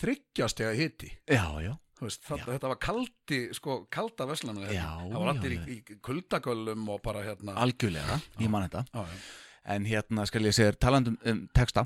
[0.00, 1.74] þryggjastega hitti Já, já
[2.08, 6.88] veist, það, þetta var kaldi, sko, kalda veslanu Já, það var allir í, í kuldagöllum
[6.94, 7.54] og bara hérna.
[7.60, 8.84] Algjörlega, ég man þetta.
[8.94, 9.22] Já, já.
[9.70, 11.84] En hérna skal ég segja talandum um texta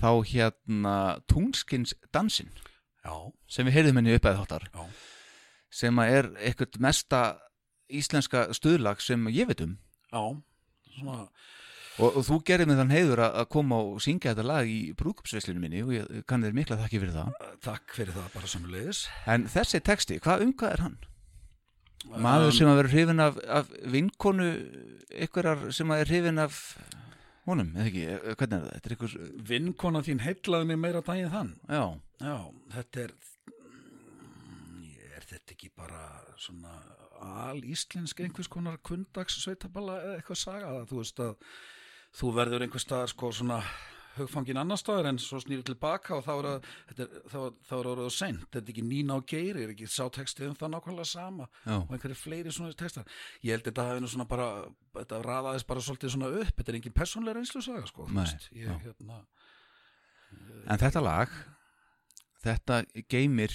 [0.00, 0.94] þá hérna
[1.28, 2.50] Tungskins dansinn
[3.04, 3.14] já,
[3.50, 4.82] sem við heyrðum henni upp að þáttar Já.
[5.80, 7.22] sem að er eitthvað mesta
[7.90, 9.74] íslenska stuðlag sem ég veit um.
[10.10, 10.22] Já.
[10.94, 11.24] Svona,
[12.00, 15.62] og, og þú gerir mig þann heiður að, koma og syngja þetta lag í brúkupsveislinu
[15.62, 17.46] minni og ég kann þér mikla þakki fyrir það.
[17.66, 20.98] Takk fyrir það bara sem leiðis En þessi texti, hvað um hvað er hann?
[22.10, 24.48] Maður sem að vera hrifin af, af vinkonu
[25.26, 26.62] ykkurar sem að er hrifin af
[27.48, 28.72] honum, eða ekki, Eh, hvernig er það?
[28.76, 29.16] Þetta er ykkur,
[29.50, 31.52] vinkona þín heitlaði mig meira daginn þann.
[31.68, 31.84] Já,
[32.22, 32.36] já,
[32.76, 33.14] þetta er
[35.20, 36.04] er þetta ekki bara
[36.40, 36.72] svona
[37.20, 40.70] alíslensk einhvers konar kundags sveitaballa eða eitthvað saga?
[40.78, 41.34] Að þú veist að
[42.16, 43.60] þú verður einhver staðar sko svona
[44.18, 46.48] hugfangin annar staðar en svo snýru tilbaka og þá er
[46.90, 50.50] það er, er það sent, þetta er ekki Nína og Geir er ekki sá textið
[50.50, 53.06] um það nákvæmlega sama já, og einhverju fleiri svona textar.
[53.46, 54.48] Ég held þetta hafi nú svona bara
[54.98, 56.52] þetta raðaðist bara svolítið svona upp.
[56.58, 58.50] Þetta er engin persónlega reynslu saga sko Nei, veist.
[58.56, 59.22] ég, hérna,
[60.70, 61.32] En þetta lag,
[62.44, 63.54] þetta geymir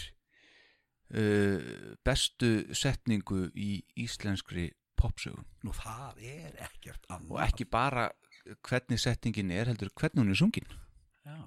[1.15, 4.69] uh, bestu setningu í íslenskri
[4.99, 5.43] popsögu.
[5.65, 7.35] Nú það er ekkert annað.
[7.35, 8.09] Og ekki bara
[8.67, 10.67] hvernig setningin er, heldur hvernig hún er sungin.
[11.25, 11.37] já,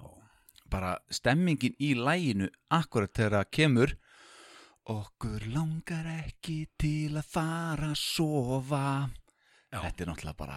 [0.69, 3.95] Bara stemmingin í læginu akkurat þegar það kemur
[4.89, 9.09] Okkur langar ekki til að fara að sofa.
[9.69, 9.83] Já.
[9.83, 10.55] Þetta er náttúrulega bara,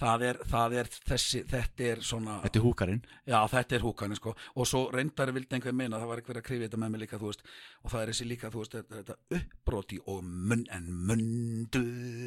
[0.00, 3.02] það er, það er þessi þetta er svona, þetta er húkarinn.
[3.30, 6.46] já þetta er húkani sko og svo reyndar vildi einhver meina það var einhver að
[6.48, 7.44] krifi þetta með mig líka þú veist
[7.84, 11.84] og það er þessi líka þú veist þetta, uppbroti og munn en mundu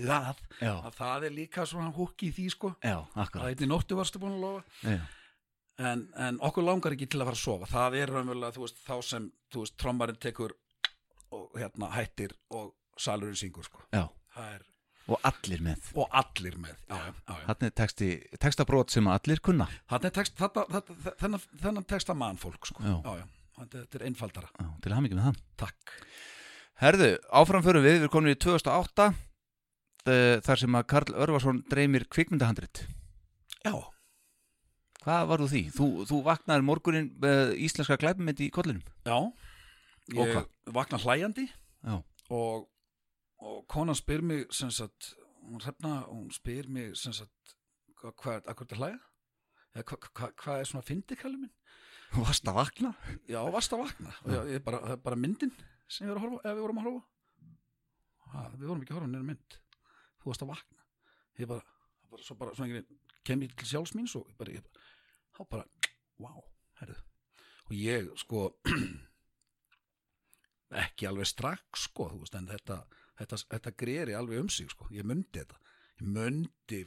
[0.08, 3.52] að Já, að það er líka svona húki í því sko já, það akkurat.
[3.52, 5.02] er í nóttu varstu búin að lofa Já.
[5.92, 8.80] en, en okkur langar ekki til að fara að sofa það er raunverulega, þú veist,
[8.88, 10.56] þá sem þú veist, trommarinn tekur
[11.36, 13.84] og hérna hættir og salurinn syngur sko.
[13.92, 14.64] já, það er,
[15.08, 15.90] og allir með.
[15.96, 17.36] og allir með já, já, já.
[17.48, 18.10] Þannig er texti,
[18.44, 19.68] textabrót sem allir kunna.
[19.90, 20.82] Þarna er text, þarna,
[21.22, 22.84] þarna, þennan, texta mann fólk sko.
[22.84, 22.98] Já.
[23.06, 23.28] já, já.
[23.58, 25.38] Þetta, er einfaldara Já, til að hafa mikið með það.
[25.64, 25.94] takk
[26.78, 27.08] Herðu,
[27.42, 29.08] áfram förum við, við komum í 2008
[30.12, 32.84] eh, þar sem að Karl Örvarsson dreymir kvikmyndahandrit.
[33.66, 33.74] já,
[35.08, 35.62] Hvað var þú því?
[35.72, 38.84] Þú, þú vaknaðir morgunin með íslenska glæpmynd í kollinum.
[39.08, 40.48] já Og ég hvað?
[40.76, 41.48] vakna hlæjandi
[41.84, 41.96] Já.
[42.30, 42.68] og,
[43.44, 45.14] og konan spyr mig sem sagt,
[45.46, 47.54] hún hrefna hún spyr mig sem sagt
[48.02, 48.98] hvað, er hlæja?
[49.76, 51.54] Eða hvað hva, hva er svona fyndi kallið minn?
[52.14, 52.94] Þú varst að vakna?
[53.30, 54.14] Já, varst að vakna.
[54.26, 55.54] Og ég, bara, það er bara myndin
[55.88, 59.58] sem að horfa, við vorum að horfa ha, við vorum ekki að horfa neina mynd.
[60.22, 60.88] Þú varst að vakna.
[61.38, 61.76] Ég bara,
[62.12, 64.84] bara svo bara, svona einhvern veginn kem ég til sjálfs mín svo ég bara, ég,
[65.36, 65.92] þá bara,
[66.24, 66.40] wow,
[66.80, 67.02] herðu.
[67.68, 68.46] Og ég, sko
[70.84, 72.80] ekki alveg strax, sko, þú veist, en þetta
[73.20, 75.60] þetta, þetta greri alveg um sig, sko ég myndi þetta,
[76.02, 76.84] ég myndi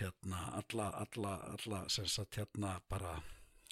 [0.00, 3.18] hérna, alla, alla, alla sem sagt, hérna, bara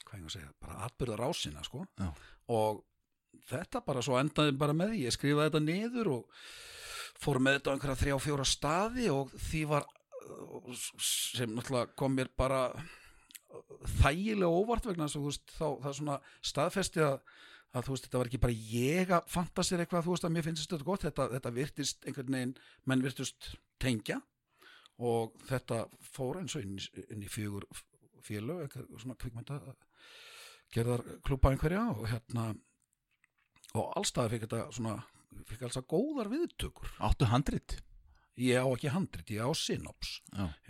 [0.04, 1.84] hvað ég að segja, bara atbyrða rásina sko.
[1.98, 2.10] Já.
[2.54, 2.84] og
[3.48, 6.42] þetta bara svo endaði bara með því, ég skrifaði þetta niður og
[7.18, 9.88] fór með þetta á einhverja þrjá fjóra staði og því var
[11.02, 12.62] sem náttúrulega kom mér bara
[13.98, 16.18] þægilega óvart vegna þess að þú veist, þá, það er svona
[16.50, 17.16] staðfesti að,
[17.76, 20.46] að þú veist, þetta var ekki bara ég að fantasir eitthvað, þú veist að mér
[20.46, 21.04] finnst þetta gott.
[21.06, 22.54] Þetta, þetta virtist einhvern veginn
[22.88, 23.50] menn virtust
[23.82, 24.20] tengja
[24.98, 25.82] og þetta
[26.14, 26.78] fór eins og inn,
[27.08, 27.68] inn í fjögur
[28.24, 29.60] félög, eitthvað svona kvikmynda
[30.74, 32.50] gerðar klúpa einhverja og hérna
[33.78, 34.96] og allstaði fikk þetta svona
[35.48, 36.90] fikk alls að góðar viðtökur.
[37.04, 37.78] Áttu handrit?
[38.38, 40.18] ég á ekki handrit, ég á synops.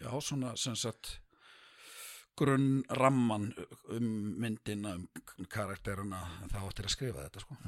[0.00, 1.18] Ég á svona sem sagt
[2.38, 2.68] grunn
[3.00, 3.48] ramman
[3.94, 4.08] um
[4.42, 7.58] myndina um karakterina en það áttir að skrifa þetta sko.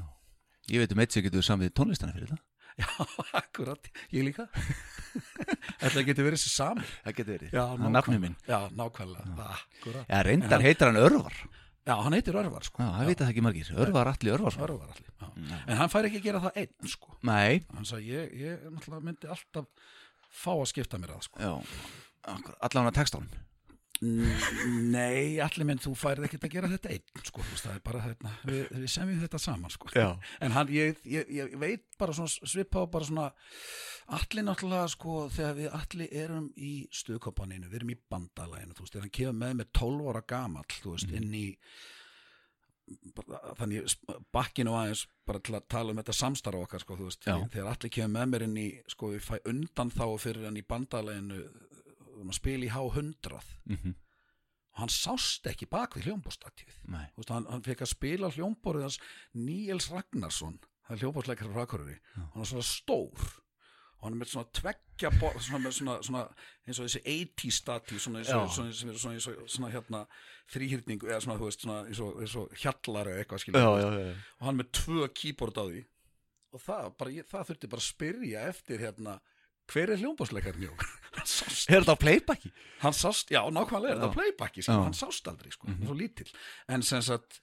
[0.70, 2.42] Ég veit um eitt sem getur samið tónlistana fyrir það.
[2.80, 2.88] já,
[3.42, 4.46] akkurat, ég líka.
[5.80, 7.50] Þetta getur verið sér sami Það getur verið.
[7.56, 8.36] já, það er nafnið minn.
[8.46, 10.04] já, nákvæmlega, akkurat.
[10.12, 11.34] Já, reyndar hann- heitir hann Örvar.
[11.88, 12.82] já, hann heitir Örvar sko.
[12.84, 13.70] Já, það veit það ekki margir.
[13.84, 14.62] Örvar allir Örvarsson.
[14.68, 15.58] Örvar allir, já.
[15.66, 17.16] en hann fær ekki að gera það einn sko.
[17.26, 19.66] Nei, hann sagði, ég, ég myndi alltaf
[20.30, 21.42] fá að skipta mér að sko.
[21.42, 21.52] Já,
[22.36, 23.46] akkur, allan að textan N-
[24.00, 28.32] Nei, allir minn, þú færið ekkert að gera þetta einn sko, það er bara þetta
[28.48, 29.90] við, við semjum þetta saman sko.
[29.92, 30.06] Já.
[30.40, 33.26] en hann, ég, ég, ég veit bara svona svipa á bara svona
[34.16, 38.96] allir náttúrulega sko þegar við allir erum í stuðkopaninu, við erum í bandalæginu þú veist,
[38.96, 41.46] þegar hann kemur með með 12 ára gamall þú veist, inn í
[43.14, 43.94] bara, þannig
[44.34, 47.36] bakkinu aðeins bara til að tala um þetta samstarf okkar sko, þú veist, Já.
[47.52, 50.64] þegar allir kemur með mér inn í sko, við fæ undan þá fyrir hann í
[50.66, 51.42] bandalæginu
[52.24, 53.98] um að spila í H100 mm
[54.70, 56.06] og hann sást ekki bak við
[57.18, 58.98] veist, hann, hann fekk að spila hljómborðið hans
[59.34, 60.60] Níels Ragnarsson
[60.90, 61.96] það er hljómborðsleikari frá Akureyri.
[62.16, 63.30] Hann var svona stór.
[64.00, 65.48] Og hann er með svona tveggja borð
[66.64, 70.00] eins og þessi 80 stati svona, eins og, svona, hérna
[70.54, 74.14] þrýhyrningu eða svona, þú veist, svona eins og, eins og hjallar eða eitthvað já.
[74.38, 75.82] og hann með tvö keyboard á því.
[76.50, 79.18] Og það, bara, ég, það þurfti bara að spyrja eftir hérna
[79.70, 80.02] hver er
[81.26, 81.70] sást.
[81.70, 82.52] Er þetta á playbacki?
[82.80, 84.00] hann sást, já, nákvæmlega, Já.
[84.00, 86.30] þetta playbacki sko, hann sást aldrei, sko, svo lítill.
[86.70, 87.40] En sagt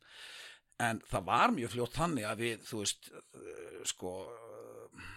[0.82, 5.08] en það var mjög fljótt þannig að við þú veist, uh, sko uh,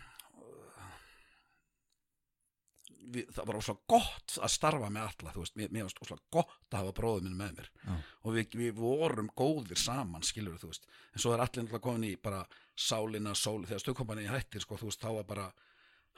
[3.13, 6.73] við, það var svo gott að starfa með alla, þú veist, mér, var svo gott
[6.73, 7.71] að hafa bróðum minn með mér.
[7.85, 7.97] Já.
[8.25, 12.09] og við, við vorum góðir saman, skilur þú veist, en svo er allir náttúrulega komin
[12.09, 12.45] í bara
[12.77, 15.51] sálina, sól, þegar stöðkompani hættir, sko, þú veist, þá var bara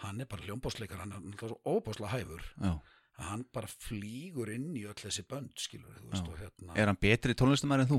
[0.03, 2.49] hann er bara hljómbásleikar, hann er náttúrulega svo óbáslega hæfur.
[2.59, 2.75] Já.
[3.13, 7.35] að hann bara flýgur inn í öll þessi bönd skilur veist hérna Er hann betri
[7.37, 7.99] tónlistamæri en þú?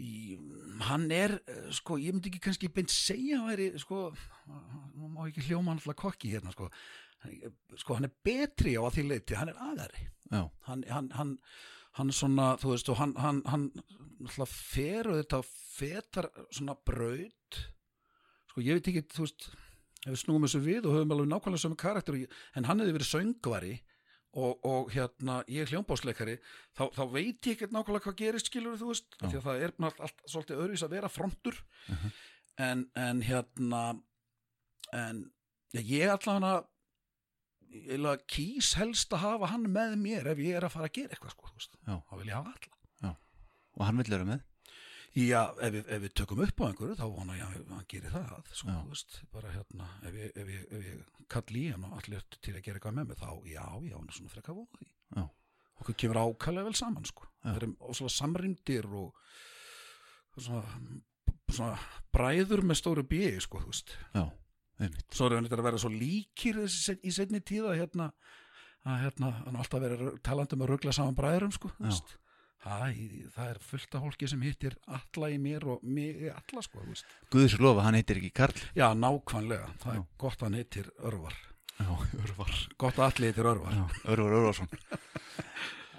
[0.00, 0.38] í,
[0.88, 4.02] hann er eh, sko ég myndi ekki kannski beint segja að væri sko
[4.96, 6.70] nú má ekki hljóma hann alltaf kokki hérna sko.
[7.78, 10.08] Sko hann er betri á að því leiti hann er aðari.
[10.32, 11.34] Hann, hann, hann,
[11.98, 13.68] hann svona þú veist og hann, hann, hann
[14.24, 17.60] alltaf fer og þetta fetar svona braut.
[18.50, 19.50] Sko ég veit ekki þú veist
[20.06, 22.18] við snúum þessu við og höfum alveg nákvæmlega sömu karakter
[22.58, 23.72] en hann hefði verið söngvari
[24.32, 26.38] og, og hérna ég er hljómbásleikari
[26.74, 29.74] þá, þá veit ég ekkert nákvæmlega hvað gerist skilur þú veist, því að það er
[29.88, 31.58] allt, allt svolítið öðruvis að vera frontur.
[32.60, 33.82] En, en hérna
[34.92, 35.22] en
[35.72, 36.66] ja, ég allavega
[37.72, 41.14] eiginlega kýs helst að hafa hann með mér ef ég er að fara að gera
[41.16, 41.52] eitthvað sko,
[41.86, 43.14] þá vil ég hafa alla.
[43.78, 44.42] Og hann vill vera með
[45.12, 48.12] Já, ef við, ef við tökum upp á einhverju þá vona ég að hann gerir
[48.14, 51.98] það sko, veist, bara hérna ef ég, ef ég, ef ég kalli í hann og
[51.98, 54.80] allir til að gera eitthvað með mig þá, já, já, hann er svona frekar vona
[54.80, 55.24] því Já.
[55.82, 57.28] okkur kemur ákallega vel saman sko.
[57.42, 57.50] Já.
[57.50, 59.20] við erum óslega samrýndir og
[60.38, 60.62] svona,
[61.52, 61.76] svona
[62.16, 64.24] bræður með stóru bíi sko, þú veist Já,
[64.80, 68.08] einmitt svo erum við að vera svo líkir í setni tíða hérna,
[68.88, 72.16] að hérna, hann er alltaf verið talandi um að ruggla saman bræðurum sko, þú veist.
[72.62, 76.84] Æ, það er fullt af hólki sem hittir alla í mér og mig alla sko.
[77.32, 78.60] Guðis lofa, hann heitir ekki Karl.
[78.78, 81.34] Já, nákvæmlega, það er gott að hann hittir Örvar.
[81.80, 81.90] Já,
[82.22, 82.52] Örvar.
[82.78, 83.74] Gott að allir hittir Örvar.
[83.74, 83.84] Já,
[84.14, 84.70] Örvar Örvarsson.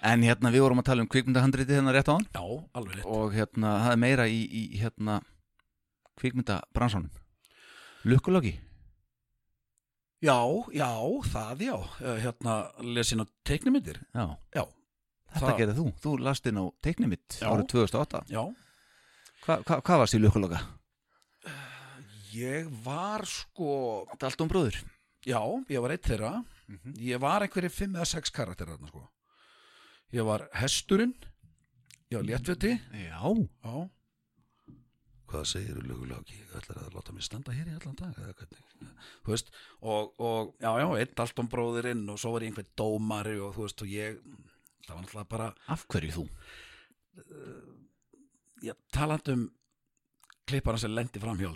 [0.04, 2.44] En hérna, við vorum að tala um kvikmyndahandriti hérna rétt á hann Já,
[2.76, 3.08] alveg rétt.
[3.08, 5.20] Og hérna, það er meira í, í hérna
[6.20, 7.12] kvikmyndabransanum.
[8.08, 8.58] Lukkulogi
[10.24, 10.40] já,
[10.76, 10.90] já,
[11.32, 11.76] það já.
[12.04, 14.64] Eh, hérna, lesin á teiknumyndir Já, já,
[15.34, 15.86] þetta Það- gerði þú.
[16.04, 17.48] Þú last inn á teiknimitt Já.
[17.52, 18.44] árið 2008 já.
[19.46, 20.60] Hva, hva, Hvað varst í Lukkuloga?
[22.34, 24.78] ég var sko Dalton bróður
[25.26, 25.40] já,
[25.70, 26.44] ég var eitt þeirra.
[26.68, 26.96] Mhm.
[26.98, 29.04] ég var einhverjir fimm eða sex karakterar þarna sko.
[30.14, 31.14] Ég var hesturinn.
[32.12, 33.20] Ég var léttviti Já,
[33.66, 33.90] Já.
[35.34, 38.14] Hvað segir lögulega Ég ætlar að láta mig standa hér í allan dag
[39.26, 39.50] Þú veist
[39.82, 43.66] og, og já, já, einn Dalton bróðirinn og svo var ég einhver dómari og þú
[43.66, 44.20] veist og ég
[44.84, 46.26] það var náttúrulega bara af hverju þú?
[48.64, 49.44] ég talandi um
[50.48, 51.50] klippana sem lendi fram Já,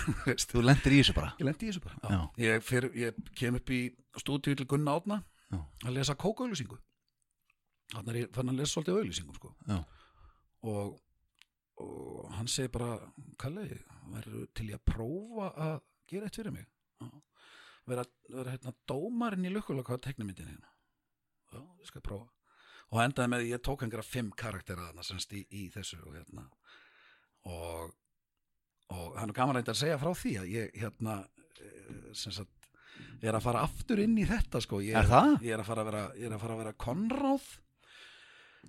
[0.26, 2.20] veist, þú lendir í þessu bara ég lendi í þessu bara Já.
[2.44, 3.80] Ég, fyr, ég kem upp í
[4.20, 5.22] stúdíu til Gunna Átna
[5.52, 5.58] Já.
[5.86, 6.78] að lesa kókauðlýsingu
[7.92, 9.50] þannig að lesa svolítið auðlýsingum sko.
[9.68, 9.80] Já.
[10.70, 10.94] og,
[11.82, 12.94] og hann segir bara
[13.40, 13.66] Kalli,
[14.12, 15.74] verður til ég að prófa að
[16.12, 16.68] gera eitt fyrir mig
[17.02, 17.08] Já.
[17.90, 20.70] vera, vera hérna dómarinn í lukkulega teknimyndin hérna
[21.52, 22.30] já, ég skal prófa
[22.92, 26.46] og endaði með ég tók einhverja fimm karaktera þarna semst í, í þessu og hérna.
[27.48, 27.90] Og
[28.92, 31.14] og hann er gaman að segja frá því að ég hérna
[31.56, 32.68] eh, sem sagt
[33.22, 34.82] ég er að fara aftur inn í þetta sko.
[34.84, 35.36] Ég Er það?
[35.46, 37.46] ég er að fara að vera, ég er að fara að vera konráð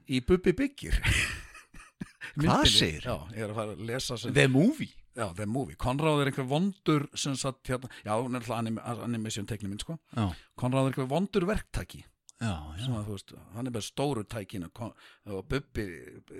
[0.07, 0.99] í Bubbi Byggir.
[2.39, 3.03] Hvað segir?
[3.05, 4.93] Já, ég er að fara að lesa sem, The Movie?
[5.13, 5.77] Já, The Movie.
[5.81, 9.99] Konráð er einhver vondur sem sagt hérna, já, er anim, animation tekniminn sko.
[10.15, 12.01] Já, Konráð er einhver vondur verktaki
[12.43, 12.87] já, já.
[13.07, 14.93] þú veist, hann er með stóru tækinu kon-
[15.31, 15.85] og Bubbi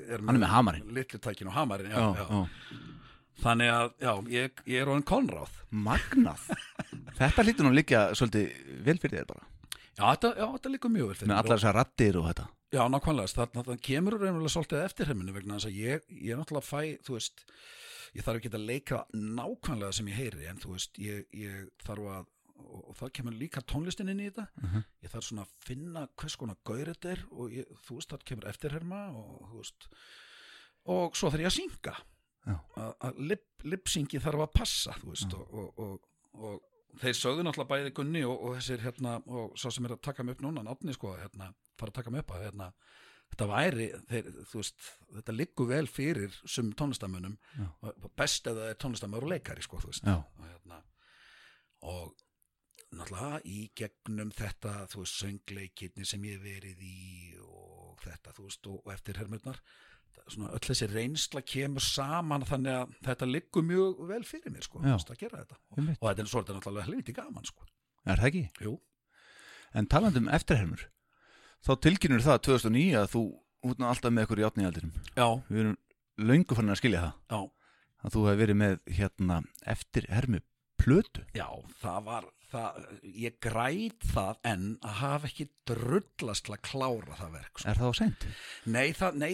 [0.07, 0.91] er með hamarinn.
[0.95, 2.43] litlu tækinu og já.
[3.43, 6.43] þannig að, já, ég, ég er orðin Konráð Magnað
[7.19, 9.47] Þetta hlýtur nú líka svolítið vel fyrir þér bara
[9.93, 12.81] Já, þetta, þetta líka mjög vel fyrir með mér allar þessar rattir og þetta Já,
[12.89, 17.17] nákvæmlega, það kemur reynulega svolítið eftir heiminu vegna þess að ég, ég náttúrulega fæ, þú
[17.19, 17.43] veist,
[18.17, 22.07] ég þarf ekki að leika nákvæmlega sem ég heyri en þú veist, ég, ég þarf
[22.15, 24.47] að, og, og það kemur líka tónlistin inn í þetta,
[25.03, 28.27] ég þarf svona að finna hvers konar gaur þetta er og ég, þú veist, það
[28.31, 29.87] kemur eftirherma og þú veist,
[30.93, 31.95] og svo þarf ég að synga,
[32.49, 37.45] að, að lip, lipsyngi þarf að passa, þú veist, og, og, og, og þeir sögðu
[37.47, 40.43] náttúrulega bæði Gunni og, og þessir hérna og svo sem er að taka mig upp
[40.45, 41.49] núna nátni sko hérna,
[41.79, 42.67] fara að taka mig upp að hérna
[43.33, 47.33] þetta væri, þeir, þú veist þetta liggur vel fyrir sum tónlistamönnum
[48.19, 50.05] best ef það er tónlistamöður og leikari sko, þú veist.
[50.37, 50.83] Og hérna
[51.89, 52.13] og
[52.99, 56.97] náttúrulega í gegnum þetta, þú veist, söngleikirni sem ég verið í
[57.43, 59.59] og þetta, þú veist, og, og eftir hermurnar
[60.29, 64.79] svona öll þessi reynsla kemur saman þannig að þetta liggur mjög vel fyrir mér sko,
[64.85, 64.95] Já.
[64.95, 65.57] að gera þetta.
[65.73, 67.65] Og, og þetta er svolítið náttúrulega helviti gaman sko.
[68.07, 68.43] Er það ekki?
[68.63, 68.75] Jú,
[69.73, 70.85] En talandi um eftirhermur
[71.65, 73.23] þá tilkynur það 2009 að þú
[73.69, 75.77] út nú alltaf með ykkur í átniðaldirum já, Við erum
[76.29, 77.13] löngu fannin að skilja það.
[77.33, 77.39] Já,
[78.03, 79.39] að þú hefur verið með hérna
[79.73, 80.41] eftirhermu
[80.83, 81.47] plötu já,
[81.81, 82.83] það var það,
[83.23, 87.69] ég græt það en að hafa ekki drullast til að klára það verk sko.
[87.71, 88.27] Er það á seint?
[88.75, 89.31] Nei, það, nei,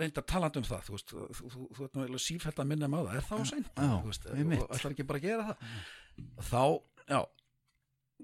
[0.00, 3.10] reyndar talandi um það þú veist, þú, þú, þú, ert eiginlega sífælt að minna með
[3.10, 4.64] það er það á seint, Já, veist, einmitt.
[4.66, 6.64] og ætlar ekki bara að gera það þá,
[7.12, 7.20] já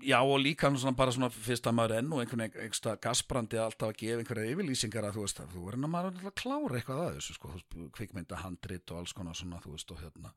[0.03, 2.95] já og líka svona bara svona fyrst að maður er enn og einhvern veginn einhversta
[3.03, 6.29] gasbrandi alltaf að gefa einhverja yfirlýsingar að þú veist að þú verður að maður er
[6.31, 9.75] að klára eitthvað að þessu sko, þú veist, kvikmynda handrit og alls konar svona þú
[9.75, 10.33] veist og hérna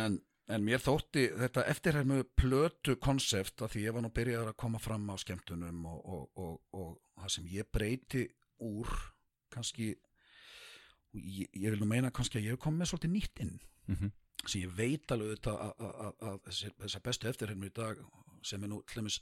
[0.00, 0.18] en,
[0.50, 4.80] en mér þótti þetta eftirhermu plötu konsept að því ég var nú byrjaður að koma
[4.82, 8.24] fram á skemmtunum og, og, og, og það sem ég breyti
[8.66, 8.90] úr
[9.54, 9.92] kannski
[11.16, 13.60] ég, ég vil nú meina kannski að ég hef komið með svolítið nýtt inn.
[13.90, 14.12] Mhm.
[14.46, 17.98] sem ég veit alveg þetta að, þessar, bestu eftirhermu í dag
[18.46, 19.18] sem er nú til dæmis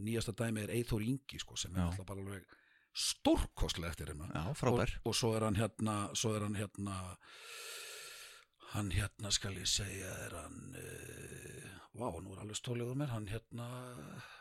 [0.00, 2.54] nýjasta dæmi er Eithor Ingi sko, sem er alltaf bara alveg
[2.96, 4.30] stórkostlega eftirherma.
[5.04, 6.96] Og svo er hann hérna svo er hann hérna
[8.76, 13.12] hann hérna skal ég segja er hann uh, vá, nú er alveg stólegur mér.
[13.14, 13.66] Hann hérna
[13.96, 14.32] uh,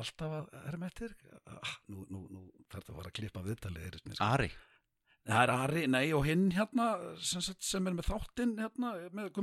[0.00, 1.16] alltaf að herma eftir.
[1.46, 4.52] Ah, nú, nú, nú þarf það að fara að klippa viðtalið Ari
[5.28, 6.86] það er Ari, nei og hinn hérna
[7.22, 8.88] sem, sem er með þáttinn hérna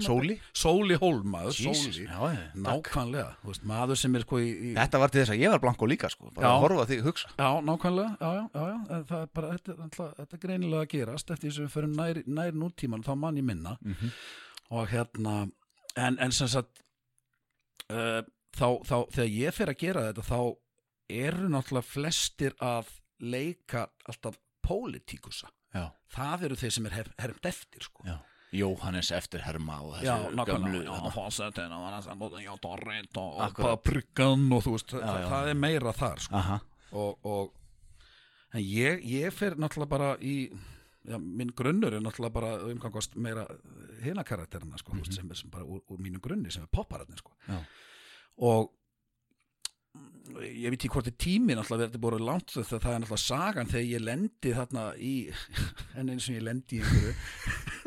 [0.03, 0.35] Sóli?
[0.51, 2.03] Sóli Jesus, Sóli.
[2.03, 5.53] Já, nákvæmlega, veist, maður sem er sko í, í Þetta var til þess að ég
[5.55, 6.31] var blanko líka sko.
[6.35, 6.51] Bara Já.
[6.51, 7.31] að horfa þig hugsa.
[7.39, 11.31] Já, nákvæmlega, já, já, já, það er bara, þetta, náttúrulega- þetta er greinilega að gerast
[11.31, 13.77] eftir þess að við förum nær, nær nútíman þá mann ég minna.
[13.81, 14.11] Mhm.
[14.71, 15.37] og hérna,
[15.97, 16.83] en, en sem sagt
[17.89, 18.21] uh,
[18.53, 20.39] þá, þá, þegar ég fer að gera þetta þá
[21.09, 25.85] eru náttúrulega flestir að leika alltaf pólitíkusa, Já,
[26.15, 28.17] það eru þeir sem er her, hermt eftir, sko.
[28.49, 31.11] Jóhannes eftirherma og þessi Já, gömlu já.
[31.13, 35.27] fósettin og Dorrit og, og paprikan og þú veist, Já, það, já.
[35.29, 36.41] það er meira þar, sko.
[36.97, 40.35] Og, og en ég, ég fer náttúrulega bara í
[41.19, 43.45] minn grunnur er náttúrulega bara umgangast meira
[44.03, 47.17] hina karakterina sko, mm sem er sem bara úr, úr mínu grunni sem er popparatni
[47.17, 47.31] sko.
[48.49, 48.73] Og
[50.39, 53.87] ég veit ekki hvort er tími náttúrulega verður búið langt það er náttúrulega sagan þegar
[53.89, 55.13] ég lendi þarna í
[55.97, 57.15] en eins og ég lendi í einhverju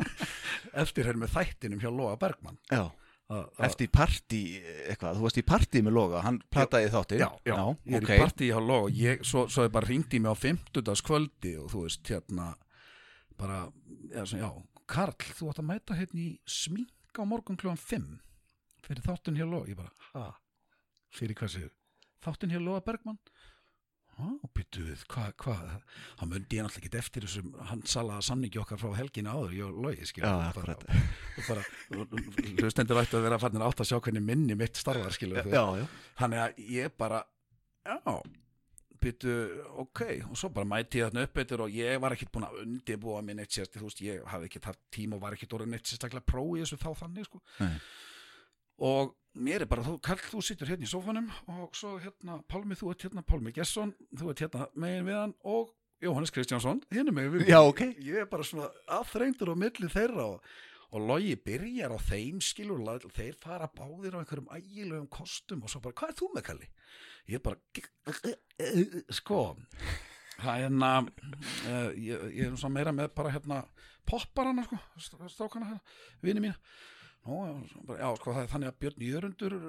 [0.82, 2.58] eftir hér með þættinum hjá Lóa Bergmann.
[2.72, 2.88] Já.
[3.32, 4.40] Að, að, Eftir partí
[4.90, 7.54] eitthvað, þú varst í partí með Loga hann plataði þátti já, já,
[7.88, 8.10] ég er ok.
[8.10, 11.04] í partí hjá Lóa ég, svo, svo ég bara ringdi mig á 50.
[11.06, 12.50] kvöldi og þú veist hérna
[13.40, 13.62] bara,
[14.10, 14.50] já, já
[14.90, 18.10] Karl, þú átt að mæta hérna í smink á morgun kljóðan 5
[18.84, 20.26] fyrir þáttun hjá Lóa, ég bara, ha?
[21.14, 21.72] Fyrir hvað séu,
[22.24, 23.18] þáttun hjá Lóa Bergmann.
[24.12, 25.70] Ha, og byttu við, hvað, hvað?
[26.20, 29.54] Hann myndi ég náttúrulega ekki eftir þessum hann salaða samningi okkar frá helgina áður.
[29.56, 30.76] Ég Lói, skilur Já, bara,
[31.48, 31.64] bara,
[32.60, 35.64] hlustendur ættu að vera farnir átt að sjá hvernig minni mitt starfar, já
[36.20, 37.22] þannig að ég bara
[37.88, 38.20] já,
[39.02, 39.32] byttu
[39.82, 43.24] ok, og svo bara mæti ég þarna upp og ég var ekkit búin að undibúa
[43.24, 45.88] minn eitt sérst, þú veist, ég hafði ekkit haft tíma og var ekkit orðin eitt
[45.88, 47.42] sérstaklega pró í þessu þá þannig, sko.
[47.64, 47.80] Nei.
[48.92, 52.76] og mér er bara, þú, Karl, þú situr hérna í sófanum og svo hérna, Pálmi,
[52.78, 55.72] þú ert hérna Pálmi Gesson, þú ert hérna megin við hann og
[56.02, 57.48] Jóhannes Kristjánsson hérna megin við.
[57.52, 57.86] Já, ok.
[58.02, 58.68] ég er bara svona
[58.98, 60.54] aðþrengdur á milli þeirra og,
[60.92, 62.84] og logi byrjar á þeim skilur,
[63.16, 66.72] þeir fara báðir á einhverjum ægilegum kostum og svo bara, hvað er þú með Kalli?
[67.30, 68.32] Ég er bara
[69.14, 69.44] sko
[70.42, 73.62] það er hérna uh, ég, ég er svona meira með bara hérna
[74.08, 74.78] popparana sko,
[75.30, 76.56] strákana hérna, vini mína
[77.22, 77.36] Nú,
[77.86, 79.66] já, sko, það er þannig að Björn Jörundur er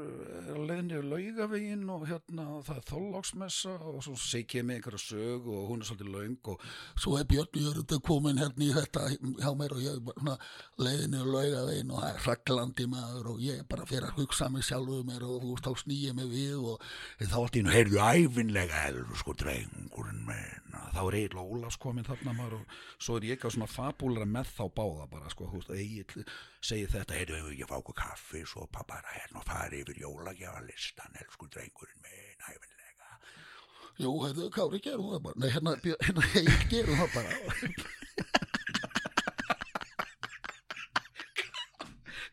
[0.55, 5.67] að leiðinni laugavegin og hérna, það er þóllagsmessa og svo segið með einhverja sög og
[5.69, 6.63] hún er svolítið laung og
[6.97, 9.05] svo er Björn Jörundur komin hérna í þetta
[9.43, 10.34] hjá mér og ég bara
[10.81, 14.65] leiðinni laugavegin og það er raglandi maður og ég er bara fyrir að hugsa mig
[14.65, 16.89] sjálfuð mér og þú veist, þá snýja mig við og
[17.21, 22.05] þá allt í hennu, heyrðu æfinlega elur sko drengurinn minn þá er Egil Ólafs komin
[22.05, 22.65] þarna maður og
[22.97, 25.61] svo er ég eitthvað svona fabúlara með þá báða bara sko, þú
[27.44, 32.02] heyrðu, hefur ekki fá okkur kaffi svo bara hérna og fari yfir jólagjafalistan, elsku drengurinn
[32.03, 33.20] minn æfinlega
[34.02, 37.32] Jú, heyrðu, Kári, gerum það bara Nei, hérna, hérna Egil, gerum það bara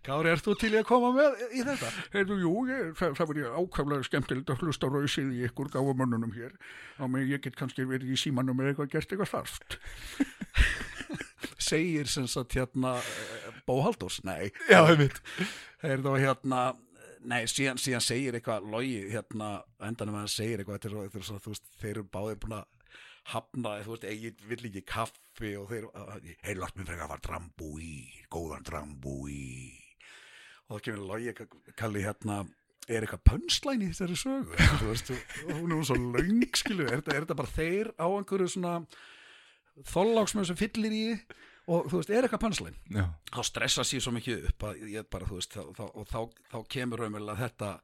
[0.00, 1.90] Kári, ert þú til að koma með í þetta?
[2.14, 5.68] Heyrðu, jú, ég, það, það var ég ákvæmlega skemmtilegt að hlusta á rausið í ykkur
[5.74, 6.56] gáfumönnunum hér.
[6.96, 9.76] Á mig ég get kannski verið í símanum eða eitthvað gert eitthvað þarft.
[11.70, 14.50] Segir sem sagt hérna eh, Bó Halldórs, nei.
[14.70, 15.20] Já, einmitt.
[15.84, 16.70] Heyrðu og hérna
[17.20, 21.42] Nei, síðan, síðan segir eitthvað logi hérna, endanum að hann segir eitthvað þetta er, svona,
[21.44, 22.94] þú veist, þeir eru báðir búin að
[23.28, 25.86] hafna, þú veist, eigin vill ekki kaffi og þeir,
[26.46, 27.92] hei, látt mér frekar að fara drambú í,
[28.32, 29.44] góðan drambú í
[30.70, 31.34] og þá kemur logi
[31.78, 32.40] kalli hérna
[32.90, 34.56] er eitthvað pönslæn í þessari sögu?
[34.80, 35.12] Þú veist,
[35.50, 38.74] hún er svo löng skilu, er þetta, bara þeir á einhverju svona
[39.90, 41.04] þolláksmöð sem fyllir í
[41.70, 43.04] og þú veist, er eitthvað Já.
[43.30, 46.20] þá stressa sér svo mikið upp að bara, veist, þá, þá, og þá,
[46.52, 47.74] þá kemur raunverulega þetta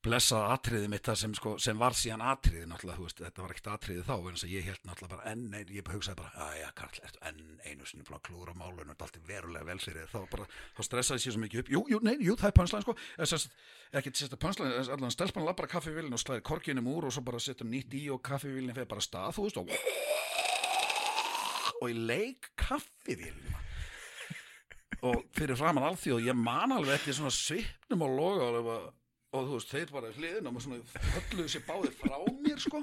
[0.00, 3.68] blessað atriði mitt það sem, sko, sem var síðan atriði náttúrulega, veist, þetta var ekkert
[3.74, 6.68] atriði þá en ég held náttúrulega bara enn einu ég bara hugsaði bara, að já,
[6.80, 10.06] Karl, ertu enn einu sinni að klúra málun og þetta er alltaf verulega vel fyrir
[10.06, 10.48] þér, þá bara,
[10.78, 11.72] þá stressaði sér svo mikið upp.
[11.76, 12.96] Jú, jú, nei, jú, það er pönslæn, sko.
[14.00, 17.42] Ekki sérsta pönslæn, allan stelpan lappar að kaffivilin og slæðir korkinum úr og svo bara
[17.42, 20.39] setja nýtt í og kaffivilin fer bara stað, þú veist, og
[21.80, 23.60] og ég leik kaffivélina
[25.00, 28.70] og fyrir framann alþjóð ég man alveg eftir svona svipnum á loga og,
[29.32, 32.82] og þú veist, þeir bara hliðin og maður svona hölluðu sér báðir frá mér sko.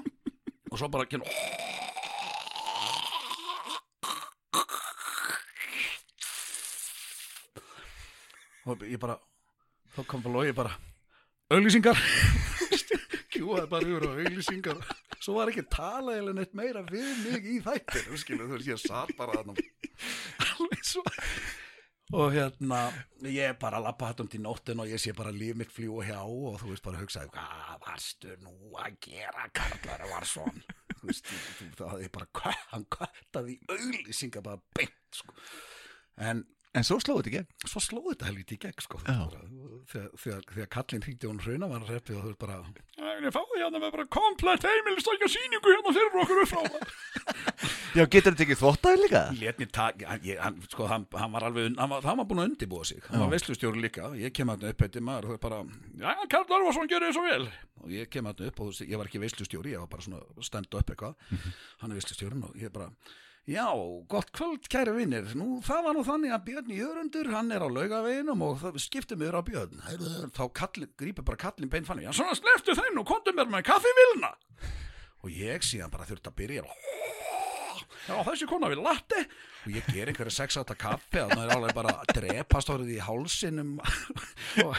[0.68, 1.24] Og svo bara kynna
[8.68, 9.16] og ég bara
[9.94, 10.74] þá kom bara logi bara
[11.48, 11.96] auglýsingar.
[13.32, 14.82] Kjúaði bara yfir á auglýsingar
[15.28, 18.78] svo var ekki talað eða neitt meira við mig í þættir skilu, þú veist, ég
[18.80, 19.56] satt bara þarna
[20.54, 21.02] alveg svo
[22.16, 22.78] og hérna,
[23.28, 26.56] ég bara lappa hættum til nóttin og ég sé bara líf mitt fljúa hjá og
[26.62, 30.62] þú veist bara hugsaði hvað varstu nú að gera Karlar var svon
[30.94, 31.28] þú veist,
[31.58, 35.36] þú, það ég bara hann köttaði í auglýsingar bara beint sko.
[36.16, 36.46] en
[36.76, 37.68] En svo slóðu þetta ekki.
[37.72, 39.14] svo slóði þetta helviti í gegn sko, Já.
[39.24, 39.40] bara,
[39.88, 42.58] þegar, þegar, þegar kallinn hringdi hún hrauna var hann reppi og veist bara
[43.18, 46.82] Ég fáði hérna með bara komplett heimilistakja síningu hérna fyrir okkur upp frá það.
[47.98, 49.22] Já, getur þetta ekki þvóttaði líka?
[49.40, 52.50] Lét mér tak, hann, sko, hann, hann var alveg, hann var, hann var búin að
[52.52, 55.58] undibúa sig, hann var veislustjóri líka, ég kem hann upp eftir maður, og þau bara,
[55.98, 57.48] Já, Karl Arvarsson gerir svo vel.
[57.82, 60.22] og ég kem hann upp og ég var ekki veislustjóri, ég var bara svona
[63.48, 63.68] er já,
[64.08, 67.68] gott kvöld kæri vinnir, nú það var nú þannig að Björn Jörundur, hann er á
[67.68, 69.82] laugaveginum og það skiptum yfir á Björn,
[70.36, 70.44] þá
[71.00, 74.34] grípur bara kallin bein fannig, já, Svona sleftu þeim og kontum mér með kaffivilna.
[75.24, 76.66] og ég síðan bara þurfti að byrja
[78.08, 79.18] já þessi kona við latte.
[79.66, 82.94] Og ég ger einhverja sex átta kaffi og það er alveg bara að drepast orðið
[82.94, 83.74] í hálsinum.
[84.64, 84.78] Og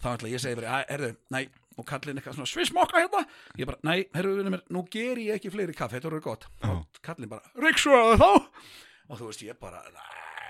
[0.00, 1.42] þá ætla ég að segja bara, erðu, nei
[1.76, 3.22] og kallin eitthvað svona svissmokka hérna
[3.60, 7.00] ég bara, nei, herru, mér, nú ger ég ekki fleiri kaffi þetta voru gott, og
[7.04, 8.30] kallin bara Ríksuðu þá.
[9.10, 9.82] og þú veist, ég bara,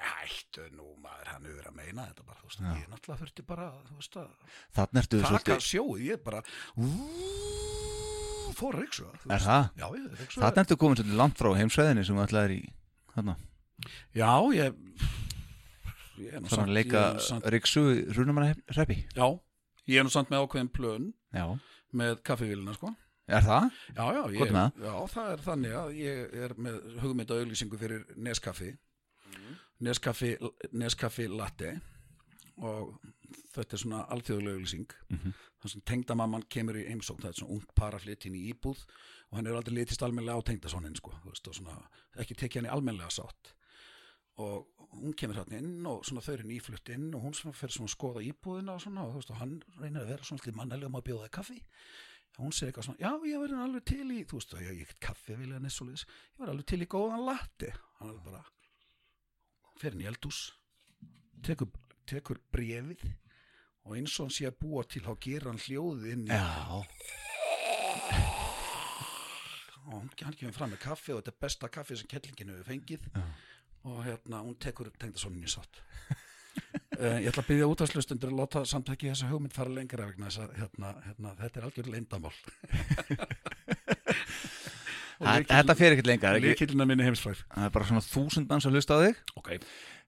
[0.06, 3.68] hættu nú maður, hann hefur að meina þetta bara, þú veist, ég náttúrulega þurfti bara,
[3.88, 6.42] þú veist að taka sjóið, ég bara
[6.76, 9.68] úúúú, fór ríksu Er það?
[9.76, 12.60] Já, ég ríksu Þannig ertu komin svolítið langt frá heimsveðinni sem þú ætlaðir í...
[13.16, 13.42] Þannig.
[14.16, 14.78] Já, ég,
[16.22, 17.48] ég er nú að leika ég er samt,
[18.76, 19.02] reppi.
[19.16, 19.26] Já,
[19.86, 21.46] ég er nú samt með ákveðin plön Já.
[21.92, 22.94] með kaffivélina, sko.
[23.26, 23.70] Er það?
[23.96, 24.52] Já, já, ég,
[24.86, 28.76] já, það er þannig að ég er með hugmynda auglýsingu fyrir Neskaffi
[29.84, 30.36] Neskaffi,
[30.72, 31.74] Neskaffi latte.
[32.64, 32.94] Og
[33.52, 34.94] þetta er svona alþjóðlega auglýsing.
[35.10, 35.34] Mhm.
[35.56, 37.22] þar sem tengdamamman kemur í heimsókn.
[37.24, 38.84] Það er svona ungt para flytt inn í íbúð
[39.30, 41.74] og hann er aldrei litist almennilega á tengdasónin sko, þú veist, svona,
[42.16, 43.55] ekki tekið hann í almennilega sátt
[44.42, 47.72] og hún kemur hérna inn og svona þau eru nýflutt inn og hún svona fer
[47.72, 50.42] svona að skoða íbúðina og svona og þú veist og hann reynir að vera svona
[50.44, 51.58] slið mannelega um að bjóða þér kaffi
[52.36, 54.80] og hún segir eitthvað svona, já ég verður alveg til í þú veist, og ég
[54.82, 58.42] get kaffi vilja nessulegis ég verður alveg til í góðan latte hann er bara
[59.86, 60.40] í eldús
[61.44, 61.70] tekur,
[62.08, 63.06] tekur brefið
[63.86, 66.44] og eins og hann sé að búa til þá gerir hann hljóðið inn Já.
[69.86, 73.06] og hann, kemur fram með kaffi og þetta er besta kaffi sem kettlingin hefur fengið
[73.12, 73.26] Já.
[73.86, 75.80] Og hérna hún tekur tengdasoninu í sátt.
[76.96, 80.30] Uh, ég ætla að byggja útvarslustundur að láta samt ekki þessa hugmynd fara lengra vegna
[80.30, 82.36] þess að hérna, hérna, þetta er algjör leyndamál
[85.16, 86.32] Það- Þetta fer ekkert lengra?
[86.44, 89.20] Líkillina minni heimsfræð Það er bara svona þúsund manns að hlusta á þig.
[89.40, 89.48] Ok,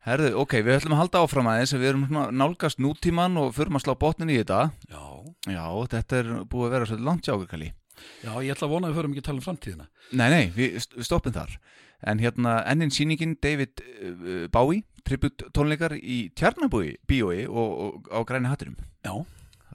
[0.05, 2.05] Herðu, ok, við ætlum að halda áfram aðeins Við erum
[2.37, 4.61] nálgast nútíman og förum að slá botnin í þetta.
[4.93, 5.05] Já,
[5.49, 5.65] Já,
[5.95, 7.71] þetta er búið að vera svolítið langt kalli
[8.25, 9.87] já, ég ætla að vona að við förum ekki að tala um framtíðina.
[10.13, 11.59] Nei, nei, við, stoppum þar.
[12.07, 18.23] En hérna, ennin sýningin David uh, Bowie, tribut tónleikar í Tjarnabúi bíói og, og á
[18.29, 19.15] græni hatturum Já,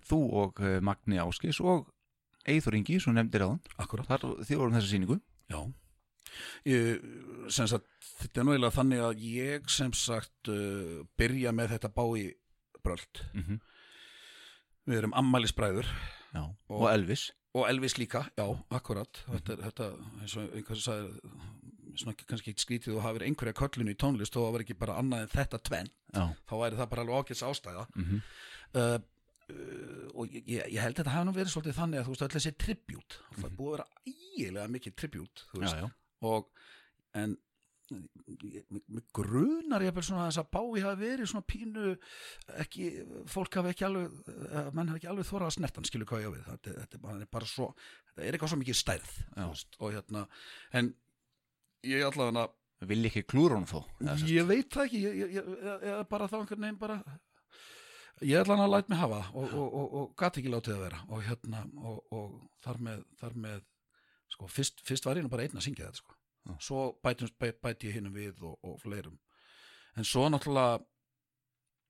[0.08, 1.90] Þú og uh, Magni Áskis og
[2.48, 3.60] Eithor Ingi, svo nefndir áðan.
[3.80, 5.20] Akkurat Þar þið vorum þessa sýningu.
[5.52, 5.60] Já.
[6.68, 7.04] Ég,
[7.52, 7.88] sem sagt,
[8.24, 12.32] Þetta er nú eiginlega þannig að ég sem sagt uh, byrja með þetta bái
[12.84, 13.60] bröld mm -hmm.
[14.88, 15.88] Við erum ammælisbræður
[16.34, 19.20] Já, Og- og Elvis og Elvis líka, já, akkurat.
[19.30, 19.88] Þetta, þetta
[20.24, 21.32] eins og einhvers sagði
[21.94, 24.78] svona ekki- kannski ekki skrítið og hafið einhverja köllinu í tónlist og það var ekki
[24.80, 25.92] bara annað en þetta tvenn
[26.50, 27.84] þá væri það bara alveg ágæts ástæða.
[27.94, 28.22] Mm
[28.74, 28.98] uh,
[29.54, 32.26] uh, og ég, ég held að þetta hafi nú verið svolítið þannig að þú veist
[32.26, 35.44] öll þessi tribut það er búið að vera ægilega mikið tribut
[36.22, 36.48] og
[37.22, 37.38] en
[39.18, 41.92] grunar ég bara svona að þess að bái hafi verið svona pínu
[42.64, 42.88] ekki,
[43.34, 46.32] fólk hafi ekki alveg eh, menn hafi ekki alveg þorað að snertan skilu hvað ég
[46.32, 46.44] á við.
[46.50, 47.20] Þetta, þetta er bara-
[47.54, 47.70] svo
[48.14, 50.28] þetta er eitthvað svo mikið stærð veist, og hérna
[50.74, 50.94] en
[51.84, 52.50] ég allavega
[52.84, 53.80] Vil ekki klúra hún þó
[54.28, 55.46] ég veit það ekki ég, ég, ég,
[55.88, 56.98] ég, bara þá einhvern veginn bara
[58.24, 61.24] ég að læt mig hafa og, og, og, og gat ekki látið að vera og
[61.24, 62.34] hérna og, og
[62.66, 63.62] þar með, þar með
[64.34, 66.18] sko, fyrst, fyrst var ég nú bara einn að syngja þetta sko.
[66.44, 66.56] Já.
[66.60, 69.20] svo bæti, bæ- bæti ég hinnum við og, og fleirum.
[69.96, 70.82] En svo náttúrulega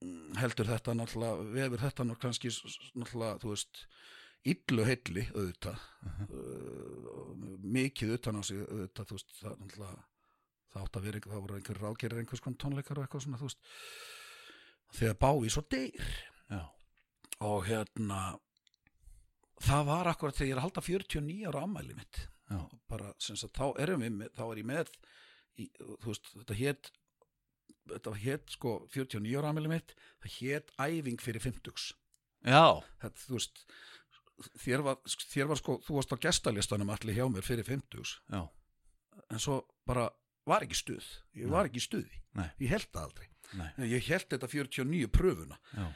[0.03, 3.85] mm, heldur þetta náttúrulega vefur þetta nú kannski náttúrulega þú veist
[4.53, 5.83] illu heilli auðvitað.
[6.27, 7.29] Uh,
[7.63, 10.03] mikið utan á sig auðvitað þú veist það náttúrulega
[10.73, 13.39] það átt að vera einhver, það voru einhver rágerir einhvers konar tónleikar og eitthvað svona
[13.41, 13.73] þú veist.
[14.93, 16.13] Þegar bái svo deyr.
[16.49, 16.63] Já,
[17.47, 18.21] og hérna
[19.63, 22.21] það var akkurat þegar ég er að halda 49 ára ammæli mitt
[22.53, 22.61] já,
[22.91, 24.93] bara sem sagt þá erum við með, þá er ég með
[25.57, 26.91] í, þú veist þetta hét
[27.91, 29.93] þetta hét sko 49 ára ammæli mitt
[30.23, 31.93] það hét æfing fyrir 50
[32.47, 32.65] já,
[33.03, 33.63] þetta þú veist
[34.63, 34.99] þér var,
[35.29, 38.43] þér var sko þú varst á gestalistanum allir hjá mér fyrir 50 já.
[39.29, 40.09] en svo bara
[40.49, 41.05] var ekki stuð.
[41.39, 42.49] Ég var ekki stuði, Nei.
[42.63, 43.29] ég held það aldrei.
[43.59, 43.69] Nei.
[43.93, 45.59] Ég held þetta 49 pröfuna.
[45.77, 45.87] Já.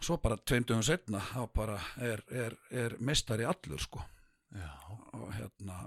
[0.00, 4.00] og svo bara tveimdugum setna þá bara er, er, er mestari allur sko.
[4.00, 4.19] og
[5.36, 5.80] hérna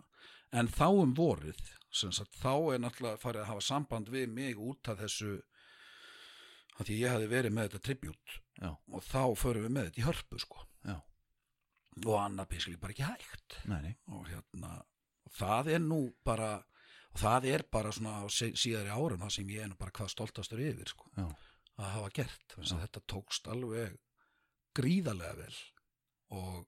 [0.53, 1.59] en þá um vorið
[1.93, 5.33] sagt, þá er náttúrulega farið að hafa samband við mig út af þessu
[6.79, 8.37] að því ég hafi verið með þetta tribut
[8.93, 10.63] og þá förum við með þetta í hörpu sko.
[10.87, 10.95] Já.
[12.05, 13.57] og annað bískli bara ekki hægt.
[13.69, 14.71] Nei, nei, og hérna
[15.27, 16.51] og það er nú bara
[17.13, 19.93] og það er bara svona á sí- síðari árum það sem ég er nú bara
[19.93, 21.27] hvað stoltastur yfir sko, já,
[21.77, 22.55] að hafa gert.
[22.57, 23.99] Þetta tókst alveg
[24.73, 25.55] gríðarlega vel.
[26.33, 26.65] Og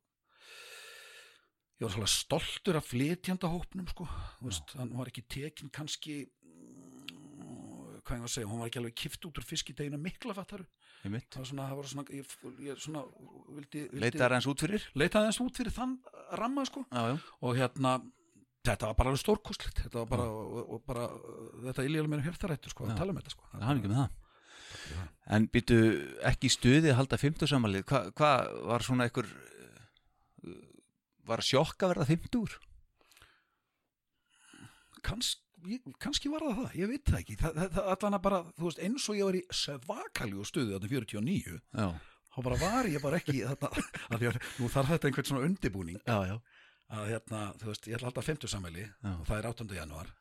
[1.82, 4.08] ég var stoltur af flytjanda hópnum sko,
[4.78, 8.98] hann var ekki tekin kannski mm, hvað ég var að segja, hún var ekki alveg
[9.04, 10.68] kift út úr fiskideginu mikla fattaru.
[11.06, 12.36] Það var svona, það var svona, ég,
[12.66, 13.02] ég svona
[13.54, 14.86] vildi, vildi Leitar hans út fyrir?
[14.98, 15.98] Leitaði þess út fyrir þann
[16.40, 16.86] ramma sko.
[16.90, 17.98] Já, já, og hérna
[18.66, 19.82] þetta var bara alveg stórkostlegt.
[19.86, 21.08] Þetta var bara, og, og bara
[21.68, 22.96] þetta ilíðal mér hérþarættu sko, Já.
[22.96, 23.50] að tala um þetta sko.
[23.52, 24.22] Það hafði ekki með það.
[25.36, 25.78] En býtu
[26.30, 28.32] ekki stuði að halda 50 samanlið Hvað hva
[28.70, 29.30] var svona einhver
[31.26, 32.56] Var sjokk að verða 50 úr?
[35.06, 38.42] kannski, kannski var það það, ég veit það ekki það, það, það allan að bara,
[38.58, 41.88] þú veist, eins og ég var í svakaljú stuðu þarna 49 Já,
[42.36, 43.86] þá bara var ég bara ekki þarna,
[44.16, 46.38] að að nú þarf þetta einhvern svona undibúning já, já
[46.96, 49.12] að hérna, þú veist, ég ætla alltaf 50 samæli Já.
[49.16, 49.66] og það er 8.
[49.74, 50.12] januar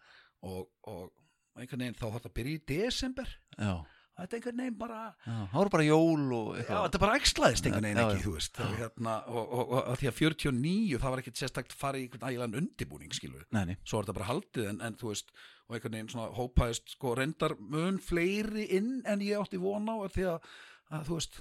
[0.48, 3.74] og, og einhvern veginn þá þarf þetta að byrja í desember Já,
[4.18, 6.82] þetta einhvern veginn bara já, það voru bara jól og Já, eitthvað.
[6.86, 8.24] þetta bara ekslaðist einhvern veginn Já, ekki, já.
[8.26, 8.60] þú veist.
[8.64, 12.06] Og, hérna, og, og, og að því að 49 það var ekkert sérstakt farið í
[12.08, 15.34] einhvern ægilegan undibúning skilur Nei, nei, svo er þetta bara haldið en, en þú veist
[15.64, 20.06] og einhvern veginn svona hópaðist sko reyndar mun fleiri inn en ég átti vona á
[20.12, 20.48] því að,
[20.94, 21.40] að þú veist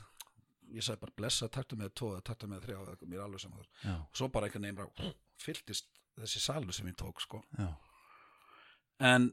[0.73, 3.59] ég sagði bara blessa, taktu með tvo eða taktu með þrjá, mér er alveg saman
[3.59, 3.67] þar.
[3.83, 5.11] Já, og svo bara einhvern veginn
[5.43, 7.43] fylltist þessi salur sem ég tók sko.
[7.59, 7.67] Já.
[9.03, 9.27] En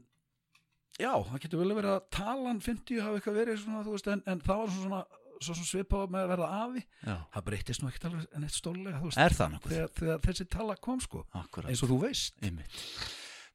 [1.01, 4.61] já, það getur vel að talan 50 hafi eitthvað verið svona, veist, en, en það
[4.61, 5.01] var svona,
[5.41, 6.83] svo svona svipað með að verða afi.
[7.07, 9.73] Já, það breytist nú ekkert alveg en eitt stólega veist, er það nokkuð?
[9.75, 12.37] þegar, þegar þessi tala kom sko Akkurat, eins og þú veist.
[12.45, 12.83] Einmitt.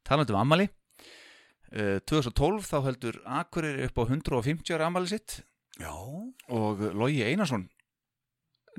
[0.06, 5.40] Talandi um ammali uh, 2012 þá heldur Akureyri upp á 150 ára ammali sitt.
[5.76, 7.66] Já, og Logi Einarsson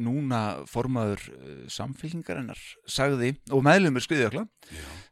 [0.03, 2.59] núna formaður uh, samfélkingarinnar
[2.89, 4.45] sagði, og meðlumur skriðjökla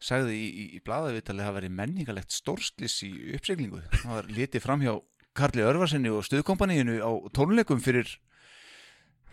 [0.03, 4.85] sagði í, í, blaðavitali að það veri menningalegt stórslis í uppseglingu það var litið fram
[4.85, 4.93] hjá
[5.35, 8.07] Karli Örvarsinni og stuðkompaníinu á tónleikum fyrir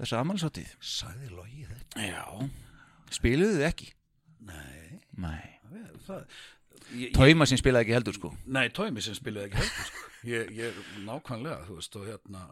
[0.00, 2.08] þessa ammálsáttíð Sæði logi þetta?
[2.08, 2.24] Já.
[3.12, 3.92] Spiluðu þið ekki?
[4.48, 5.42] Nei, Nei.
[6.02, 6.26] Það
[7.14, 8.30] Tóima sem spilaði ekki heldur sko.
[8.52, 10.08] Nei, Tóimi sem spilaði ekki heldur sko.
[10.28, 12.42] ég, ég, nákvæmlega, þú veist og hérna,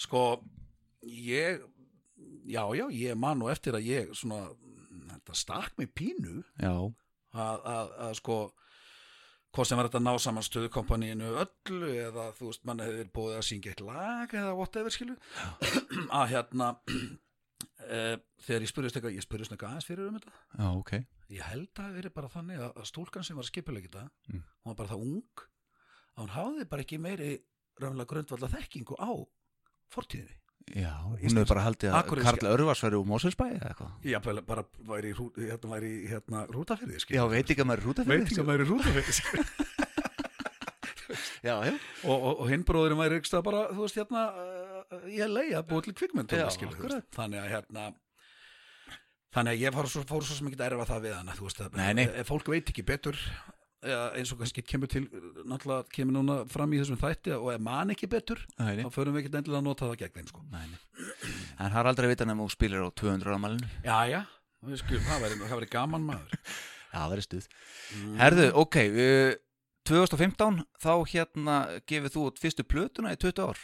[0.00, 0.24] sko
[1.06, 1.62] ég,
[2.50, 4.48] já, já, ég man nú eftir að ég svona,
[5.14, 6.42] þetta stakk mig pínu
[7.32, 8.38] að, að, að sko
[9.50, 13.46] hvort sem var þetta ná saman stöðukompaníinu öllu eða þú veist, mann hefur búið að
[13.48, 15.16] syngja eitt lag eða whatever skilu
[16.14, 17.98] að hérna e,
[18.46, 20.34] þegar ég spurðist eitthvað, ég spurðist eitthvað aðeins fyrir um þetta.
[20.54, 20.92] Já, ok.
[21.30, 24.44] Ég held að það verið bara þannig að, að stúlkan sem var skipulegið þetta, Mm.
[24.62, 25.44] hún var bara það ung
[26.14, 27.30] að hún hafði bara ekki meiri
[27.80, 29.10] raunlega grundvalda þekkingu á
[29.94, 30.36] fortíðinni.
[30.70, 33.94] Já, hún hefur bara haldið að Karl Örvars væri úr Móselsbæði eða eitthvað?
[34.06, 37.88] Já, bara, bara væri, hérna væri í, hérna rútafyrði, Já, veit ekki að maður er
[37.88, 39.14] rúta fyrir Veit ekki að væri rútafyrði,
[41.42, 41.72] Já, já.
[42.04, 45.66] Og, og, og hinn bróðurinn væri ykkur bara, þú veist, hérna uh, ég leiði að
[45.72, 47.08] búið til kvikmynd Já, akkurat.
[47.16, 47.86] þannig að hérna
[49.34, 51.48] þannig að ég fór svo, fór svo sem ekki að erfa það við hana þú
[51.48, 52.06] veist, að, Nei, nei.
[52.28, 53.18] fólk veit ekki betur
[53.80, 55.06] eða eins og kannski kemur til
[55.48, 58.82] náttúrulega kemur núna fram í þessum þætti og ef man ekki betur, nei.
[58.84, 60.44] þá förum við ekki endilega að nota það gegn þeim, sko.
[60.52, 64.20] En er aldrei að vita nefnum þú spilir á 200 ámælinu Já, já,
[64.82, 66.36] skulum, það væri, væri gaman maður
[66.92, 67.50] Já, það er stuð
[68.20, 69.34] Herðu, ok, uh,
[69.90, 71.58] 2015 þá hérna
[71.88, 73.62] gefið þú fyrstu plötuna í 20 ár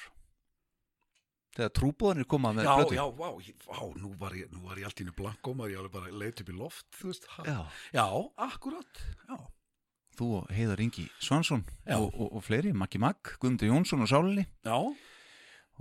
[1.57, 4.81] Þegar trúbóðanir koma með Já, plötu já, vá, ég- vá, nú var ég, nú var
[4.81, 6.99] ég allt í nú blanko maður, ég alveg bara leit upp í loft,
[7.49, 7.61] já.
[7.97, 8.05] Já,
[8.45, 9.39] akkurat, já.
[10.17, 14.47] Þú og Heiðar Ingi Svansson og, og, og fleiri, Maggi Magg, Guðmundur Jónsson og Sálinni.
[14.65, 14.77] Já,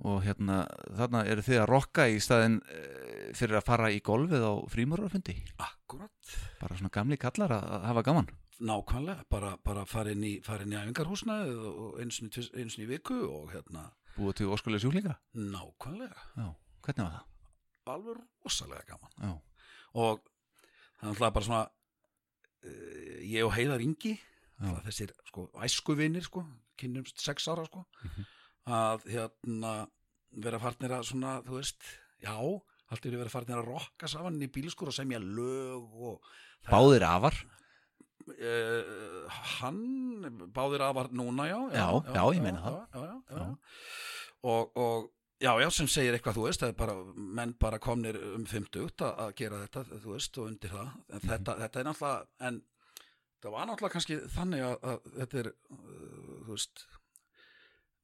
[0.03, 0.65] og hérna
[0.97, 5.37] þarna eru þið að rokka í staðin uh, fyrir að fara í golfið á frímurarfundi
[5.63, 8.33] akkurat, bara svona gamli kallar að, að hafa gaman.
[8.65, 10.41] Nákvæmlega, bara, bara fara inn í, í
[10.79, 16.47] æfingarhúsnaðið og eins og í, viku og hérna, búið til óskulega sjúklinga nákvæmlega, Já,
[16.87, 17.25] hvernig var það?
[17.95, 19.17] alveg rosalega gaman.
[19.19, 19.33] Já,
[19.95, 20.19] Og
[20.99, 21.65] það er bara svona,
[23.25, 24.15] ég og Heiðar Ingi,
[24.61, 24.71] Já.
[24.87, 26.45] þessir sko æskuvinir sko,
[26.77, 28.25] kynnumst sex ára sko, Mhm.
[28.67, 29.87] að hérna
[30.35, 31.81] vera farnir að svona, þú veist,
[32.23, 32.35] já,
[32.91, 36.21] allt er vera farnir að rokka saman í bílskur og semja lög og
[36.67, 37.33] Báðir afar
[38.25, 39.27] Uh,
[39.59, 42.77] hann báðir afar núna já Já, já, ég meina það.
[42.89, 43.57] já, já, já, Já.
[44.49, 45.11] Og, og
[45.41, 48.85] já, já, sem segir eitthvað þú veist, það er bara, menn bara komnir um 50
[49.03, 51.27] að, að gera þetta þú veist, og undir það, en Mhm.
[51.29, 52.61] þetta, þetta er náttúrulega, en
[53.41, 56.85] það var náttúrulega kannski þannig að, að þetta er uh, þú veist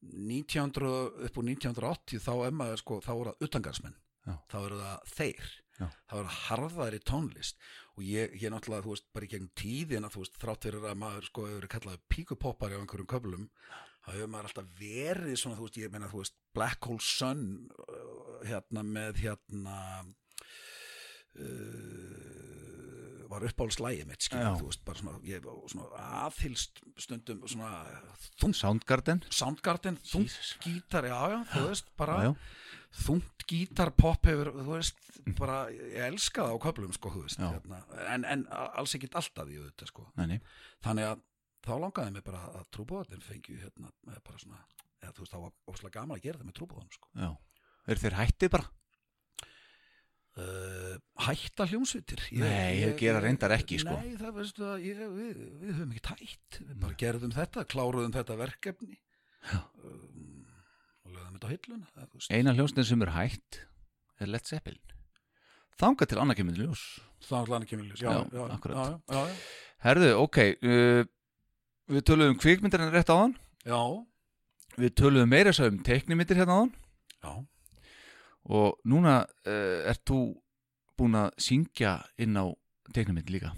[0.02, 4.34] 1900, upp úr 1980 þá er maður sko, þá voru það utangarsmenn Já.
[4.50, 5.86] þá eru það þeir Já.
[6.10, 7.56] þá eru harðari tónlist
[7.96, 10.98] og ég, ég náttúrulega, þú veist, bara í gegn tíðina þú veist, þrátt fyrir að
[11.02, 13.46] maður sko hefur verið kallað píkupoppari á einhverjum köflum
[14.02, 17.44] þá hefur maður alltaf verið svona, þú veist, ég meina, þú veist, Black Hole Sun
[17.78, 19.76] uh, hérna með hérna
[21.62, 27.70] uh, var uppáhaldslægi mitt, skilja, þú veist, bara svona, ég var svona aðhylst stundum svona
[28.42, 29.22] þungt Soundgarden?
[29.32, 32.34] Soundgarden, þungt gítar, já, já, þú veist, bara Já, já.
[33.06, 35.00] þungt gítar, pop hefur, þú veist,
[35.38, 37.80] bara, ég elska það á köflum, sko, þú veist, hérna,
[38.12, 40.40] en, en alls ekkit alltaf í þetta, sko, Nei, nei.
[40.84, 41.24] þannig að
[41.62, 44.60] þá langaði mig bara að trúbóðin fengju, hérna, með bara svona,
[45.02, 47.10] eða þú veist, þá var óslega gaman að gera það með trúbóðin, sko.
[47.18, 47.28] Já.
[47.92, 48.70] Er þeir hættið bara?
[50.32, 50.94] Uh,
[51.26, 53.98] hætta hljómsveitir ég, Nei, þeir gera reyndar ekki, sko.
[54.00, 58.14] Nei, það veistu að ég, við, við höfum ekki hætt Við bara gerðum þetta, kláruðum
[58.14, 58.96] þetta verkefni
[59.52, 60.46] um,
[61.04, 62.32] og lögðum þetta á hilluna það, þú veist.
[62.32, 63.60] Eina hljósnir sem er hætt
[64.22, 64.96] er Led Zeppelin.
[65.82, 66.86] Þanga til annað kemur ljós.
[67.26, 69.22] Það var allan ekki miljós Já, já, já, já,
[69.82, 71.04] Herðu, ok, uh,
[71.90, 73.34] við töluðum kvikmyndir en rétt áðan.
[73.66, 73.80] já,
[74.78, 76.72] Við töluðum meira svo um teiknimyndir hérna áðan.
[77.22, 77.32] já,
[78.48, 80.16] Og núna uh, ert þú
[80.98, 82.50] búin að syngja inn á
[82.92, 83.52] teiknimynd líka.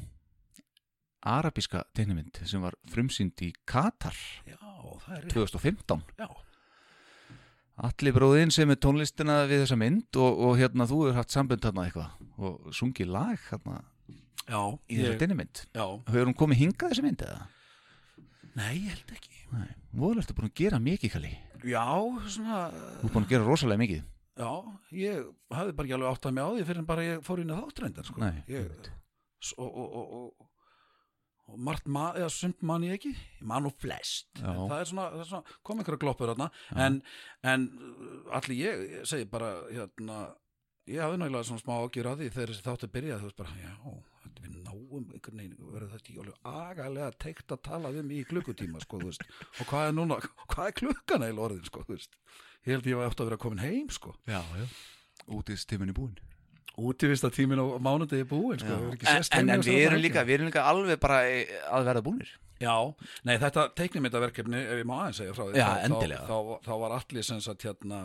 [1.24, 4.12] Arabíska teiknimynd sem var frumsýnd í Katar
[4.44, 6.02] já, það er rétt 2015.
[6.20, 6.28] Já,
[7.84, 11.64] Alli bróðinn sem er tónlistina við þessa mynd og, og hérna þú hefur haft sambund
[11.66, 13.80] hérna eitthvað og sungið lag hérna
[14.46, 14.60] já,
[14.92, 15.64] í þessa teiknimynd.
[15.74, 17.40] já Hefur hún komið hingað þessi mynd eða?
[18.54, 19.36] Nei, ég held ekki.
[19.54, 19.68] Nei,
[19.98, 21.32] voru ertu búin að gera mikið kalli.
[21.64, 21.84] Já,
[22.30, 24.02] svona Þú er búin að gera rosalega mikið.
[24.34, 24.50] Já,
[24.98, 27.42] ég hafði bara ekki alveg átt að mig á því fyrir en bara ég fór
[27.42, 28.22] inn í þáttrændar sko.
[28.22, 28.88] Nei, ég,
[29.58, 30.48] og, og, og, og,
[31.50, 33.12] og margt ma eða sumt man ég ekki.
[33.40, 34.30] Ég man nú flest.
[34.40, 36.50] Það er svona, það er svona kom einhverja gloppur þarna.
[36.86, 36.98] En,
[37.54, 37.68] en
[38.38, 40.24] allir ég, ég segi bara hérna,
[40.90, 43.56] ég hafði náttúrulega svona smá ágjur að því þegar þessi þáttu byrjaði þú veist bara,
[43.62, 43.74] já,
[44.42, 48.82] við náum einhvern veginn, verður þetta ekki alveg agalega teikt að tala um í klukkutíma
[48.82, 49.26] sko, þú veist,
[49.60, 52.18] og hvað er núna hvað er klukkan eða orðin, sko, þú veist?
[52.64, 54.14] Ég held ég var eftir að vera komin heim, sko.
[54.30, 54.64] Já, já.
[55.34, 56.16] Útist tíminni búin
[56.74, 60.48] útivista tímin á mánudegi búin, sko, En, sést en, en við erum líka Við erum
[60.50, 62.32] líka alveg bara eh, að verða búnir.
[62.62, 62.74] Já,
[63.26, 66.26] nei þetta teiknimyndaverkefni ef ég má aðeins segja frá því Já, þá, endilega.
[66.26, 68.00] þá, þá, þá var allir sem sagt hérna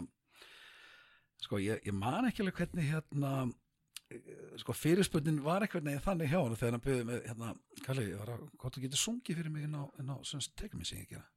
[1.39, 3.33] sko ég, ég man ekki alveg hvernig hérna
[4.57, 7.49] sko fyrirspurnin var eitthvað neginn þannig hjá hann þegar hann byrði með hérna,
[7.85, 8.05] Kalli,
[8.57, 10.15] hvað þú getur sungið fyrir mig inn á, á
[11.03, 11.27] ég gera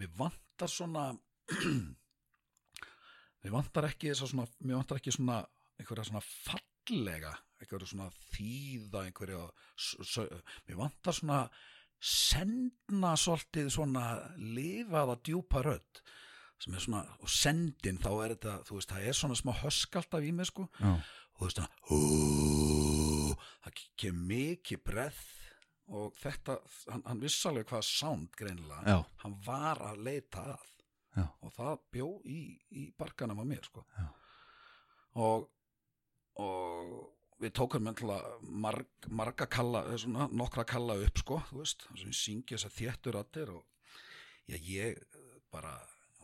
[0.00, 1.06] mér vantar svona
[3.42, 5.40] mér vantar ekki svona, mér vantar ekki svona
[5.80, 9.42] einhverja svona fallega einhverja svona þýða einhverja,
[9.76, 11.42] s- s- mér vantar svona
[12.00, 14.04] sendna svolítið svona
[14.40, 16.00] lifaða djúpa rödd
[16.60, 19.96] sem er svona, og sendin þá er þetta, þú veist, það er svona smá hösk
[19.96, 20.90] alltaf í mig sko, Já,
[21.40, 21.60] og þú veist
[21.90, 22.00] hú,
[23.64, 25.20] það kemur mikið breð
[25.90, 26.58] og þetta,
[26.92, 30.66] hann, hann viss alveg hvað sound greinilega, já, hann var að leita að.
[31.10, 31.24] Já.
[31.42, 32.40] og það bjó í,
[32.78, 33.82] í barkanum á mér sko.
[35.18, 35.48] Og
[36.40, 42.04] og við tókum marg, marga kalla, eh, svona, nokkra kalla upp sko, þú veist, þess
[42.04, 43.64] að við syngi þessar þéttur allir og
[44.46, 45.02] já, ég
[45.52, 45.74] bara,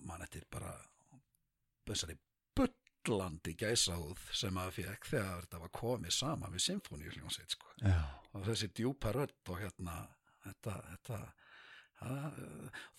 [0.05, 0.73] mann eftir bara
[1.87, 2.19] þessari
[3.07, 7.73] bullandi gæsahúð sem maður fekk þegar þetta var komið saman við symfóníuhljónsveit sko.
[8.35, 9.97] Og þessi djúpa rödd og hérna
[10.45, 11.21] þetta, þetta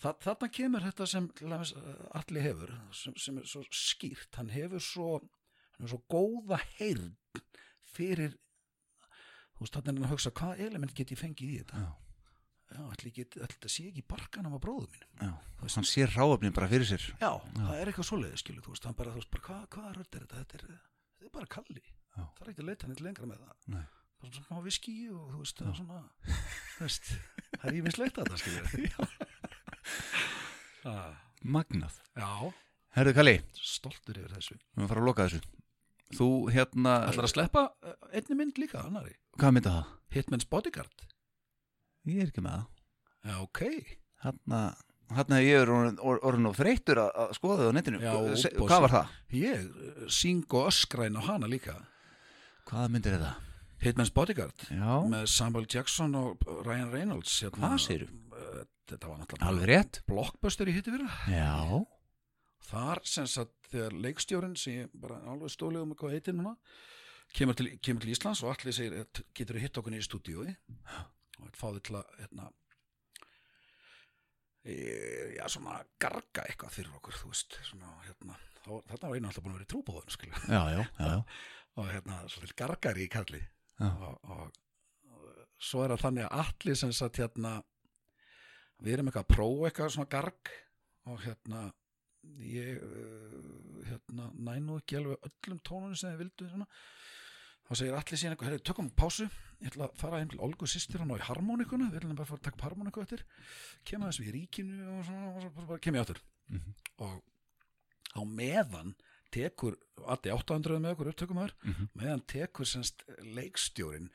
[0.02, 5.12] þarna kemur þetta sem eh, Atli hefur sem, sem er svo skýrt, hann hefur svo
[5.20, 7.14] hann hefur svo góða heyrn
[7.86, 8.34] fyrir
[9.54, 11.84] þú veist, þannig er hann að hugsa hvað element get ég fengið í þetta?
[11.84, 12.07] Já.
[12.72, 15.10] Já ætli, get, ætli þetta sé ekki í barkanum á bróðum mínum.
[15.22, 15.32] Já,
[15.74, 17.04] hann sér ráöfnin bara fyrir sér.
[17.20, 20.18] Já, það er eitthvað svoleiðis skilu, þú veist, hann bara, þú veist, hvað, hvað rödd
[20.18, 20.42] er þetta?
[20.42, 20.62] Þetta er,
[21.18, 21.84] þetta er bara kalli.
[22.18, 22.24] Já.
[22.24, 23.56] það er ekki að leita eitthvað lengra með það.
[23.74, 23.84] Nei.
[24.18, 25.98] það er svona smá viski og þú veist, svona
[26.78, 27.12] veist,
[27.58, 28.62] það er ímislegt að það skilja
[30.88, 30.98] já.
[31.58, 32.00] Magnað.
[32.18, 32.32] Já,
[32.98, 34.56] Herðu Kalli, stoltur yfir þessu.
[34.58, 35.40] Við erum að fara að loka þessu.
[36.18, 39.90] Þú hérna, ætlar að sleppa eh, einni mynd líka, annari hvað mynda það?
[40.16, 41.04] Hitman's Bodyguard
[42.08, 42.68] Ég er ekki með það.
[43.28, 43.60] Já, ok,
[44.24, 44.60] Hérna,
[45.14, 48.00] hérna ég er orðin, or- orðin og þreytur að, að skoða það á netinu.
[48.02, 49.12] Já, Se- Hvað var það?
[49.38, 51.74] ég eh, syng og öskræn á hana líka.
[52.68, 53.44] Hvaða myndir er það?
[53.78, 58.16] Hitman's Bodyguard Já, með Samuel Jackson og Ryan Reynolds hérna, Hvað segirðu?
[58.34, 60.00] Eh, þetta var náttúrulega alveg rétt.
[60.08, 61.84] blockbuster í hitti fyrir Já,
[62.72, 66.56] þar sem sagt þegar leikstjórin sem ég bara alveg stólið um hvað heitir núna
[67.36, 70.56] kemur til, kemur til Íslands og allir segir "Eh, getur þú hitt okkur í stúdíói
[71.38, 72.48] og fáði til að hérna,
[75.38, 79.44] já svona garga eitthvað fyrir okkur þú veist svona, hérna, þá, þetta var einu alltaf
[79.44, 81.18] búin að vera í trúbóðun skilja já, já, já, já.
[81.78, 83.42] og hérna svolítið gargari í kalli
[83.86, 84.62] og, og,
[85.14, 87.58] og svo er það þannig að allir sem sagt hérna
[88.82, 90.52] við erum eitthvað að prófa eitthvað svona garg
[91.08, 91.62] og hérna
[92.44, 96.66] ég uh, hérna næ nú ekki alveg öllum tónunum sem þið vildu svona.
[97.68, 99.28] Þá segir allir síðan eitthvað, tökum pásu.
[99.60, 102.24] Ég ætla að fara heim til Olgu sýstir hann á í harmonikuna við ætlum bara
[102.24, 103.24] að fara að taka harmoniku eftir.
[103.84, 106.74] Kemur þess við í ríkinu og svona og svo bara kem ég áttur Mhm.
[106.98, 107.22] og
[108.16, 108.94] á meðan
[109.30, 111.88] tekur allir 800 með okkur upptökumar Mhm.
[111.94, 114.08] meðan tekur semst leikstjórin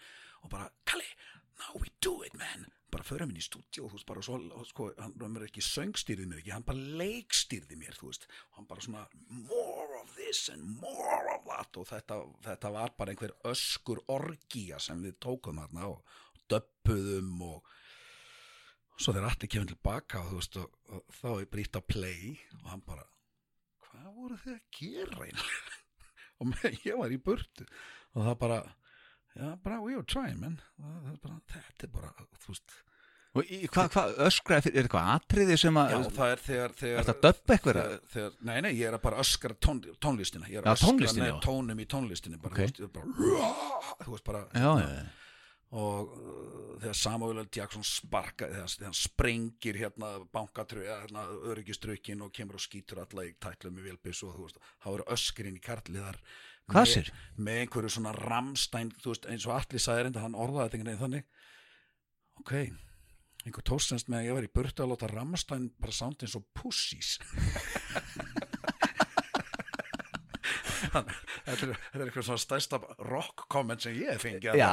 [0.43, 1.05] og bara, Kalli,
[1.59, 4.39] now we do it man bara förum inn í stúdíu og þú veist bara svo,
[4.69, 8.85] sko, hann er ekki söngstýrði mér ekki, hann bara leikstýrði mér þú veist, hann bara
[8.85, 9.05] svona
[9.49, 11.79] more of this and more of that.
[11.79, 16.19] Og þetta, þetta var bara einhver öskur orgía sem við tókum þarna og
[16.51, 17.71] döppuðum og
[18.97, 22.35] svo þegar allir kemur tilbaka og þú veist, og, og þá er brýtt að play
[22.61, 23.07] og hann bara
[23.87, 25.81] hvað voru þið að gera einlega
[26.43, 27.67] og ég var í burtu.
[28.13, 28.63] Og það bara
[29.35, 32.11] já, Og það er bara, þetta er bara,
[32.43, 32.75] þú veist
[33.73, 37.23] hvað, öskraði fyrir, er eitthvað atriði sem að já, það er þegar, þegar Er þetta
[37.25, 38.37] döbb eitthvað?
[38.45, 41.25] nei, nei, ég er að bara öskra tón, tónlistina ég er Já, að öskra tónlistinni,
[41.25, 41.39] með já.
[41.47, 42.59] tónum í tónlistinni bara, Ok.
[42.59, 43.07] þú veist, ég bara,
[44.05, 45.03] þú veist bara Já, já, já.
[45.73, 47.49] og uh, þegar Samuel L.
[47.57, 53.25] Jackson sparka þegar, þegar hann sprengir hérna bankatröð, hérna, öryggiströkin og kemur og skýtur alla
[53.25, 56.21] í tætlum í vilbis og þú veist, þá eru öskrin í karli þar
[56.71, 57.11] Hvað með- sér?
[57.43, 60.91] með einhverju svona ramstæn þú veist, eins og allir sagði reynda, hann orðaði þetta einhvern
[60.93, 61.23] veginn þannig
[62.39, 62.53] ok,
[63.45, 66.45] einhver tóstens með að ég var í burtu að láta ramstæn bara sound eins og
[70.93, 71.13] Þannig,
[71.47, 74.71] þetta er, þetta er eitthvað svona stærsta rock comment sem ég hef fengið Já,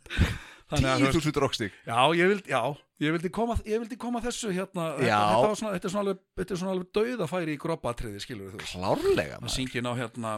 [0.70, 2.60] Þannig að, þú veist, 10.000 rockstík Já, ég vildi, já,
[3.02, 6.04] ég vildi koma, ég vildi koma þessu hérna, þetta, þetta, var svona, þetta er svona
[6.06, 8.60] alveg, þetta er svona alveg dauðafæri í groppatriði, skilur þú.
[8.68, 9.54] Klárlega Það maður.
[9.56, 10.34] syngir ná hérna,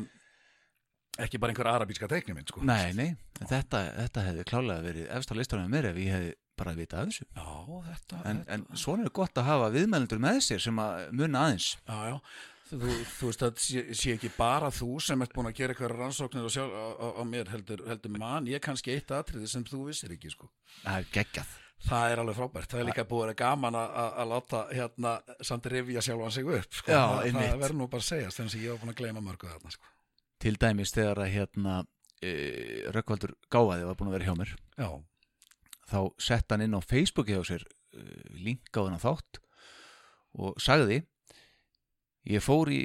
[1.21, 2.63] ekki bara einhver arabíska teiknumynd sko.
[2.65, 3.11] Nei, nei,
[3.41, 6.33] þetta, þetta hefði klálega verið efst á listanum mér ef ég hefði
[6.63, 10.41] bara vitað af þessu Já, þetta, en, en svona er gott að hafa viðmælendur með
[10.47, 12.19] sér sem að munna aðeins Já, já
[12.73, 15.93] Þú, þú veist að sé, sé ekki bara þú sem ert búin að gera eitthvað
[15.93, 19.67] rannsóknir og sjálf á, á, á mér heldur, heldur mann, ég kannski eitt atriði sem
[19.69, 20.49] þú vissir ekki sko.
[20.79, 21.51] Það er geggjað
[21.83, 24.61] Það er alveg frábært, það er líka búið að vera gaman að, að að láta
[24.71, 25.13] hérna
[25.45, 26.93] samt rifja sjálfan sig upp sko.
[26.95, 29.25] Já, það, það verður nú bara að segja þannig að ég var búin að gleyma
[29.27, 29.91] mörgu þarna sko.
[30.43, 31.79] Til dæmis þegar að hérna
[32.19, 32.33] e,
[32.95, 34.55] Rökkvaldur Gáfaði var búin að vera hjá mér.
[34.75, 34.89] Já,
[35.93, 39.43] þá sett hann inn á Facebooki á sér uh, link á þátt
[40.33, 41.03] og sagði
[42.33, 42.81] ég fór í,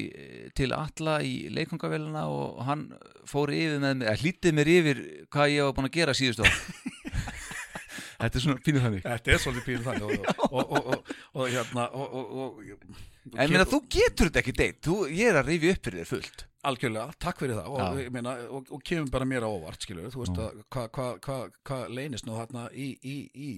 [0.58, 2.88] til Alla í leikongavélina og hann
[3.30, 5.02] fór yfir með mig, að hlítið mér yfir
[5.34, 6.58] hvað ég var búin að gera síðustu ár.
[8.18, 9.04] Þetta er svona pínuð þannig.
[9.06, 13.02] Þetta er svolítið pínu þannig og, og, og, og, og hérna og, og, og,
[13.38, 16.10] En meina, þú getur þetta ekki deitt, þú, ég er að rifja upp fyrir þér
[16.16, 17.68] fullt Algjörlega, takk fyrir það.
[17.72, 21.08] Og, meina, og, og kemur bara mér á óvart skilur, þú veist að hvað hva,
[21.24, 21.38] hva,
[21.70, 23.52] hva leynist nú þarna í, í, í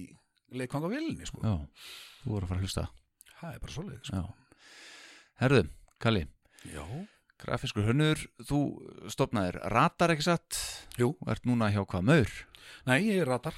[0.60, 1.42] leikvangavillinni sko.
[1.42, 1.56] Já,
[2.22, 2.86] þú voru að fara að hlusta.
[3.40, 4.20] Það er bara svolítið sko.
[4.20, 4.68] Já.
[5.40, 5.64] Herðu,
[6.00, 6.26] Kalli,
[6.68, 6.84] Já,
[7.40, 8.60] grafiskur hönnur þú
[9.12, 10.58] stopnaðir ratar ekki satt?
[11.00, 11.14] Jú.
[11.20, 12.32] og ert núna hjá hvað maur?
[12.88, 13.56] Nei, ég er ratar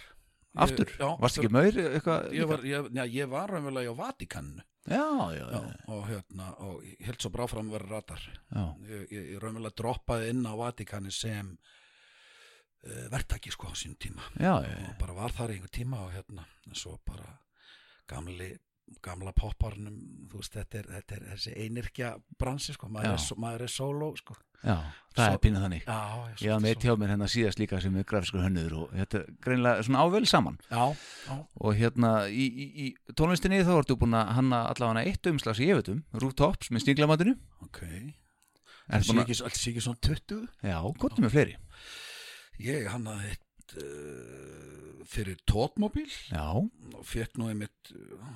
[0.53, 4.01] Aftur, ég, já, varst ekki maur eitthvað ég var, ég, já, ég var raunverulega á
[4.03, 5.05] Vatikannu Já,
[5.37, 5.61] já, já,
[5.95, 8.23] og hérna, og ég held svo bráfram að vera ratar
[8.89, 14.27] ég, ég, raunverulega droppaði inn á Vatikannu sem uh, verktaki sko á sínum tíma.
[14.91, 17.31] Og bara var þar í einhver tíma og hérna, en svo bara
[18.11, 18.51] gamli
[19.03, 19.97] gamla popparnum
[20.33, 23.21] veist, þetta er, þetta er þessi einirkja bransi, sko, maður, Já.
[23.35, 24.37] er, maður er solo, sko.
[24.63, 24.77] Já
[25.13, 25.83] það Svo- er pínuð þannig.
[25.85, 25.99] Já,
[26.41, 29.27] Ég var með hjá mér hérna síðast líka sem er grafiskur hönnur og þetta er
[29.45, 30.59] greinlega svona ável saman.
[30.71, 30.85] Já,
[31.27, 35.61] já, og hérna í, í, í tónlistinni þá ertu búin að hanna allavega eitt umslags
[35.61, 37.35] í ég veit um, Rooftops með stinglamatinu
[37.67, 37.83] ok.
[38.93, 39.39] Þetta sé ekki,
[39.73, 41.59] ekki svona 20 já, gott með fleiri.
[42.63, 48.33] Ég hann að eitt uh, fyrir tótmobil og fekk nú einmitt uh,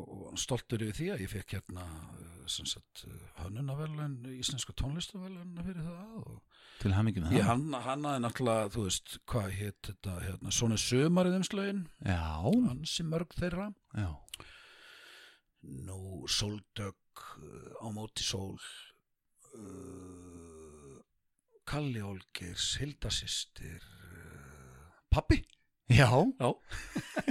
[0.00, 6.16] og, stoltur yfir því að ég fekk hérna uh, uh, hönnunavelun íslenska tónlistavelun fyrir það
[6.22, 6.40] og
[6.80, 7.46] til hamingi með það.
[7.50, 12.24] hann, hannaði náttúrulega þú veist, hvað hétt þetta hérna, svona sömarið umslögin Já,
[12.72, 13.68] ansi mörg þeirra.
[13.92, 14.10] Já,
[15.60, 17.24] nú sóldögg
[17.84, 18.56] á móti sól
[19.54, 20.96] uh,
[21.68, 25.42] Kalli Olgers Hildasistir uh, Pappi
[25.90, 26.08] já,
[26.40, 26.50] Já.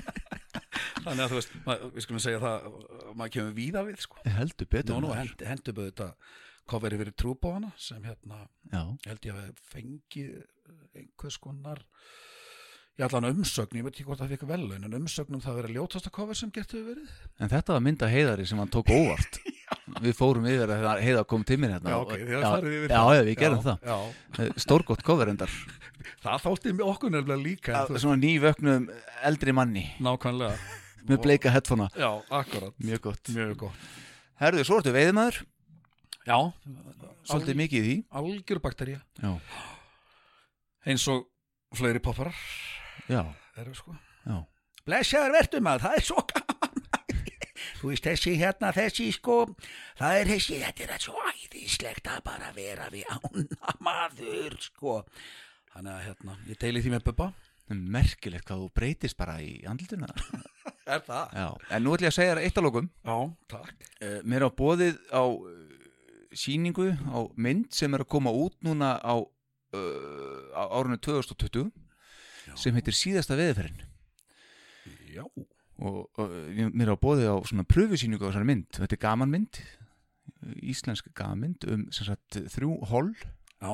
[1.04, 2.66] Þannig að þú veist, mað, við skulum segja það
[3.18, 4.22] maður kemur víða við sko.
[4.38, 6.10] Heldur betur Nú, nú, hend, hendum við þetta
[6.70, 10.26] coveri verið trúbóðana sem hérna, Já, held ég að fengi
[11.00, 11.82] einhvers konar
[13.00, 15.60] ég allan umsögn, ég veit ekki hvort það fikk velun en umsögn um það að
[15.62, 17.14] vera ljótasta cover sem gert hefur verið.
[17.40, 19.40] En þetta var mynda heiðari sem hann tók óvart
[20.03, 23.00] Við fórum yfir að heiða kom mér hérna Já, ok, þið já, farið yfir Já,
[23.00, 23.14] það.
[23.16, 23.77] já, við gerum já, það.
[23.90, 25.56] Já, Stórgott cover endar
[26.26, 28.90] það þótti með okkur nefnilega líka veist, Svona nývöknum
[29.30, 29.85] eldri manni.
[30.03, 30.59] Nákvæmlega.
[31.09, 31.90] Með bleika headphonea.
[31.98, 32.76] Já, akkurat.
[32.84, 33.32] Mjög gott.
[33.34, 33.88] Mjög gott.
[34.40, 35.42] Herðu, svo ertu veiðmaður
[36.30, 36.38] Já,
[37.30, 37.95] Svolítið mikið í því.
[38.19, 39.32] algjör bakterja Já,
[40.90, 41.26] eins og
[41.77, 42.35] fleiri popparar
[43.09, 43.22] já,
[43.59, 43.93] eru sko.
[44.26, 44.40] Já.
[44.88, 46.49] Blessaður verður maður, það er svo gaman
[47.82, 49.38] Þú veist þessi hérna, þessi sko
[50.00, 54.98] Það er þessi, þetta er svo æðislegt að bara vera við ána maður sko.
[55.74, 57.30] Þannig að hérna, ég deili því með Bubba.
[57.70, 60.08] Merkilegt hvað þú breytist bara í andlutuna
[60.90, 61.36] Er það?
[61.38, 63.18] Já, en nú ætlum ég að segja þér eitt að lókum Já,
[63.54, 63.84] takk.
[64.02, 65.52] Uh, Mér er á bóðið á uh,
[66.34, 71.70] sýningu á mynd sem er að koma út núna á, uh, á árunni 2020
[72.58, 73.86] sem heitir síðasta veðurferðin.
[75.14, 75.22] Já,
[75.80, 78.67] og, og mér er á bóðið á svona pröfusýningu á þessari mynd.
[78.75, 79.61] Þetta er gaman mynd.
[80.64, 83.74] Íslensk gaman mynd um sagt, þrjú hol já,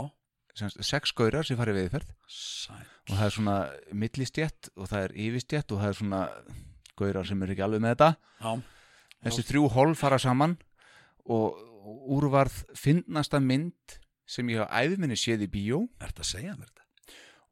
[0.80, 3.58] sex gaurar sem farið veðurferð sæl og það er svona
[3.94, 6.22] millistjett og það er yfirstjett og það er svona
[6.98, 8.10] gaurar sem eru ekki alveg með þetta.
[8.40, 8.52] Já,
[9.28, 10.58] þessi þrjú hol fara saman
[11.26, 15.84] og, úrvarð fyndnasta mynd sem ég hafa æfiminni séð í bíó.
[16.02, 16.86] Ertu að segja mér þetta?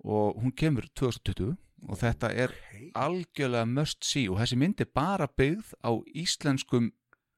[0.03, 1.55] og hún kemur 2020
[1.89, 2.89] og þetta er Hey.
[2.95, 6.91] algjörlega must see og þessi mynd er bara byggð á íslenskum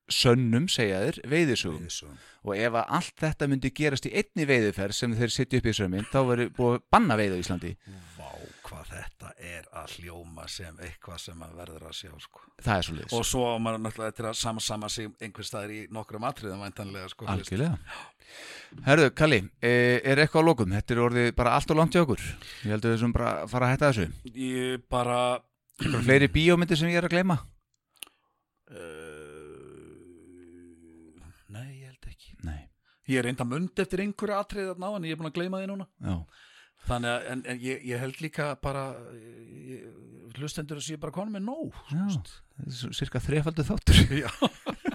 [0.05, 2.07] sönnum, segja þér, veiðisögum Svo.
[2.45, 5.71] og ef að allt þetta myndi gerast í einni veiðiferð sem þeir setja upp í
[5.71, 7.71] þessari mynd þá verður búið banna veiða á Íslandi
[8.19, 8.29] Vá,
[8.67, 12.43] hvað þetta er að hljóma sem eitthvað sem maður verður að sjá sko.
[12.61, 15.73] það er svo liðs, Og svo maður náttúrulega eftir að sama sama sig einhver staðar
[15.73, 17.79] í nokkrum atriðum væntanlega sko, algjörlega
[18.85, 20.73] Herðu, Kalli, e- er eitthvað á lokum?
[20.75, 22.23] Þetta er orðið bara allt og langt hjá okkur.
[22.65, 24.07] Ég held að við sem bara fara að hætta þessu.
[24.35, 25.19] Ég bara
[25.75, 27.35] Eitthvað fleiri bíómyndir sem ég er að gleyma?
[28.71, 28.75] Uh,
[31.51, 32.31] Nei, ég held ekki.
[32.47, 32.61] Nei,
[33.11, 35.61] Ég er reynda mund eftir einhverju atriði þarna á en ég er búin að gleyma
[35.61, 35.85] því núna.
[36.01, 36.15] Já,
[36.85, 38.83] Þannig að, en, en ég, ég held líka bara
[40.35, 42.11] hlustendur að sé bara konum nóg er
[42.75, 43.97] svo cirka þrefaldu þáttur.
[44.21, 44.29] Já.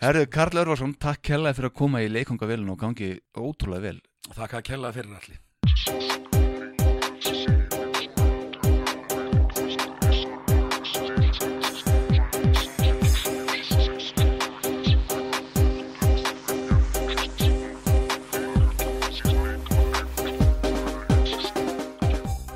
[0.00, 3.98] Herðu, Karl Örvarsson, takk kærlega fyrir að koma í leikongavélun og gangi ótrúlega vel.
[4.32, 5.36] Þakka að kella fyrir allir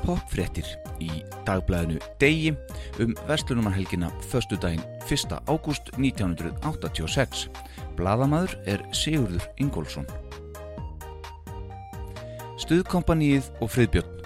[0.01, 0.65] Popfréttir
[0.97, 2.55] í dagblæðinu Degi
[2.99, 5.33] um Vestlunumarhelgina föstudaginn 1.
[5.47, 7.47] ágúst 1986.
[7.95, 10.07] Blaðamaður er Sigurður Ingólfsson.
[12.59, 14.24] Stuðkompaníið og friðbjörn.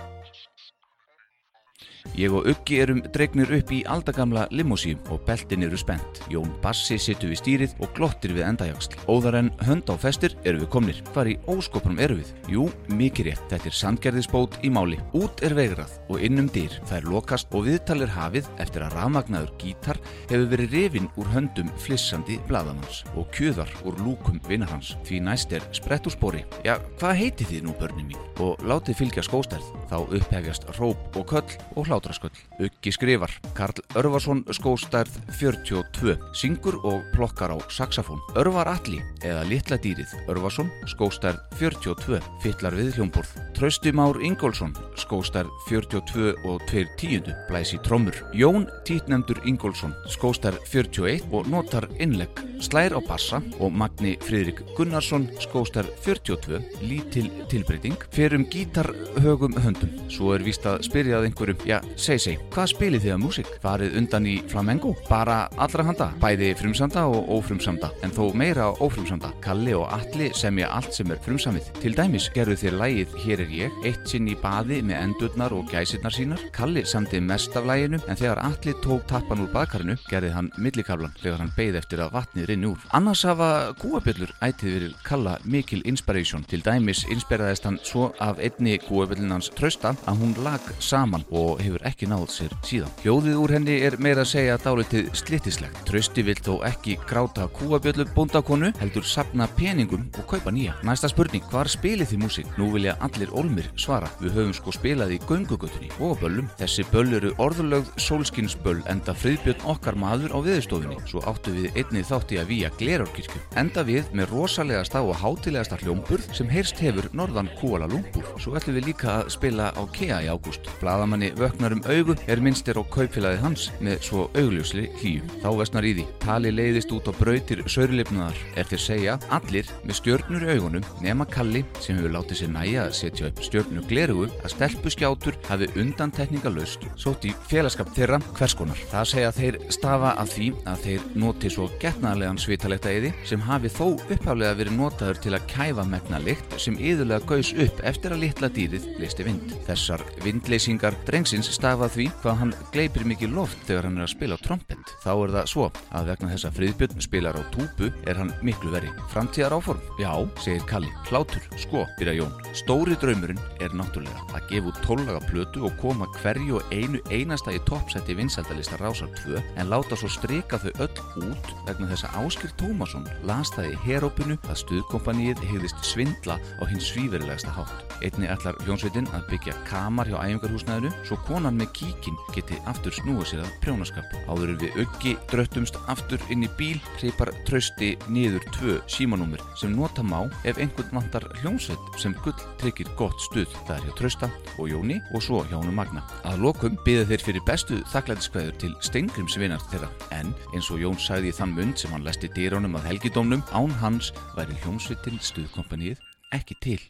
[2.19, 6.21] Ég og Uggi erum dregnir upp í aldagamla limósi og beltin eru spennt.
[6.31, 8.97] Jón Bassi situr við stýrið og glottir við endajaksl.
[9.11, 11.01] Óðar en hönd á festir eru við komnir.
[11.13, 12.31] Hvar í óskopunum eru við?
[12.51, 13.45] Jú, mikið rétt.
[13.51, 14.99] Þetta er sandgerðisbót í máli.
[15.17, 16.79] Út er veigrað og innum dyr.
[16.89, 21.71] Það er lokast og viðtalir hafið eftir að rafmagnaður gítar hefur verið rifin úr höndum
[21.83, 24.95] flissandi blaðamans og kjöðar úr lúkum vinnar hans.
[25.07, 26.45] Því næst er sprett úr spori.
[26.65, 28.27] Já, hvað heiti þið nú börnin mín?
[28.39, 29.65] Og látið fylgja skóstærð.
[29.89, 32.31] Þá upphefjast róp og köll og hlátrasköll.
[32.59, 33.33] Uggi skrifar.
[33.57, 36.15] Karl Örvarsson skóstærð 42.
[36.33, 38.21] Syngur og plokkar á saxafón.
[38.37, 40.13] Örvar Alli eða Litla dýrið.
[40.29, 42.21] Örvarsson skóstærð 42.
[42.43, 43.33] Fytlar við hljómborð.
[43.57, 47.33] Trausti Már Ingólfsson skóstærð 42 og 2 tíundu.
[47.49, 48.15] Blæsi trommur.
[48.33, 52.45] Jón Títnemdur Ingólfsson skóstærð 41 og notar innlegg.
[52.59, 56.59] Slær á bassa og Magni Friðrik Gunnarsson skóstærð 42.
[56.83, 57.97] Lítil tilbreyting.
[58.11, 59.95] Ferum gítarhögum höndum.
[60.11, 63.49] Svo er víst að spyrjað einhverjum, já, seg seg, hvað spilið þið að músík?
[63.63, 64.93] Farið undan í flamengo?
[65.09, 69.31] Bara allra handa, bæði frumsamda og ófrumsamda, en þó meira ófrumsamda.
[69.43, 71.69] Kalli og Alli semja allt sem er frumsamið.
[71.79, 75.69] Til dæmis gerðu þér lægið Hér er ég, eitt sinn í baði með endurnar og
[75.69, 76.43] gæsirnar sínar.
[76.55, 81.13] Kalli samdi mest af læginu, en þegar Alli tók tappan úr baðkarinu, gerði hann millikablan
[81.21, 82.87] þegar hann beigð eftir að vatnið rinni úr.
[82.97, 83.49] Annars hafa
[83.81, 86.43] kúabjöllur ætið verið Kalla mikil inspiration.
[86.49, 91.68] Til dæmis inspiraðist hann svo af einni kúabjöllunans trösta að hún lag saman og hefur
[91.85, 92.93] ekki náð sér síðan.
[93.03, 95.81] Hljóðið úr henni er meira að segja dálitið slittislegt.
[95.85, 100.73] Trösti vill þó ekki gráta kúabjöllu bóndakonu, heldur sapna peningum og kaupa nýja.
[100.87, 102.49] Næsta spurning, hvar spilið þið músík?
[102.57, 104.09] Nú vilja allir olmir svara.
[104.23, 106.49] Við höfum sko spilað í göngugötunni og böllum.
[106.59, 110.99] Þessi böll eru orðulögð sólskinsböll enda friðbjörn okkar maður á viðstofinni.
[111.09, 113.43] Svo áttu við einni þátti að víja glerárkirkju.
[113.59, 118.25] Enda við með rosalegasta og hátilegasta hljómburð sem heyrst hefur norðan Kuala Lumpur.
[118.39, 120.69] Svo ætlum við líka að spila á KEA í ágúst.
[120.81, 125.23] Blaðamanni vöknar um augu er minnstir á kaupfélagi hans með svo augljósli hlýju.
[125.43, 126.05] Þá vesnar í því.
[126.23, 131.27] Tali leiðist út á brautir saurlifnaðar er til segja allir með stjörnur í augunum nema
[131.27, 135.67] Kalli sem hefur látið sér næja að setja upp stjörnu glerugu að stelpu skjátur hafi
[135.75, 138.79] undantekningalöst sótt í félagskap þeirra hverskonar.
[138.93, 143.73] Það segja þeir stafa af því að þeir noti svo getnaðlegan svitalekta eði sem hafi
[143.73, 148.23] þó upphaflega verið notaður til að kæfa megna lykt sem yðurlega gaus upp eftir að
[148.27, 149.55] litla dýrið listi vind.
[149.67, 154.37] Þessar vindleysingar drengsins stafa því hvað hann gleipir mikið loft þegar hann er að spila
[154.43, 154.93] trompet.
[155.03, 158.73] Þá er það svo að vegna þess að friðbjörn spilar á túpu er hann miklu
[158.73, 158.91] veri.
[159.13, 159.81] Framtíðar áform?
[160.01, 160.11] Já,
[160.43, 160.91] segir Kalli.
[161.09, 162.35] Hlátur, sko, byrja Jón.
[162.57, 167.53] Stóri draumurinn er náttúrulega að gefa út tóllaga plötu og koma hverju og einu einasta
[167.53, 172.17] í toppsætti vinsaldalista Rásar 2 en láta svo strika þau öll út vegna þess að
[172.23, 177.95] Áskir Tómasson las það í herópinu að stuðkompaníið hefðist svindla á hins svíferilegasta hátt.
[178.05, 183.29] Einni ætlar hljónsveitin að byggja kamar hjá æfingarhúsnæðinu svo konan með kíkin geti aftur snúið
[183.29, 184.15] sér að prjónaskap.
[184.27, 190.03] Áður við auggi dröttumst aftur inn í bíl hripar trösti niður tvö símanúmur sem nota
[190.03, 193.47] má ef einhvern vantar hljónsveit sem gull tryggir gott stuð.
[193.69, 196.03] Það er hjá Trösta og Jóni og svo hjá honum Magna.
[196.27, 199.87] Að lokum byða þeir fyrir bestu þakklætiskveður til Steingrims vinar þeirra
[200.19, 203.71] en eins og Jón sagði í þann mund sem hann lesti dýránum að helgidómnum án
[203.79, 206.03] hans væri hljónsveitin stuðkompanið
[206.35, 206.81] ekki til.